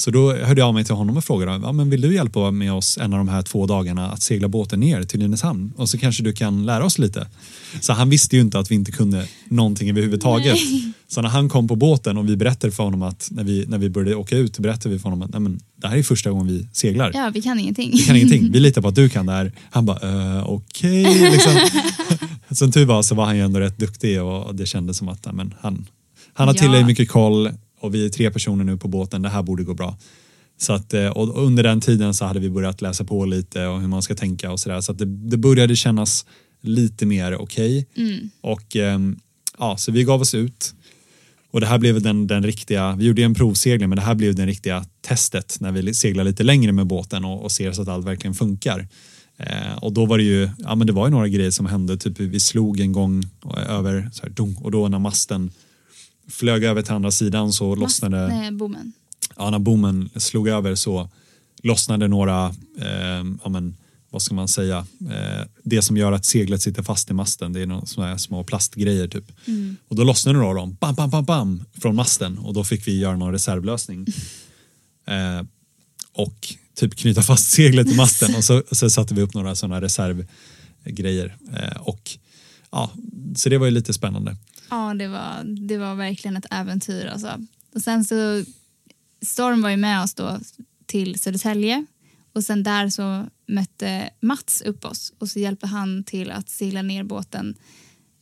Så 0.00 0.10
då 0.10 0.32
hörde 0.32 0.60
jag 0.60 0.68
av 0.68 0.74
mig 0.74 0.84
till 0.84 0.94
honom 0.94 1.16
och 1.16 1.24
frågade 1.24 1.60
ja, 1.62 1.72
men 1.72 1.90
vill 1.90 2.00
du 2.00 2.14
hjälpa 2.14 2.50
med 2.50 2.72
oss 2.72 2.98
en 2.98 3.12
av 3.12 3.18
de 3.18 3.28
här 3.28 3.42
två 3.42 3.66
dagarna 3.66 4.10
att 4.10 4.22
segla 4.22 4.48
båten 4.48 4.80
ner 4.80 5.02
till 5.02 5.18
Nynäshamn 5.18 5.72
och 5.76 5.88
så 5.88 5.98
kanske 5.98 6.22
du 6.22 6.32
kan 6.32 6.66
lära 6.66 6.84
oss 6.84 6.98
lite. 6.98 7.26
Så 7.80 7.92
han 7.92 8.10
visste 8.10 8.36
ju 8.36 8.42
inte 8.42 8.58
att 8.58 8.70
vi 8.70 8.74
inte 8.74 8.92
kunde 8.92 9.26
någonting 9.48 9.90
överhuvudtaget. 9.90 10.54
Nej. 10.54 10.92
Så 11.08 11.22
när 11.22 11.28
han 11.28 11.48
kom 11.48 11.68
på 11.68 11.76
båten 11.76 12.18
och 12.18 12.28
vi 12.28 12.36
berättade 12.36 12.72
för 12.72 12.84
honom 12.84 13.02
att 13.02 13.28
när 13.30 13.44
vi, 13.44 13.66
när 13.68 13.78
vi 13.78 13.90
började 13.90 14.14
åka 14.14 14.36
ut 14.36 14.58
berättade 14.58 14.94
vi 14.94 14.98
för 14.98 15.04
honom 15.04 15.22
att 15.22 15.30
Nej, 15.30 15.40
men, 15.40 15.60
det 15.76 15.88
här 15.88 15.96
är 15.96 16.02
första 16.02 16.30
gången 16.30 16.46
vi 16.46 16.66
seglar. 16.72 17.10
Ja, 17.14 17.30
vi 17.34 17.42
kan 17.42 17.58
ingenting. 17.58 17.90
Vi 17.92 17.98
kan 17.98 18.16
ingenting, 18.16 18.52
vi 18.52 18.60
litar 18.60 18.82
på 18.82 18.88
att 18.88 18.94
du 18.94 19.08
kan 19.08 19.26
det 19.26 19.32
här. 19.32 19.52
Han 19.70 19.86
bara, 19.86 20.38
uh, 20.38 20.50
okej. 20.50 21.04
Liksom. 21.32 21.52
Som 22.52 22.72
tur 22.72 22.84
var 22.84 23.02
så 23.02 23.14
var 23.14 23.24
han 23.24 23.36
ju 23.36 23.42
ändå 23.42 23.60
rätt 23.60 23.78
duktig 23.78 24.22
och 24.22 24.54
det 24.54 24.66
kändes 24.66 24.96
som 24.96 25.08
att 25.08 25.34
men, 25.34 25.54
han, 25.60 25.86
han 26.32 26.48
har 26.48 26.54
Ja. 26.54 26.58
tillräckligt 26.60 26.86
mycket 26.86 27.08
koll 27.08 27.50
och 27.80 27.94
vi 27.94 28.04
är 28.04 28.08
tre 28.08 28.30
personer 28.30 28.64
nu 28.64 28.76
på 28.76 28.88
båten, 28.88 29.22
det 29.22 29.28
här 29.28 29.42
borde 29.42 29.64
gå 29.64 29.74
bra. 29.74 29.96
Så 30.58 30.72
att, 30.72 30.94
eh, 30.94 31.06
och 31.06 31.44
under 31.44 31.62
den 31.62 31.80
tiden 31.80 32.14
så 32.14 32.24
hade 32.24 32.40
vi 32.40 32.50
börjat 32.50 32.80
läsa 32.80 33.04
på 33.04 33.24
lite 33.24 33.66
och 33.66 33.80
hur 33.80 33.88
man 33.88 34.02
ska 34.02 34.14
tänka 34.14 34.52
och 34.52 34.60
sådär. 34.60 34.80
Så 34.80 34.92
att 34.92 34.98
det, 34.98 35.04
det 35.04 35.36
började 35.36 35.76
kännas 35.76 36.26
lite 36.60 37.06
mer 37.06 37.34
okej. 37.36 37.86
Mm. 37.96 38.30
Och 38.40 38.76
ehm, 38.76 39.18
ja, 39.58 39.76
så 39.76 39.92
vi 39.92 40.04
gav 40.04 40.20
oss 40.20 40.34
ut. 40.34 40.74
Och 41.50 41.60
det 41.60 41.66
här 41.66 41.78
blev 41.78 42.02
den, 42.02 42.26
den 42.26 42.42
riktiga, 42.42 42.96
vi 42.96 43.04
gjorde 43.04 43.22
en 43.22 43.34
provsegling 43.34 43.88
men 43.88 43.96
det 43.96 44.02
här 44.02 44.14
blev 44.14 44.34
den 44.34 44.46
riktiga 44.46 44.84
testet 45.00 45.56
när 45.60 45.72
vi 45.72 45.94
seglar 45.94 46.24
lite 46.24 46.42
längre 46.42 46.72
med 46.72 46.86
båten 46.86 47.24
och, 47.24 47.42
och 47.42 47.52
ser 47.52 47.72
så 47.72 47.82
att 47.82 47.88
allt 47.88 48.06
verkligen 48.06 48.34
funkar. 48.34 48.88
Eh, 49.40 49.74
och 49.80 49.92
då 49.92 50.06
var 50.06 50.18
det 50.18 50.24
ju, 50.24 50.50
ja 50.58 50.74
men 50.74 50.86
det 50.86 50.92
var 50.92 51.06
ju 51.06 51.10
några 51.10 51.28
grejer 51.28 51.50
som 51.50 51.66
hände, 51.66 51.96
typ 51.96 52.20
vi 52.20 52.40
slog 52.40 52.80
en 52.80 52.92
gång 52.92 53.22
över 53.68 54.10
så 54.12 54.22
här, 54.22 54.30
dong, 54.30 54.56
och 54.60 54.70
då 54.70 54.88
när 54.88 54.98
masten 54.98 55.50
flög 56.28 56.64
över 56.64 56.82
till 56.82 56.92
andra 56.92 57.10
sidan 57.10 57.52
så 57.52 57.74
lossnade, 57.74 58.28
Nej, 58.28 58.52
bommen. 58.52 58.92
ja, 59.36 59.50
när 59.50 59.58
bommen 59.58 60.10
slog 60.16 60.48
över 60.48 60.74
så 60.74 61.08
lossnade 61.62 62.08
några, 62.08 62.46
eh, 62.80 63.24
ja 63.42 63.48
men 63.48 63.76
vad 64.10 64.22
ska 64.22 64.34
man 64.34 64.48
säga, 64.48 64.86
eh, 65.10 65.46
det 65.62 65.82
som 65.82 65.96
gör 65.96 66.12
att 66.12 66.24
seglet 66.24 66.62
sitter 66.62 66.82
fast 66.82 67.10
i 67.10 67.14
masten, 67.14 67.52
det 67.52 67.60
är 67.60 67.66
några 67.66 67.86
såna 67.86 68.06
här 68.06 68.16
små 68.16 68.44
plastgrejer 68.44 69.08
typ. 69.08 69.32
Mm. 69.46 69.76
Och 69.88 69.96
då 69.96 70.04
lossnade 70.04 70.38
några 70.38 70.48
av 70.48 70.54
dem, 70.54 70.76
bam, 70.80 70.94
bam, 70.94 71.10
bam, 71.10 71.24
bam, 71.24 71.64
från 71.80 71.96
masten 71.96 72.38
och 72.38 72.54
då 72.54 72.64
fick 72.64 72.88
vi 72.88 72.98
göra 72.98 73.16
någon 73.16 73.32
reservlösning. 73.32 74.06
Eh, 75.06 75.42
och 76.12 76.54
typ 76.74 76.94
knyta 76.94 77.22
fast 77.22 77.50
seglet 77.50 77.88
i 77.88 77.96
masten 77.96 78.34
och 78.34 78.44
så, 78.44 78.62
så 78.72 78.90
satte 78.90 79.14
vi 79.14 79.22
upp 79.22 79.34
några 79.34 79.54
sådana 79.54 79.80
reservgrejer. 79.80 81.36
Eh, 81.56 81.80
och 81.80 82.10
ja, 82.70 82.90
så 83.36 83.48
det 83.48 83.58
var 83.58 83.66
ju 83.66 83.72
lite 83.72 83.92
spännande. 83.92 84.36
Ja, 84.70 84.94
det 84.94 85.08
var, 85.08 85.44
det 85.44 85.78
var 85.78 85.94
verkligen 85.94 86.36
ett 86.36 86.46
äventyr. 86.50 87.06
Alltså. 87.06 87.46
Och 87.74 87.80
sen 87.80 88.04
så, 88.04 88.44
Storm 89.22 89.62
var 89.62 89.70
ju 89.70 89.76
med 89.76 90.02
oss 90.02 90.14
då 90.14 90.38
till 90.86 91.20
Södertälje 91.20 91.86
och 92.32 92.44
sen 92.44 92.62
där 92.62 92.88
så 92.88 93.26
mötte 93.46 94.10
Mats 94.20 94.62
upp 94.62 94.84
oss 94.84 95.12
och 95.18 95.28
så 95.28 95.38
hjälpte 95.38 95.66
han 95.66 96.04
till 96.04 96.30
att 96.30 96.48
segla 96.48 96.82
ner 96.82 97.04
båten 97.04 97.54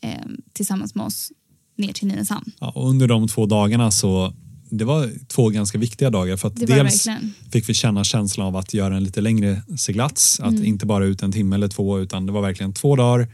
eh, 0.01 0.27
tillsammans 0.53 0.95
med 0.95 1.07
oss 1.07 1.33
ner 1.77 1.93
till 1.93 2.09
Nynäshamn. 2.09 2.53
Ja, 2.61 2.71
och 2.71 2.89
under 2.89 3.09
de 3.09 3.29
två 3.29 3.47
dagarna 3.47 3.91
så 3.91 4.35
det 4.71 4.85
var 4.85 5.11
två 5.29 5.49
ganska 5.49 5.79
viktiga 5.79 6.11
dagar 6.11 6.37
för 6.37 6.49
att 6.49 6.57
dels 6.57 6.71
verkligen. 7.07 7.35
fick 7.53 7.69
vi 7.69 7.75
känna 7.75 8.05
känslan 8.05 8.47
av 8.47 8.57
att 8.57 8.75
göra 8.75 8.97
en 8.97 9.05
lite 9.05 9.21
längre 9.21 9.62
seglats, 9.79 10.41
att 10.41 10.53
Mm. 10.53 10.64
inte 10.64 10.87
bara 10.87 11.05
ut 11.05 11.23
en 11.23 11.33
timme 11.33 11.57
eller 11.57 11.69
två 11.69 11.99
utan 12.01 12.27
det 12.27 12.33
var 12.33 12.43
verkligen 12.43 12.73
två 12.73 12.97
dagar. 12.97 13.29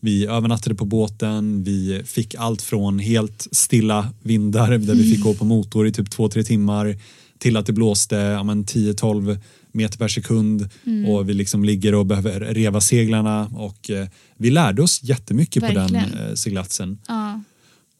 Vi 0.00 0.26
övernattade 0.26 0.74
på 0.74 0.84
båten, 0.84 1.62
vi 1.64 2.02
fick 2.04 2.34
allt 2.34 2.62
från 2.62 2.98
helt 2.98 3.46
stilla 3.52 4.12
vindar 4.22 4.70
där 4.78 4.94
vi 4.94 5.10
fick 5.10 5.20
gå 5.22 5.34
på 5.34 5.44
motor 5.44 5.86
i 5.86 5.92
typ 5.92 6.10
två, 6.10 6.28
tre 6.28 6.42
timmar 6.42 6.96
till 7.38 7.56
att 7.56 7.66
det 7.66 7.72
blåste 7.72 8.16
ja, 8.16 8.42
men 8.42 8.64
10-12 8.64 9.38
meter 9.72 9.98
per 9.98 10.08
sekund 10.08 10.68
Mm. 10.86 11.10
och 11.10 11.28
vi 11.28 11.34
liksom 11.34 11.64
ligger 11.64 11.94
och 11.94 12.06
behöver 12.06 12.40
reva 12.40 12.80
seglarna 12.80 13.46
och 13.54 13.90
eh, 13.90 14.06
vi 14.36 14.50
lärde 14.50 14.82
oss 14.82 15.00
jättemycket 15.02 15.62
på 15.66 15.72
den 15.72 15.92
Verkligen. 15.92 16.28
eh, 16.28 16.34
seglatsen 16.34 16.98
Ja, 17.08 17.40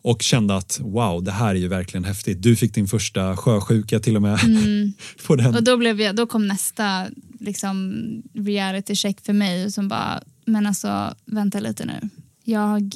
och 0.06 0.22
kände 0.22 0.56
att 0.56 0.80
wow, 0.82 1.24
det 1.24 1.32
här 1.32 1.48
är 1.48 1.58
ju 1.58 1.68
verkligen 1.68 2.04
häftigt. 2.04 2.42
Du 2.42 2.56
fick 2.56 2.74
din 2.74 2.86
första 2.86 3.36
sjösjuka 3.36 4.00
till 4.00 4.16
och 4.16 4.22
med 4.22 4.38
på 5.26 5.36
den. 5.36 5.54
Och 5.54 5.64
då, 5.64 5.76
blev 5.76 6.00
jag, 6.00 6.16
då 6.16 6.26
kom 6.26 6.46
nästa 6.46 7.06
liksom, 7.40 8.02
reality 8.34 8.94
check 8.94 9.20
för 9.20 9.32
mig 9.32 9.72
som 9.72 9.88
bara, 9.88 10.22
men 10.44 10.66
alltså 10.66 11.14
vänta 11.24 11.60
lite 11.60 11.84
nu. 11.84 12.08
Jag, 12.44 12.94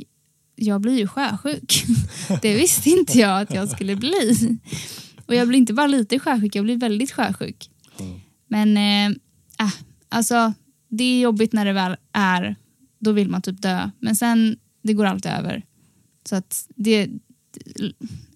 jag 0.56 0.80
blir 0.80 0.98
ju 0.98 1.06
sjösjuk. 1.06 1.84
Det 2.42 2.54
visste 2.54 2.90
inte 2.90 3.18
jag 3.18 3.40
att 3.40 3.54
jag 3.54 3.68
skulle 3.68 3.96
bli. 3.96 4.58
Och 5.26 5.34
jag 5.34 5.48
blir 5.48 5.58
inte 5.58 5.72
bara 5.72 5.86
lite 5.86 6.18
sjösjuk, 6.18 6.54
jag 6.54 6.64
blir 6.64 6.76
väldigt 6.76 7.12
sjösjuk. 7.12 7.70
Men 8.48 8.76
eh, 8.76 9.16
äh, 9.66 9.72
alltså, 10.08 10.52
det 10.88 11.04
är 11.04 11.20
jobbigt 11.20 11.52
när 11.52 11.64
det 11.64 11.72
väl 11.72 11.96
är, 12.12 12.56
då 12.98 13.12
vill 13.12 13.28
man 13.28 13.42
typ 13.42 13.62
dö. 13.62 13.90
Men 13.98 14.16
sen, 14.16 14.56
det 14.82 14.92
går 14.92 15.04
alltid 15.04 15.32
över. 15.32 15.64
Så 16.29 16.37
att 16.37 16.66
det, 16.77 17.09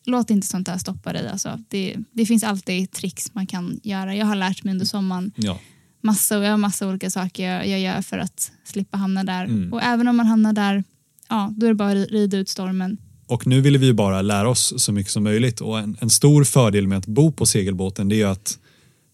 låt 0.05 0.31
inte 0.31 0.47
sånt 0.47 0.67
där 0.67 0.79
stoppa 0.79 1.13
dig. 1.13 1.29
Alltså. 1.29 1.59
Det, 1.69 1.97
det 2.13 2.27
finns 2.27 2.45
alltid 2.45 2.91
tricks 2.91 3.35
man 3.35 3.47
kan 3.47 3.81
göra. 3.83 4.17
Jag 4.17 4.27
har 4.27 4.35
lärt 4.37 4.65
mig 4.65 4.73
under 4.73 4.87
sommaren 4.87 5.33
Ja, 5.37 5.59
massa, 6.01 6.35
jag 6.45 6.51
har 6.51 6.57
massa 6.59 6.89
olika 6.89 7.11
saker 7.11 7.51
jag, 7.51 7.69
jag 7.69 7.81
gör 7.81 8.03
för 8.03 8.19
att 8.19 8.53
slippa 8.65 8.97
hamna 8.97 9.25
där. 9.25 9.45
Mm. 9.45 9.73
Och 9.73 9.83
även 9.83 10.09
om 10.09 10.17
man 10.17 10.27
hamnar 10.27 10.53
där, 10.53 10.85
ja, 11.29 11.53
då 11.57 11.67
är 11.67 11.71
det 11.71 11.75
bara 11.75 11.89
att 11.91 11.97
ri- 11.97 12.07
rida 12.13 12.37
ut 12.39 12.49
stormen. 12.49 12.97
och 13.27 13.47
nu 13.47 13.61
ville 13.61 13.79
vi 13.79 13.87
ju 13.87 13.93
bara 13.93 14.23
lära 14.23 14.49
oss 14.49 14.75
så 14.77 14.93
mycket 14.93 15.13
som 15.13 15.23
möjligt 15.25 15.61
och 15.61 15.79
en, 15.79 15.97
en 16.01 16.11
stor 16.11 16.45
fördel 16.45 16.87
med 16.87 16.99
att 16.99 17.07
bo 17.07 17.33
på 17.33 17.47
segelbåten 17.47 18.09
det 18.09 18.15
är 18.15 18.19
ju 18.19 18.25
att 18.25 18.59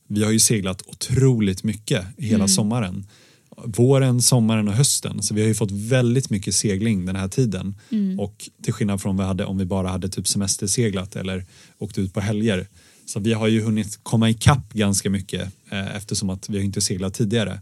vi 0.08 0.24
har 0.24 0.30
ju 0.30 0.38
seglat 0.38 0.82
otroligt 0.86 1.64
mycket 1.64 2.04
hela 2.18 2.34
Mm. 2.34 2.48
sommaren. 2.48 3.06
Våren, 3.64 4.22
sommaren 4.22 4.68
och 4.68 4.74
hösten. 4.74 5.22
Så 5.22 5.34
vi 5.34 5.40
har 5.40 5.48
ju 5.48 5.54
fått 5.54 5.70
väldigt 5.70 6.30
mycket 6.30 6.54
segling 6.54 7.06
den 7.06 7.16
här 7.16 7.28
tiden. 7.28 7.74
Mm. 7.90 8.20
Och 8.20 8.50
till 8.62 8.72
skillnad 8.72 9.02
från 9.02 9.16
vad 9.16 9.26
vi 9.26 9.28
hade 9.28 9.44
om 9.44 9.58
vi 9.58 9.64
bara 9.64 9.88
hade 9.88 10.08
typ 10.08 10.28
semesterseglat 10.28 11.16
eller 11.16 11.46
åkt 11.78 11.98
ut 11.98 12.14
på 12.14 12.20
helger. 12.20 12.66
Så 13.06 13.20
vi 13.20 13.32
har 13.32 13.48
ju 13.48 13.62
hunnit 13.62 13.98
komma 14.02 14.30
ikapp 14.30 14.72
ganska 14.72 15.10
mycket 15.10 15.52
eh, 15.70 15.96
eftersom 15.96 16.30
att 16.30 16.48
vi 16.48 16.56
har 16.56 16.64
inte 16.64 16.80
seglat 16.80 17.14
tidigare. 17.14 17.60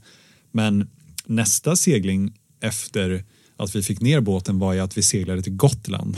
Men 0.53 0.89
nästa 1.27 1.77
segling 1.77 2.33
efter 2.61 3.25
att 3.57 3.77
vi 3.77 3.83
fick 3.83 4.01
ner 4.01 4.21
båten 4.21 4.59
var 4.59 4.73
ju 4.73 4.81
att 4.81 4.99
vi 4.99 5.03
seglade 5.03 5.43
till 5.43 5.57
Gotland. 5.57 6.17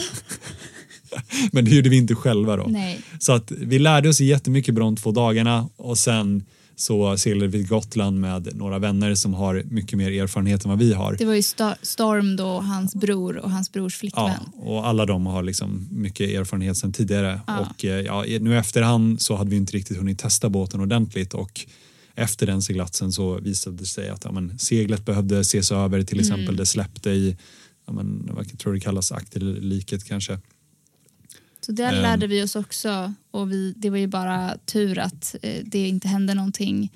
Men 1.52 1.64
det 1.64 1.70
gjorde 1.70 1.88
vi 1.88 1.96
inte 1.96 2.14
själva 2.14 2.56
då. 2.56 2.66
Nej. 2.68 3.00
Så 3.18 3.32
att 3.32 3.50
vi 3.50 3.78
lärde 3.78 4.08
oss 4.08 4.20
jättemycket 4.20 4.74
på 4.74 4.80
de 4.80 4.96
två 4.96 5.12
dagarna 5.12 5.68
och 5.76 5.98
sen 5.98 6.44
så 6.80 7.16
seglade 7.16 7.46
vi 7.46 7.58
till 7.58 7.68
Gotland 7.68 8.20
med 8.20 8.56
några 8.56 8.78
vänner 8.78 9.14
som 9.14 9.34
har 9.34 9.62
mycket 9.70 9.98
mer 9.98 10.22
erfarenhet 10.22 10.64
än 10.64 10.68
vad 10.70 10.78
vi 10.78 10.92
har. 10.92 11.16
Det 11.18 11.24
var 11.24 11.34
ju 11.34 11.42
Storm 11.82 12.36
då, 12.36 12.46
och 12.46 12.64
hans 12.64 12.94
bror 12.94 13.36
och 13.36 13.50
hans 13.50 13.72
brors 13.72 13.96
flickvän. 13.96 14.24
Ja, 14.54 14.62
och 14.62 14.86
alla 14.86 15.06
de 15.06 15.26
har 15.26 15.42
liksom 15.42 15.88
mycket 15.90 16.30
erfarenhet 16.30 16.76
sedan 16.76 16.92
tidigare. 16.92 17.40
Ja. 17.46 17.58
Och 17.58 17.84
eh, 17.84 18.00
ja, 18.00 18.24
nu 18.40 18.58
efterhand 18.58 19.20
så 19.20 19.36
hade 19.36 19.50
vi 19.50 19.56
inte 19.56 19.72
riktigt 19.72 19.96
hunnit 19.96 20.18
testa 20.18 20.48
båten 20.48 20.80
ordentligt 20.80 21.34
och 21.34 21.60
efter 22.14 22.46
den 22.46 22.62
seglatsen 22.62 23.12
så 23.12 23.38
visade 23.40 23.76
det 23.76 23.86
sig 23.86 24.08
att 24.08 24.24
ja, 24.24 24.32
men, 24.32 24.58
seglet 24.58 25.04
behövde 25.04 25.40
ses 25.40 25.72
över 25.72 26.02
till 26.02 26.18
Mm. 26.20 26.32
exempel. 26.32 26.56
Det 26.56 26.66
släppte 26.66 27.10
i, 27.10 27.36
ja, 27.86 27.92
men, 27.92 28.30
vad 28.32 28.58
tror 28.58 28.72
det 28.74 28.80
kallas, 28.80 29.12
akterliket 29.12 30.04
kanske. 30.04 30.38
Så 31.70 31.74
där 31.74 31.92
Ehm. 31.92 32.02
lärde 32.02 32.26
vi 32.26 32.42
oss 32.42 32.56
också 32.56 33.14
och 33.30 33.52
vi, 33.52 33.74
det 33.76 33.90
var 33.90 33.98
ju 33.98 34.06
bara 34.06 34.56
tur 34.66 34.98
att 34.98 35.36
eh, 35.42 35.62
det 35.64 35.88
inte 35.88 36.08
hände 36.08 36.34
någonting 36.34 36.92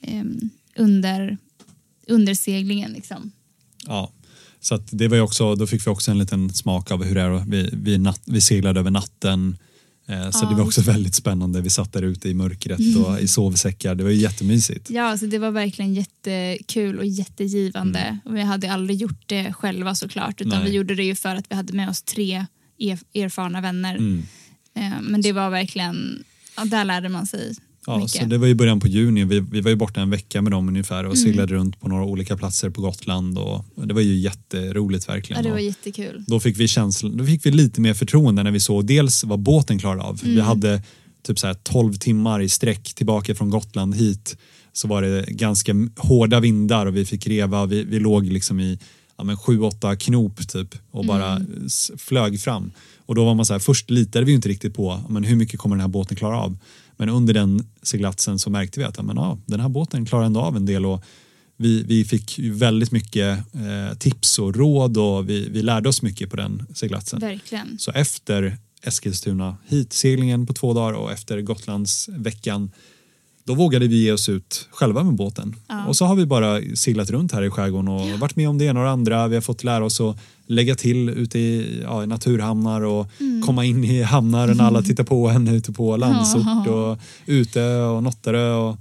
eh, 0.00 0.24
under, 0.76 1.38
under 2.08 2.34
seglingen. 2.34 2.92
Liksom. 2.92 3.32
Ja, 3.86 4.12
så 4.60 4.76
det 4.90 5.08
var 5.08 5.20
också, 5.20 5.54
då 5.54 5.66
fick 5.66 5.86
vi 5.86 5.90
också 5.90 6.10
en 6.10 6.18
liten 6.18 6.52
smak 6.52 6.90
av 6.90 7.04
hur 7.04 7.14
det 7.14 7.20
är. 7.20 7.44
Vi, 7.48 7.70
vi, 7.72 7.98
natt, 7.98 8.20
vi 8.24 8.40
seglade 8.40 8.80
över 8.80 8.90
natten. 8.90 9.56
Eh, 10.06 10.30
så 10.30 10.44
Ja. 10.44 10.48
det 10.50 10.54
var 10.54 10.64
också 10.64 10.80
väldigt 10.92 11.14
spännande. 11.14 11.60
Vi 11.60 11.70
satt 11.70 11.92
där 11.92 12.02
ute 12.02 12.28
i 12.28 12.34
mörkret 12.34 12.80
och 13.06 13.20
i 13.20 13.28
sovsäckar. 13.28 13.94
Det 13.94 14.04
var 14.04 14.10
ju 14.10 14.16
jättemysigt. 14.16 14.90
Ja, 14.90 15.18
så 15.18 15.26
det 15.26 15.38
var 15.38 15.50
verkligen 15.50 15.94
jättekul 15.94 16.98
och 16.98 17.06
jättegivande. 17.06 17.98
Mm. 18.00 18.18
Och 18.24 18.36
vi 18.36 18.40
hade 18.42 18.72
aldrig 18.72 18.98
gjort 19.00 19.22
det 19.28 19.52
själva 19.52 19.94
såklart 19.94 20.40
utan 20.40 20.58
Nej. 20.58 20.70
vi 20.70 20.76
gjorde 20.76 20.94
det 20.94 21.04
ju 21.04 21.14
för 21.14 21.36
att 21.36 21.44
vi 21.50 21.54
hade 21.54 21.72
med 21.72 21.88
oss 21.88 22.02
tre 22.02 22.46
erfarna 23.14 23.60
vänner. 23.60 23.94
Mm. 23.96 24.22
Eh, 24.74 25.00
Men 25.02 25.20
det 25.20 25.32
var 25.32 25.50
verkligen, 25.50 26.24
ja, 26.56 26.64
där 26.64 26.84
lärde 26.84 27.08
man 27.08 27.26
sig 27.26 27.54
Ja, 27.86 27.96
mycket. 27.98 28.10
så 28.10 28.24
det 28.24 28.38
var 28.38 28.46
i 28.46 28.54
början 28.54 28.80
på 28.80 28.88
juni. 28.88 29.24
Vi, 29.24 29.40
vi 29.40 29.60
var 29.60 29.70
ju 29.70 29.76
borta 29.76 30.00
en 30.00 30.10
vecka 30.10 30.42
med 30.42 30.52
dem 30.52 30.68
ungefär 30.68 31.04
och 31.04 31.16
Mm. 31.16 31.16
seglade 31.16 31.54
runt 31.54 31.80
på 31.80 31.88
några 31.88 32.04
olika 32.04 32.36
platser 32.36 32.70
på 32.70 32.80
Gotland. 32.80 33.38
Och, 33.38 33.64
och 33.74 33.88
det 33.88 33.94
var 33.94 34.00
ju 34.00 34.14
jätteroligt 34.16 35.08
verkligen. 35.08 35.42
ja, 35.42 35.48
det 35.48 35.52
var 35.54 35.60
jättekul. 35.60 36.24
då, 36.26 36.40
fick 36.40 36.58
vi 36.60 36.68
känslan, 36.68 37.16
då 37.16 37.24
fick 37.26 37.46
vi 37.46 37.50
lite 37.50 37.80
mer 37.80 37.94
förtroende 37.94 38.42
när 38.42 38.50
vi 38.50 38.60
såg 38.60 38.86
dels 38.86 39.24
vad 39.24 39.38
båten 39.40 39.78
klarade 39.78 40.02
av. 40.02 40.20
Mm. 40.22 40.34
Vi 40.34 40.40
hade 40.40 40.82
typ 41.22 41.38
så 41.38 41.46
här 41.46 41.54
12 41.54 41.94
timmar 41.94 42.40
i 42.40 42.48
sträck 42.48 42.94
tillbaka 42.94 43.34
från 43.34 43.50
Gotland 43.50 43.94
hit. 43.94 44.36
Så 44.72 44.88
var 44.88 45.02
det 45.02 45.24
ganska 45.28 45.72
hårda 45.96 46.40
vindar 46.40 46.86
och 46.86 46.96
vi 46.96 47.04
fick 47.04 47.26
reva. 47.26 47.66
Vi, 47.66 47.84
vi 47.84 47.98
låg 48.00 48.26
liksom 48.26 48.60
i 48.60 48.78
ja, 49.16 49.24
men 49.24 49.36
sju, 49.36 49.60
åtta 49.60 49.96
knop 49.96 50.48
typ 50.48 50.74
och 50.90 51.04
bara 51.06 51.40
s- 51.66 51.90
flög 51.98 52.40
fram. 52.40 52.72
Och 53.06 53.14
då 53.14 53.24
var 53.24 53.34
man 53.34 53.46
så 53.46 53.52
här, 53.54 53.58
först 53.60 53.90
litade 53.90 54.24
vi 54.26 54.32
inte 54.32 54.48
riktigt 54.48 54.74
på 54.74 55.00
ja, 55.04 55.08
men 55.08 55.24
hur 55.24 55.36
mycket 55.36 55.60
kommer 55.60 55.76
den 55.76 55.80
här 55.80 55.88
båten 55.88 56.16
klara 56.16 56.40
av. 56.40 56.58
Men 56.96 57.08
under 57.08 57.34
den 57.34 57.66
seglatsen 57.82 58.38
så 58.38 58.50
märkte 58.50 58.80
vi 58.80 58.86
att 58.86 58.96
ja, 58.96 59.02
men, 59.02 59.16
ja, 59.16 59.38
den 59.46 59.60
här 59.60 59.68
båten 59.68 60.06
klarar 60.06 60.24
ändå 60.24 60.40
av 60.40 60.56
en 60.56 60.66
del 60.66 60.86
och 60.86 61.04
vi, 61.56 61.82
vi 61.82 62.04
fick 62.04 62.38
väldigt 62.38 62.90
mycket 62.92 63.38
eh, 63.54 63.98
tips 63.98 64.38
och 64.38 64.56
råd 64.56 64.96
och 64.96 65.28
vi, 65.28 65.48
vi 65.48 65.62
lärde 65.62 65.88
oss 65.88 66.02
mycket 66.02 66.30
på 66.30 66.36
den 66.36 66.66
seglatsen. 66.74 67.20
Verkligen. 67.20 67.78
Så 67.78 67.90
efter 67.90 68.56
Eskilstuna 68.82 69.56
hit 69.66 69.92
seglingen 69.92 70.46
på 70.46 70.52
två 70.52 70.74
dagar 70.74 70.92
och 70.92 71.12
efter 71.12 71.40
Gotlandsveckan 71.40 72.70
då 73.44 73.54
vågade 73.54 73.88
vi 73.88 73.96
ge 74.04 74.12
oss 74.12 74.28
ut 74.28 74.68
själva 74.70 75.02
med 75.02 75.14
båten. 75.14 75.56
Ja. 75.68 75.86
Och 75.86 75.96
så 75.96 76.04
har 76.04 76.16
vi 76.16 76.26
bara 76.26 76.60
seglat 76.74 77.10
runt 77.10 77.32
här 77.32 77.42
i 77.42 77.50
skärgården 77.50 77.88
och 77.88 78.18
varit 78.20 78.36
med 78.36 78.48
om 78.48 78.58
det 78.58 78.64
ena 78.64 78.80
och 78.80 78.86
det 78.86 78.92
andra. 78.92 79.28
Vi 79.28 79.34
har 79.34 79.42
fått 79.42 79.64
lära 79.64 79.84
oss 79.84 80.00
att 80.00 80.16
lägga 80.46 80.74
till 80.74 81.08
ute 81.08 81.38
i, 81.38 81.80
ja, 81.82 82.02
i 82.02 82.06
naturhamnar 82.06 82.80
och 82.80 83.06
Mm. 83.20 83.42
komma 83.42 83.64
in 83.64 83.84
i 83.84 84.02
hamnar 84.02 84.46
när 84.54 84.64
alla 84.64 84.82
tittar 84.88 85.04
på 85.04 85.28
en 85.28 85.48
ute 85.48 85.72
på 85.72 85.96
Landsort 85.96 86.66
och 86.68 86.98
ute 87.26 87.76
och 87.76 88.02
Nottarö 88.02 88.54
och 88.54 88.76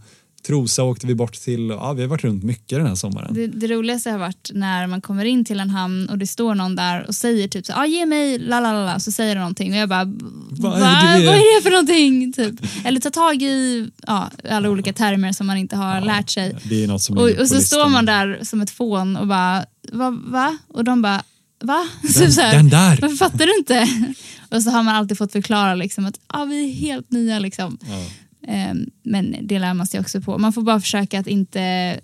Trosa 0.47 0.83
åkte 0.83 1.07
vi 1.07 1.15
bort 1.15 1.33
till. 1.33 1.69
Ja, 1.69 1.93
vi 1.93 2.01
har 2.01 2.09
varit 2.09 2.23
runt 2.23 2.43
mycket 2.43 2.77
den 2.77 2.87
här 2.87 2.95
sommaren. 2.95 3.33
Det, 3.33 3.47
det 3.47 3.67
roligaste 3.67 4.09
har 4.11 4.17
varit 4.17 4.51
när 4.53 4.87
man 4.87 5.01
kommer 5.01 5.25
in 5.25 5.45
till 5.45 5.59
en 5.59 5.69
hamn 5.69 6.09
och 6.09 6.17
det 6.17 6.27
står 6.27 6.55
någon 6.55 6.75
där 6.75 7.07
och 7.07 7.15
säger 7.15 7.47
typ 7.47 7.65
så 7.65 7.73
ah, 7.73 7.85
ge 7.85 8.05
mig 8.05 8.39
la 8.39 8.59
la 8.59 8.85
la 8.85 8.99
så 8.99 9.11
säger 9.11 9.35
det 9.35 9.41
någonting 9.41 9.71
och 9.71 9.77
jag 9.77 9.89
bara 9.89 10.05
Vad 10.49 10.79
Va? 10.79 10.87
är 10.87 11.19
det? 11.19 11.25
Vad 11.25 11.35
är 11.35 11.55
det 11.57 11.63
för 11.63 11.71
någonting? 11.71 12.33
Typ. 12.33 12.55
Eller 12.85 12.99
ta 12.99 13.09
tag 13.09 13.41
i 13.41 13.87
ja, 14.07 14.29
alla 14.49 14.69
olika 14.69 14.93
termer 14.93 15.31
som 15.31 15.47
man 15.47 15.57
inte 15.57 15.75
har 15.75 16.01
lärt 16.01 16.29
sig. 16.29 16.57
Det 16.63 16.83
är 16.83 16.87
något 16.87 17.01
som 17.01 17.17
Och, 17.17 17.29
och 17.29 17.47
så 17.47 17.61
står 17.61 17.89
man 17.89 18.05
där 18.05 18.39
som 18.43 18.61
ett 18.61 18.71
fån 18.71 19.15
och 19.15 19.27
bara 19.27 19.65
va? 19.91 20.17
va? 20.25 20.57
Och 20.67 20.83
de 20.83 21.01
bara 21.01 21.23
va? 21.63 21.87
Den, 22.19 22.31
så 22.31 22.41
här, 22.41 22.55
den 22.55 22.69
där! 22.69 22.97
Varför 23.01 23.15
fattar 23.17 23.45
du 23.45 23.57
inte? 23.57 23.87
Och 24.55 24.63
så 24.63 24.69
har 24.69 24.83
man 24.83 24.95
alltid 24.95 25.17
fått 25.17 25.31
förklara 25.31 25.75
liksom 25.75 26.05
att 26.05 26.19
ah, 26.27 26.45
vi 26.45 26.69
är 26.69 26.73
helt 26.73 27.11
nya. 27.11 27.39
Liksom. 27.39 27.77
Ja. 27.81 28.05
Ehm, 28.47 28.89
Men 29.03 29.35
det 29.41 29.59
lär 29.59 29.73
man 29.73 29.87
sig 29.87 29.99
också 29.99 30.21
på. 30.21 30.37
Man 30.37 30.53
får 30.53 30.61
bara 30.61 30.79
försöka 30.79 31.19
att 31.19 31.27
inte 31.27 31.99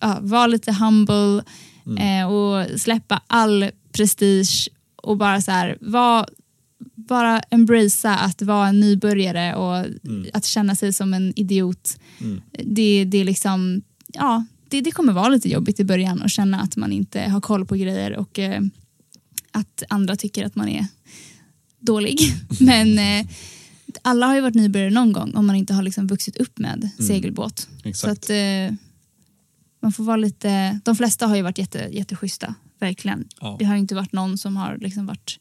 ja, 0.00 0.18
vara 0.20 0.46
lite 0.46 0.72
humble 0.72 1.44
eh, 1.98 2.26
och 2.32 2.80
släppa 2.80 3.22
all 3.26 3.70
prestige 3.92 4.68
och 4.96 5.16
bara 5.16 5.40
så 5.40 5.50
här, 5.50 5.78
var, 5.80 6.28
bara 6.94 7.40
embracea 7.40 8.14
att 8.14 8.42
vara 8.42 8.68
en 8.68 8.80
nybörjare 8.80 9.54
och 9.54 9.86
att 10.32 10.44
känna 10.44 10.76
sig 10.76 10.92
som 10.92 11.14
en 11.14 11.32
idiot. 11.36 11.98
Mm. 12.20 12.40
Det, 12.64 13.04
det 13.04 13.18
är 13.18 13.24
liksom, 13.24 13.82
ja, 14.06 14.44
det, 14.68 14.80
det 14.80 14.90
kommer 14.90 15.12
vara 15.12 15.28
lite 15.28 15.48
jobbigt 15.48 15.80
i 15.80 15.84
början 15.84 16.22
och 16.22 16.30
känna 16.30 16.60
att 16.60 16.76
man 16.76 16.92
inte 16.92 17.20
har 17.20 17.40
koll 17.40 17.66
på 17.66 17.74
grejer 17.76 18.16
och 18.16 18.38
eh, 18.38 18.62
att 19.52 19.82
andra 19.88 20.16
tycker 20.16 20.46
att 20.46 20.54
man 20.54 20.68
är 20.68 20.86
dålig. 21.80 22.20
Men 22.60 22.98
eh, 22.98 23.26
alla 24.04 24.26
har 24.26 24.34
ju 24.34 24.40
varit 24.40 24.54
nybörjare 24.54 24.90
någon 24.90 25.12
gång 25.12 25.34
om 25.34 25.46
man 25.46 25.56
inte 25.56 25.74
har 25.74 25.82
liksom 25.82 26.06
vuxit 26.06 26.36
upp 26.36 26.58
med 26.58 26.90
segelbåt. 26.98 27.58
Så 27.58 27.68
Mm. 27.70 27.90
Exakt. 27.90 28.12
att 28.12 28.30
eh, 28.30 28.76
man 29.82 29.92
får 29.92 30.04
vara 30.04 30.16
lite, 30.16 30.80
de 30.84 30.96
flesta 30.96 31.26
har 31.26 31.36
ju 31.36 31.42
varit 31.42 31.58
jätte, 31.58 31.88
jätteschyssta, 31.92 32.54
verkligen. 32.80 33.28
Ja. 33.40 33.56
Det 33.58 33.64
har 33.64 33.74
ju 33.74 33.80
inte 33.80 33.94
varit 33.94 34.12
någon 34.12 34.38
som 34.38 34.56
har 34.56 34.78
liksom 34.80 35.06
varit 35.06 35.38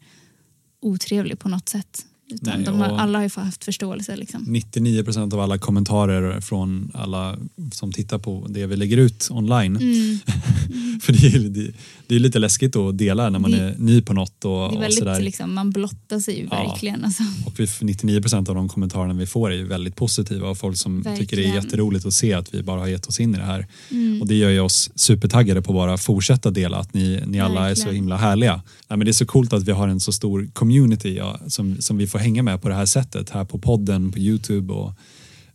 otrevlig 0.82 1.40
på 1.40 1.50
något 1.50 1.70
sätt. 1.70 2.06
Utan 2.30 2.56
Nej, 2.56 2.66
de 2.66 2.80
har, 2.80 2.98
alla 2.98 3.20
har 3.20 3.24
ju 3.24 3.30
haft 3.36 3.64
förståelse. 3.64 4.16
Liksom. 4.16 4.44
99 4.48 5.04
procent 5.04 5.34
av 5.34 5.40
alla 5.40 5.58
kommentarer 5.58 6.42
från 6.42 6.92
alla 6.94 7.38
som 7.72 7.92
tittar 7.92 8.20
på 8.20 8.48
det 8.50 8.68
vi 8.68 8.76
lägger 8.76 8.98
ut 8.98 9.28
online. 9.32 9.78
Mm. 9.78 10.20
För 11.02 11.14
det 11.14 11.28
är, 11.28 11.40
det, 11.40 11.72
det 12.08 12.16
är 12.16 12.20
lite 12.20 12.40
läskigt 12.40 12.76
att 12.76 12.98
dela 12.98 13.30
när 13.30 13.40
man 13.40 13.52
Det- 13.52 13.58
är 13.58 13.76
ny 13.78 14.02
på 14.02 14.14
något. 14.14 14.46
Och, 14.46 14.52
Det 14.52 14.56
är 14.58 14.68
och 14.78 14.82
väldigt, 14.82 15.00
sådär. 15.00 15.22
liksom, 15.22 15.54
man 15.54 15.70
blottar 15.72 16.20
sig 16.20 16.40
ju 16.40 16.48
Ja. 16.52 16.68
verkligen. 16.70 17.06
Alltså. 17.06 17.24
Och 17.46 17.60
vi, 17.60 17.68
99 17.82 18.22
procent 18.22 18.50
av 18.50 18.56
de 18.56 18.70
kommentarerna 18.70 19.14
vi 19.14 19.26
får 19.26 19.52
är 19.52 19.56
ju 19.56 19.68
väldigt 19.68 19.96
positiva 19.96 20.50
och 20.50 20.58
folk 20.58 20.78
som 20.78 21.04
tycker 21.04 21.16
det 21.16 21.22
är 21.22 21.26
Verkligen. 21.46 21.56
jätteroligt 21.64 22.06
att 22.06 22.14
se 22.14 22.34
att 22.34 22.54
vi 22.54 22.64
bara 22.64 22.80
har 22.80 22.88
gett 22.88 23.08
oss 23.08 23.20
in 23.20 23.36
i 23.36 23.38
det 23.38 23.44
här. 23.44 23.68
Mm. 23.92 24.22
Och 24.22 24.28
det 24.28 24.36
gör 24.36 24.50
ju 24.50 24.60
oss 24.60 24.92
supertaggade 24.96 25.62
på 25.62 25.72
att 25.72 25.76
bara 25.76 25.98
fortsätta 25.98 26.52
dela 26.52 26.78
att 26.78 26.94
ni, 26.94 27.20
ni 27.26 27.40
alla 27.40 27.70
är 27.70 27.76
så 27.76 27.80
Verkligen. 27.80 27.96
himla 27.96 28.18
härliga. 28.18 28.62
Ja, 28.88 28.96
men 28.96 29.06
det 29.06 29.12
är 29.12 29.14
så 29.14 29.26
coolt 29.26 29.54
att 29.54 29.64
vi 29.64 29.72
har 29.72 29.88
en 29.88 30.00
så 30.00 30.12
stor 30.12 30.50
community 30.54 31.16
ja, 31.16 31.40
som, 31.48 31.82
som 31.82 31.98
vi 31.98 32.08
får 32.08 32.20
hänga 32.20 32.44
med 32.44 32.62
på 32.62 32.70
det 32.70 32.76
här 32.76 32.86
sättet 32.86 33.30
här 33.30 33.46
på 33.46 33.58
podden, 33.60 34.12
på 34.12 34.20
Youtube 34.20 34.74
och 34.74 34.94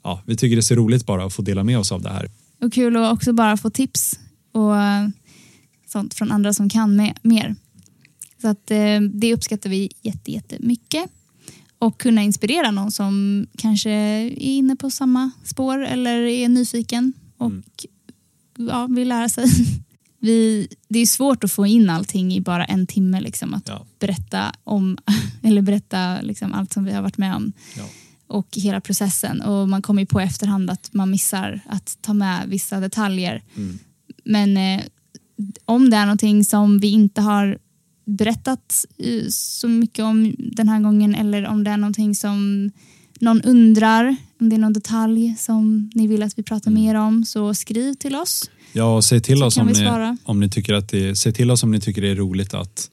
ja, 0.04 0.22
vi 0.26 0.36
tycker 0.36 0.56
det 0.56 0.60
är 0.60 0.62
så 0.62 0.74
roligt 0.74 1.06
bara 1.06 1.24
att 1.24 1.32
få 1.32 1.42
dela 1.42 1.64
med 1.64 1.78
oss 1.78 1.92
av 1.92 2.02
det 2.02 2.08
här. 2.10 2.30
Och 2.62 2.72
kul 2.72 2.96
att 2.96 3.12
också 3.12 3.32
bara 3.32 3.56
få 3.56 3.70
tips 3.70 4.18
och 4.52 4.72
sånt 5.88 6.14
från 6.14 6.32
andra 6.32 6.52
som 6.52 6.68
kan 6.68 6.96
med, 6.96 7.18
mer. 7.22 7.54
Så 8.40 8.48
att 8.48 8.70
eh, 8.70 9.00
det 9.00 9.34
uppskattar 9.34 9.70
vi 9.70 9.90
jätte, 10.02 10.32
jättemycket. 10.32 11.10
Och 11.78 12.00
kunna 12.00 12.22
inspirera 12.22 12.70
någon 12.70 12.92
som 12.92 13.46
kanske 13.58 13.90
är 13.90 14.30
inne 14.38 14.76
på 14.76 14.90
samma 14.90 15.30
spår 15.44 15.84
eller 15.86 16.16
är 16.22 16.48
nyfiken 16.48 17.12
och 17.38 17.50
Mm. 17.50 17.62
ja, 18.70 18.86
vill 18.86 19.08
lära 19.08 19.28
sig. 19.28 19.44
Vi, 20.20 20.68
det 20.88 20.98
är 20.98 21.06
svårt 21.06 21.44
att 21.44 21.52
få 21.52 21.66
in 21.66 21.90
allting 21.90 22.34
i 22.34 22.40
bara 22.40 22.64
en 22.64 22.86
timme. 22.86 23.20
Liksom, 23.20 23.54
att 23.54 23.68
Ja. 23.68 23.86
berätta 23.98 24.52
om 24.64 24.98
eller 25.42 25.62
berätta 25.62 26.20
liksom, 26.20 26.52
allt 26.54 26.72
som 26.72 26.84
vi 26.84 26.92
har 26.92 27.02
varit 27.02 27.18
med 27.18 27.36
om 27.36 27.52
Ja. 27.76 27.84
och 28.26 28.48
hela 28.56 28.80
processen. 28.80 29.40
Och 29.42 29.68
man 29.68 29.82
kommer 29.82 30.02
ju 30.02 30.06
på 30.06 30.20
efterhand 30.20 30.70
att 30.70 30.90
man 30.92 31.10
missar 31.10 31.60
att 31.68 31.98
ta 32.00 32.12
med 32.12 32.48
vissa 32.48 32.80
detaljer. 32.80 33.42
Mm. 33.56 33.78
Men 34.24 34.56
eh, 34.56 34.84
om 35.64 35.90
det 35.90 35.96
är 35.96 36.04
någonting 36.06 36.44
som 36.44 36.78
vi 36.78 36.90
inte 36.90 37.20
har 37.20 37.58
berättat 38.04 38.84
eh, 38.98 39.28
så 39.30 39.68
mycket 39.68 40.04
om 40.04 40.34
den 40.38 40.68
här 40.68 40.80
gången 40.80 41.14
eller 41.14 41.46
om 41.46 41.64
det 41.64 41.70
är 41.70 41.76
någonting 41.76 42.14
som 42.14 42.70
någon 43.20 43.42
undrar, 43.42 44.16
om 44.40 44.48
det 44.48 44.56
är 44.56 44.60
någon 44.60 44.72
detalj 44.72 45.34
som 45.38 45.90
ni 45.94 46.06
vill 46.06 46.22
att 46.22 46.38
vi 46.38 46.42
pratar 46.42 46.70
Mm. 46.70 46.82
mer 46.82 46.94
om 46.94 47.24
så 47.24 47.54
skriv 47.54 47.94
till 47.94 48.14
oss. 48.14 48.50
Ja, 48.72 48.96
och 48.96 49.04
säg 49.04 49.20
till 49.20 49.38
Så 49.38 49.46
oss 49.46 49.56
om 49.56 49.66
ni, 49.66 50.16
om 50.24 50.40
ni 50.40 50.50
tycker 50.50 50.74
att 50.74 50.88
det, 50.88 51.16
säg 51.16 51.32
till 51.32 51.50
oss 51.50 51.62
om 51.62 51.70
ni 51.70 51.80
tycker 51.80 52.02
det 52.02 52.08
är 52.10 52.14
roligt 52.16 52.54
att 52.54 52.90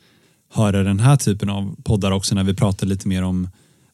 höra 0.53 0.83
den 0.83 0.99
här 0.99 1.15
typen 1.17 1.49
av 1.49 1.75
poddar 1.83 2.11
också 2.11 2.35
när 2.35 2.43
vi 2.43 2.53
pratar 2.53 2.87
lite 2.87 3.07
mer 3.07 3.23
om 3.23 3.47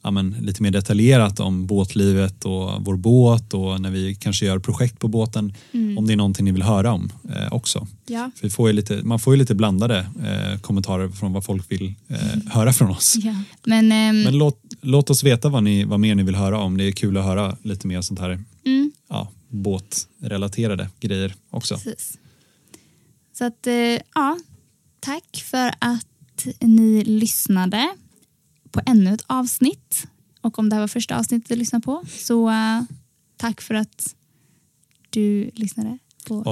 ja, 0.03 0.11
men, 0.11 0.35
lite 0.41 0.63
mer 0.63 0.71
detaljerat 0.71 1.39
om 1.39 1.65
båtlivet 1.65 2.45
och 2.45 2.85
vår 2.85 2.95
båt 2.95 3.53
och 3.53 3.81
när 3.81 3.89
vi 3.91 4.15
kanske 4.15 4.45
gör 4.45 4.59
projekt 4.59 4.99
på 4.99 5.07
båten. 5.07 5.53
Mm. 5.71 5.97
Om 5.97 6.07
det 6.07 6.13
är 6.13 6.17
någonting 6.17 6.45
ni 6.45 6.51
vill 6.51 6.63
höra 6.63 6.93
om 6.93 7.11
eh, 7.35 7.53
också. 7.53 7.87
Ja. 8.05 8.31
För 8.35 8.47
vi 8.47 8.49
får 8.49 8.73
lite, 8.73 9.01
man 9.03 9.19
får 9.19 9.33
ju 9.33 9.39
lite 9.39 9.55
blandade 9.55 9.97
eh, 9.99 10.59
kommentarer 10.59 11.09
från 11.09 11.33
vad 11.33 11.45
folk 11.45 11.71
vill 11.71 11.93
eh, 12.07 12.17
höra 12.51 12.73
från 12.73 12.89
oss. 12.89 13.15
Ja. 13.17 13.43
Men, 13.63 13.91
ehm, 13.91 14.23
Men 14.23 14.37
låt, 14.37 14.59
låt 14.81 15.09
oss 15.09 15.23
veta 15.23 15.49
vad, 15.49 15.63
ni, 15.63 15.83
vad 15.83 15.99
mer 15.99 16.15
ni 16.15 16.23
vill 16.23 16.35
höra 16.35 16.59
om. 16.59 16.77
Det 16.77 16.83
är 16.83 16.91
kul 16.91 17.17
att 17.17 17.25
höra 17.25 17.57
lite 17.63 17.87
mer 17.87 18.01
sånt 18.01 18.19
här 18.19 18.43
mm, 18.65 18.91
ja, 19.09 19.27
båtrelaterade 19.49 20.89
grejer 20.99 21.33
också. 21.49 21.75
precis. 21.75 22.17
Så 23.37 23.45
att, 23.45 23.67
eh, 23.67 23.73
ja, 24.15 24.39
tack 24.99 25.43
för 25.45 25.73
att 25.79 26.05
ni 26.59 27.03
lyssnade 27.03 27.89
på 28.71 28.81
ännu 28.85 29.13
ett 29.13 29.23
avsnitt. 29.27 30.07
Och 30.41 30.59
om 30.59 30.69
det 30.69 30.75
här 30.75 30.81
var 30.81 30.87
första 30.87 31.17
avsnittet 31.19 31.49
du 31.49 31.55
lyssnade 31.55 31.83
på 31.85 32.03
så 32.17 32.49
eh, 32.49 32.81
tack 33.37 33.61
för 33.61 33.75
att 33.75 34.15
du 35.09 35.51
lyssnade 35.55 35.97
på 36.27 36.43
det. 36.43 36.49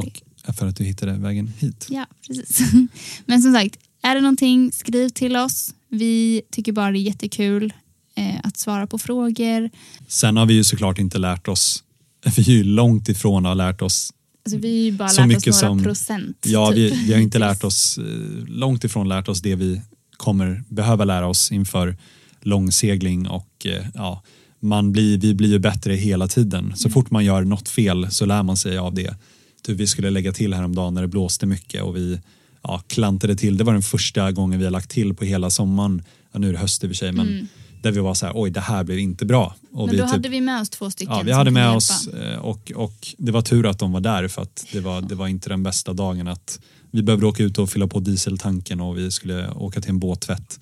Och 0.47 0.55
för 0.55 0.67
att 0.67 0.76
du 0.76 0.84
hittade 0.84 1.13
vägen 1.13 1.47
hit. 1.47 1.88
Ja, 1.89 2.05
precis. 2.28 2.59
Men 3.26 3.41
som 3.41 3.53
sagt, 3.53 3.78
är 4.01 4.15
det 4.15 4.22
någonting, 4.22 4.72
skriv 4.72 5.09
till 5.09 5.36
oss. 5.36 5.74
Vi 5.89 6.41
tycker 6.51 6.72
bara 6.72 6.91
det 6.91 6.99
är 6.99 7.01
jättekul 7.01 7.74
eh, 8.15 8.39
att 8.43 8.57
svara 8.57 8.88
på 8.88 8.97
frågor. 8.97 9.70
Sen 10.07 10.38
har 10.38 10.45
vi 10.45 10.53
ju 10.53 10.63
såklart 10.63 10.99
inte 10.99 11.17
lärt 11.17 11.47
oss, 11.47 11.84
vi 12.38 12.41
är 12.41 12.57
ju 12.57 12.63
långt 12.63 13.09
ifrån 13.09 13.45
att 13.45 13.49
ha 13.49 13.53
lärt 13.53 13.82
oss, 13.82 14.13
Alltså, 14.45 14.57
vi 14.59 14.67
har 14.80 14.86
ju 14.86 14.91
bara 14.91 15.09
Så 15.09 15.22
lärt 15.22 15.28
mycket 15.28 15.47
oss 15.47 15.61
några 15.61 15.76
som- 15.76 15.84
procent. 15.84 16.38
ja 16.45 16.70
vi, 16.70 16.89
typ. 16.91 16.99
vi 16.99 17.13
har 17.13 17.20
inte 17.20 17.39
lärt 17.47 17.63
oss, 17.63 17.97
eh, 17.97 18.03
långt 18.47 18.84
ifrån 18.84 19.07
lärt 19.09 19.28
oss 19.28 19.41
det 19.41 19.55
vi 19.55 19.82
kommer 20.20 20.63
behöva 20.70 21.05
lära 21.05 21.28
oss 21.28 21.51
inför 21.51 21.97
långsegling 22.41 23.28
och 23.28 23.65
eh, 23.65 23.86
ja, 23.93 24.24
man 24.59 24.91
blir, 24.91 25.17
vi 25.17 25.34
blir 25.34 25.49
ju 25.49 25.59
bättre 25.59 25.93
hela 25.93 26.28
tiden. 26.28 26.74
Så 26.76 26.89
fort 26.89 27.11
man 27.11 27.26
gör 27.26 27.43
något 27.43 27.70
fel 27.70 28.11
så 28.11 28.26
lär 28.26 28.43
man 28.43 28.57
sig 28.57 28.78
av 28.78 28.93
det. 28.93 29.15
Typ 29.63 29.78
vi 29.78 29.88
skulle 29.88 30.09
lägga 30.09 30.32
till 30.32 30.53
häromdagen 30.53 30.93
när 30.93 31.01
det 31.01 31.07
blåste 31.07 31.45
mycket 31.45 31.84
och 31.84 31.95
vi 31.95 32.20
ja, 32.63 32.82
klantade 32.88 33.36
till. 33.36 33.57
Det 33.57 33.63
var 33.63 33.74
den 33.74 33.82
första 33.82 34.32
gången 34.32 34.59
vi 34.59 34.65
har 34.65 34.72
lagt 34.72 34.89
till 34.89 35.13
på 35.13 35.26
hela 35.26 35.49
sommaren. 35.49 36.03
Ja, 36.32 36.39
nu 36.39 36.49
är 36.49 36.53
det 36.53 36.59
höst 36.59 36.84
i 36.84 36.88
och 36.88 36.89
för 36.89 36.95
sig, 36.95 37.11
men 37.11 37.47
där 37.82 37.91
vi 37.91 37.99
var 37.99 38.13
så 38.13 38.26
här, 38.26 38.34
oj 38.36 38.49
det 38.49 38.59
här 38.59 38.84
blev 38.84 38.99
inte 38.99 39.26
bra. 39.26 39.55
Och 39.72 39.86
Men 39.86 39.95
vi 39.95 39.97
då 39.97 40.03
typ- 40.03 40.11
hade 40.11 40.30
vi 40.30 40.41
med 40.41 40.61
oss 40.61 40.70
två 40.70 40.91
stycken 40.91 41.15
Ja, 41.15 41.24
vi 41.24 41.32
hade 41.32 41.51
med 41.51 41.70
oss 41.70 42.07
eh, 42.07 42.39
och, 42.39 42.72
och 42.76 43.07
det 43.17 43.32
var 43.32 43.41
tur 43.41 43.65
att 43.70 43.80
de 43.80 43.91
var 43.91 44.01
där 44.01 44.28
för 44.28 44.41
att 44.41 44.65
det 44.72 44.80
var, 44.80 45.01
det 45.01 45.15
var 45.15 45.28
inte 45.28 45.49
den 45.49 45.63
bästa 45.63 45.93
dagen 45.93 46.28
att 46.28 46.59
vi 46.92 47.04
behövde 47.04 47.26
åka 47.26 47.44
ut 47.44 47.58
och 47.58 47.70
fylla 47.70 47.88
på 47.88 48.00
dieseltanken 48.00 48.82
och 48.82 48.98
vi 48.98 49.12
skulle 49.12 49.52
åka 49.52 49.82
till 49.82 49.90
en 49.90 50.00
båttvätt. 50.00 50.60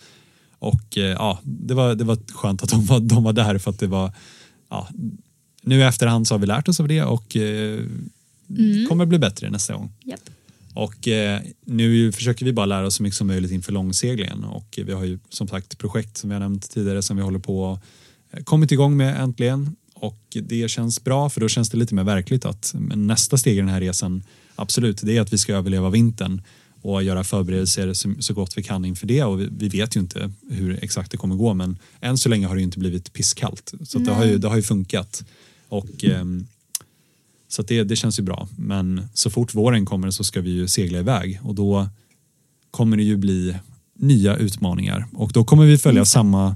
Och 0.59 0.97
eh, 0.97 1.03
ja, 1.03 1.39
det 1.43 1.73
var, 1.73 1.95
det 1.95 2.03
var 2.03 2.17
skönt 2.33 2.63
att 2.63 2.69
de 2.69 2.85
var, 2.85 2.99
de 2.99 3.23
var 3.23 3.33
där 3.33 3.57
för 3.57 3.71
att 3.71 3.79
det 3.79 3.87
var, 3.87 4.13
ja, 4.69 4.87
nu 5.61 5.79
i 5.79 5.83
efterhand 5.83 6.27
så 6.27 6.33
har 6.33 6.39
vi 6.39 6.47
lärt 6.47 6.67
oss 6.67 6.79
av 6.79 6.87
det 6.87 7.03
och 7.03 7.35
eh, 7.35 7.79
Mm. 8.49 8.87
kommer 8.87 9.05
bli 9.05 9.19
bättre 9.19 9.49
nästa 9.49 9.73
gång. 9.73 9.91
Japp. 10.03 10.19
Och 10.73 11.07
eh, 11.07 11.41
nu 11.65 12.11
försöker 12.11 12.45
vi 12.45 12.53
bara 12.53 12.65
lära 12.65 12.85
oss 12.85 12.95
så 12.95 13.03
mycket 13.03 13.17
som 13.17 13.27
möjligt 13.27 13.51
inför 13.51 13.71
långseglingen 13.71 14.43
och 14.43 14.79
vi 14.85 14.93
har 14.93 15.03
ju 15.05 15.19
som 15.29 15.47
sagt 15.47 15.77
projekt 15.77 16.17
som 16.17 16.31
har 16.31 16.39
nämnt 16.39 16.71
tidigare 16.71 17.01
som 17.01 17.17
vi 17.17 17.23
håller 17.23 17.39
på 17.39 17.63
och 17.63 17.79
eh, 18.31 18.43
kommit 18.43 18.71
igång 18.71 18.97
med 18.97 19.21
äntligen 19.21 19.75
och 19.93 20.37
det 20.41 20.69
känns 20.71 21.03
bra 21.03 21.29
för 21.29 21.41
då 21.41 21.47
känns 21.47 21.69
det 21.69 21.77
lite 21.77 21.95
mer 21.95 22.03
verkligt 22.03 22.45
att 22.45 22.75
nästa 22.95 23.37
steg 23.37 23.57
i 23.57 23.59
den 23.59 23.69
här 23.69 23.81
resan 23.81 24.23
absolut 24.57 25.01
det 25.01 25.17
är 25.17 25.21
att 25.21 25.33
vi 25.33 25.37
ska 25.37 25.53
överleva 25.53 25.89
vintern 25.89 26.41
och 26.81 27.03
göra 27.03 27.23
förberedelser 27.23 27.93
så, 28.21 28.33
gott 28.33 28.57
vi 28.57 28.63
kan 28.63 28.85
inför 28.85 29.07
det. 29.07 29.23
Och 29.23 29.41
vi, 29.41 29.69
vet 29.69 29.95
ju 29.95 29.99
inte 29.99 30.31
hur 30.49 30.83
exakt 30.83 31.11
det 31.11 31.17
kommer 31.17 31.35
gå 31.35 31.53
men 31.53 31.77
än 32.01 32.17
så 32.17 32.29
länge 32.29 32.47
har 32.47 32.55
det 32.55 32.61
inte 32.61 32.79
blivit 32.79 33.13
pisskallt. 33.13 33.73
Så 33.83 33.99
det 33.99 34.11
har, 34.11 34.25
ju, 34.25 34.37
det 34.37 34.47
har 34.47 34.55
ju 34.55 34.63
funkat. 34.63 35.23
Och 35.67 36.05
eh, 36.05 36.25
så 37.47 37.61
det, 37.61 37.83
det 37.83 37.95
känns 37.95 38.19
ju 38.19 38.23
bra. 38.23 38.47
Men 38.57 39.07
så 39.13 39.29
fort 39.29 39.55
våren 39.55 39.85
kommer 39.85 40.11
så 40.11 40.23
ska 40.23 40.41
vi 40.41 40.49
ju 40.49 40.67
segla 40.67 40.99
iväg. 40.99 41.39
Och 41.43 41.55
då 41.55 41.89
kommer 42.71 42.97
det 42.97 43.03
ju 43.03 43.17
bli 43.17 43.55
nya 43.95 44.35
utmaningar. 44.35 45.05
Och 45.13 45.31
då 45.33 45.43
kommer 45.43 45.65
vi 45.65 45.77
följa 45.77 45.99
mm. 45.99 46.05
samma 46.05 46.55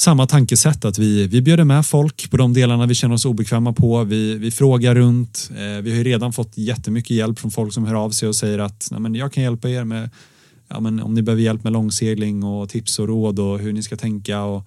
samma 0.00 0.26
tankesätt 0.26 0.84
att 0.84 0.98
vi, 0.98 1.26
vi 1.26 1.42
bjuder 1.42 1.64
med 1.64 1.86
folk 1.86 2.30
på 2.30 2.36
de 2.36 2.54
delarna 2.54 2.86
vi 2.86 2.94
känner 2.94 3.14
oss 3.14 3.24
obekväma 3.24 3.72
på. 3.72 4.04
Vi, 4.04 4.34
vi 4.34 4.50
frågar 4.50 4.94
runt. 4.94 5.50
Eh, 5.50 5.82
vi 5.82 5.90
har 5.90 5.98
ju 5.98 6.04
redan 6.04 6.32
fått 6.32 6.58
jättemycket 6.58 7.10
hjälp 7.10 7.38
från 7.38 7.50
folk 7.50 7.72
som 7.72 7.84
hör 7.84 7.94
av 7.94 8.10
sig 8.10 8.28
och 8.28 8.36
säger 8.36 8.58
att 8.58 8.88
men 8.98 9.14
jag 9.14 9.32
kan 9.32 9.42
hjälpa 9.42 9.68
er 9.68 9.84
med 9.84 10.10
ja, 10.68 10.80
men 10.80 11.00
om 11.00 11.14
ni 11.14 11.22
behöver 11.22 11.42
hjälp 11.42 11.64
med 11.64 11.72
långsegling 11.72 12.44
och 12.44 12.68
tips 12.68 12.98
och 12.98 13.08
råd 13.08 13.38
och 13.38 13.58
hur 13.58 13.72
ni 13.72 13.82
ska 13.82 13.96
tänka. 13.96 14.42
Och, 14.42 14.66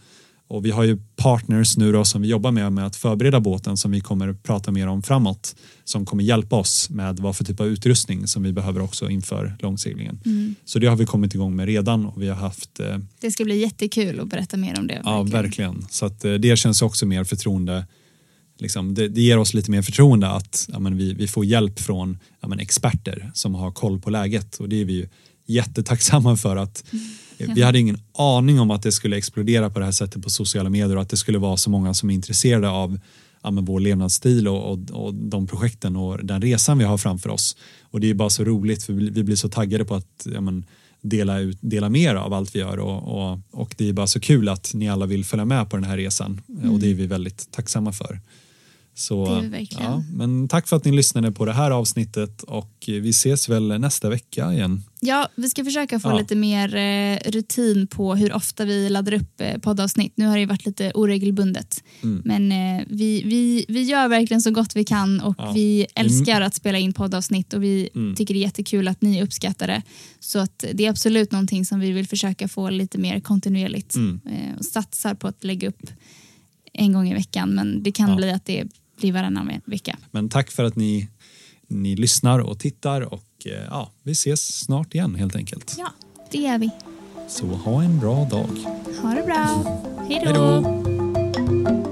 och 0.54 0.66
vi 0.66 0.72
har 0.72 0.84
ju 0.84 0.98
partners 1.16 1.78
nu 1.78 1.92
då 1.92 2.06
som 2.06 2.22
vi 2.22 2.28
jobbar 2.28 2.52
med 2.52 2.72
med 2.72 2.86
att 2.86 2.96
förbereda 2.96 3.40
båten 3.40 3.78
som 3.78 3.92
vi 3.92 4.02
kommer 4.02 4.34
prata 4.34 4.72
mer 4.72 4.88
om 4.88 5.04
framåt 5.04 5.56
som 5.84 6.06
kommer 6.06 6.24
hjälpa 6.24 6.56
oss 6.56 6.90
med 6.90 7.20
vad 7.20 7.36
för 7.36 7.44
typ 7.44 7.60
av 7.60 7.68
utrustning 7.68 8.28
som 8.28 8.44
vi 8.44 8.54
behöver 8.54 8.82
också 8.82 9.10
inför 9.10 9.56
långseglingen. 9.60 10.20
Mm. 10.26 10.56
Så 10.66 10.80
det 10.80 10.88
har 10.88 10.96
vi 10.96 11.06
kommit 11.06 11.36
igång 11.36 11.56
med 11.56 11.66
redan 11.66 12.06
och 12.06 12.22
vi 12.22 12.28
har 12.28 12.36
haft. 12.36 12.80
Eh, 12.80 12.98
det 13.20 13.32
ska 13.32 13.44
bli 13.44 13.62
jättekul 13.62 14.20
att 14.20 14.28
berätta 14.28 14.58
mer 14.58 14.80
om 14.80 14.88
det. 14.88 15.02
Ja, 15.04 15.24
verkligen. 15.24 15.44
verkligen. 15.44 15.86
Så 15.90 16.06
att 16.06 16.26
eh, 16.26 16.34
det 16.34 16.58
känns 16.58 16.82
också 16.82 17.06
mer 17.06 17.24
förtroende. 17.24 17.86
Liksom, 18.60 18.94
det, 18.94 19.08
det, 19.08 19.22
ger 19.22 19.38
oss 19.38 19.54
lite 19.54 19.72
mer 19.72 19.82
förtroende 19.82 20.30
att 20.30 20.70
ja, 20.72 20.80
men 20.80 20.98
vi, 20.98 21.14
vi 21.14 21.28
får 21.28 21.46
hjälp 21.46 21.80
från 21.80 22.20
ja, 22.42 22.48
men 22.48 22.60
experter 22.60 23.32
som 23.34 23.56
har 23.56 23.72
koll 23.72 24.00
på 24.00 24.10
läget 24.10 24.56
och 24.56 24.70
det 24.70 24.82
är 24.82 24.86
vi 24.86 24.94
ju 24.94 25.08
jättetacksamma 25.46 26.38
för 26.38 26.56
att 26.56 26.84
mm 26.94 27.04
vi 27.38 27.62
hade 27.62 27.80
ingen 27.80 27.98
aning 28.18 28.60
om 28.60 28.72
att 28.72 28.82
det 28.82 28.92
skulle 28.92 29.18
explodera 29.18 29.70
på 29.70 29.80
det 29.80 29.86
här 29.86 29.92
sättet 29.92 30.24
på 30.24 30.30
sociala 30.30 30.70
medier 30.70 30.96
och 30.96 31.02
att 31.02 31.10
det 31.10 31.18
skulle 31.18 31.38
vara 31.38 31.58
så 31.58 31.70
många 31.70 31.94
som 31.94 32.10
är 32.10 32.14
intresserade 32.14 32.70
av 32.70 33.00
ja, 33.44 33.52
vår 33.52 33.80
levnadsstil 33.80 34.48
och, 34.48 34.72
och, 34.72 34.80
och, 34.92 35.14
de 35.14 35.48
projekten 35.48 35.96
och 35.96 36.26
den 36.26 36.42
resan 36.42 36.78
vi 36.78 36.84
har 36.84 36.98
framför 36.98 37.30
oss. 37.30 37.58
Och 37.82 38.00
det 38.00 38.10
är 38.10 38.14
bara 38.14 38.30
så 38.30 38.44
roligt 38.44 38.84
för 38.84 38.94
vi 38.94 39.24
blir 39.24 39.36
så 39.36 39.50
taggade 39.50 39.86
på 39.86 39.96
att 39.96 40.28
ja, 40.34 40.42
men, 40.42 40.66
dela, 41.02 41.40
ut, 41.40 41.58
dela 41.62 41.90
mer 41.90 42.16
av 42.16 42.34
allt 42.34 42.56
vi 42.56 42.60
gör 42.60 42.80
och, 42.80 43.32
och, 43.32 43.40
och, 43.52 43.76
det 43.78 43.90
är 43.90 43.94
bara 43.94 44.08
så 44.08 44.20
kul 44.20 44.50
att 44.50 44.72
ni 44.74 44.90
alla 44.90 45.06
vill 45.06 45.26
följa 45.26 45.46
med 45.46 45.70
på 45.70 45.78
den 45.78 45.84
här 45.84 45.98
resan 45.98 46.42
mm. 46.50 46.72
och 46.72 46.80
det 46.80 46.90
är 46.90 46.94
vi 46.94 47.08
väldigt 47.08 47.52
tacksamma 47.52 47.94
för. 47.94 48.20
Så, 48.96 49.50
ja, 49.70 50.04
men 50.14 50.48
tack 50.48 50.68
för 50.68 50.76
att 50.76 50.86
ni 50.86 50.92
lyssnade 50.92 51.32
på 51.32 51.46
det 51.46 51.54
här 51.54 51.72
avsnittet 51.72 52.44
och 52.44 52.74
vi 52.88 53.10
ses 53.10 53.50
väl 53.50 53.80
nästa 53.80 54.10
vecka 54.10 54.54
igen. 54.54 54.84
Ja, 55.00 55.30
vi 55.36 55.50
ska 55.50 55.64
försöka 55.64 56.00
få 56.00 56.10
ja. 56.10 56.18
lite 56.18 56.36
mer 56.36 56.76
eh, 56.76 57.32
rutin 57.32 57.88
på 57.88 58.16
hur 58.16 58.34
ofta 58.34 58.66
vi 58.66 58.90
laddar 58.90 59.14
upp 59.14 59.42
eh, 59.42 59.58
poddavsnitt. 59.58 60.14
Nu 60.16 60.26
har 60.26 60.38
det 60.38 60.46
varit 60.46 60.66
lite 60.66 60.92
oregelbundet, 60.96 61.84
mm. 62.04 62.22
men 62.26 62.52
eh, 62.52 62.86
vi, 62.88 63.24
vi, 63.24 63.66
vi 63.68 63.84
gör 63.84 64.08
verkligen 64.08 64.42
så 64.42 64.52
gott 64.52 64.76
vi 64.76 64.84
kan 64.84 65.22
och 65.22 65.36
ja. 65.38 65.52
vi 65.52 65.88
älskar 65.96 66.42
att 66.42 66.56
spela 66.56 66.78
in 66.78 66.94
poddavsnitt 66.94 67.54
och 67.54 67.64
vi 67.64 67.90
mm. 67.96 68.16
tycker 68.16 68.34
det 68.34 68.40
är 68.40 68.42
jättekul 68.42 68.88
att 68.88 69.02
ni 69.02 69.24
uppskattar 69.24 69.68
det. 69.68 69.82
Så 70.20 70.40
att 70.40 70.66
det 70.74 70.86
är 70.86 70.90
absolut 70.90 71.32
någonting 71.32 71.66
som 71.66 71.80
vi 71.80 71.92
vill 71.92 72.08
försöka 72.08 72.48
få 72.48 72.70
lite 72.70 72.98
mer 72.98 73.20
kontinuerligt 73.20 73.96
mm. 73.96 74.22
och 74.58 74.66
satsar 74.66 75.14
på 75.14 75.28
att 75.28 75.44
lägga 75.44 75.68
upp 75.68 75.90
en 76.74 76.94
gång 76.94 77.10
i 77.10 77.14
veckan, 77.14 77.50
men 77.50 77.84
det 77.84 77.92
kan 77.92 78.10
ja. 78.10 78.16
bli 78.16 78.32
att 78.32 78.46
det 78.46 78.68
blir 79.04 79.14
varannan 79.14 79.52
vecka. 79.66 79.98
Men 80.12 80.30
tack 80.30 80.52
för 80.52 80.64
att 80.64 80.76
ni, 80.76 81.08
ni 81.68 81.96
lyssnar 81.96 82.40
och 82.40 82.60
tittar 82.60 83.02
och 83.02 83.24
eh, 83.46 83.68
ja, 83.70 83.92
vi 84.04 84.12
ses 84.12 84.60
snart 84.60 84.96
igen 84.96 85.16
helt 85.16 85.36
enkelt. 85.36 85.76
Ja, 85.78 85.92
det 86.32 86.38
gör 86.38 86.58
vi. 86.58 86.70
Så 87.28 87.46
ha 87.46 87.84
en 87.84 88.00
bra 88.00 88.26
dag. 88.26 88.58
Ha 89.02 89.10
det 89.10 89.24
bra. 89.24 89.64
Hej 90.10 90.34
då. 90.34 91.83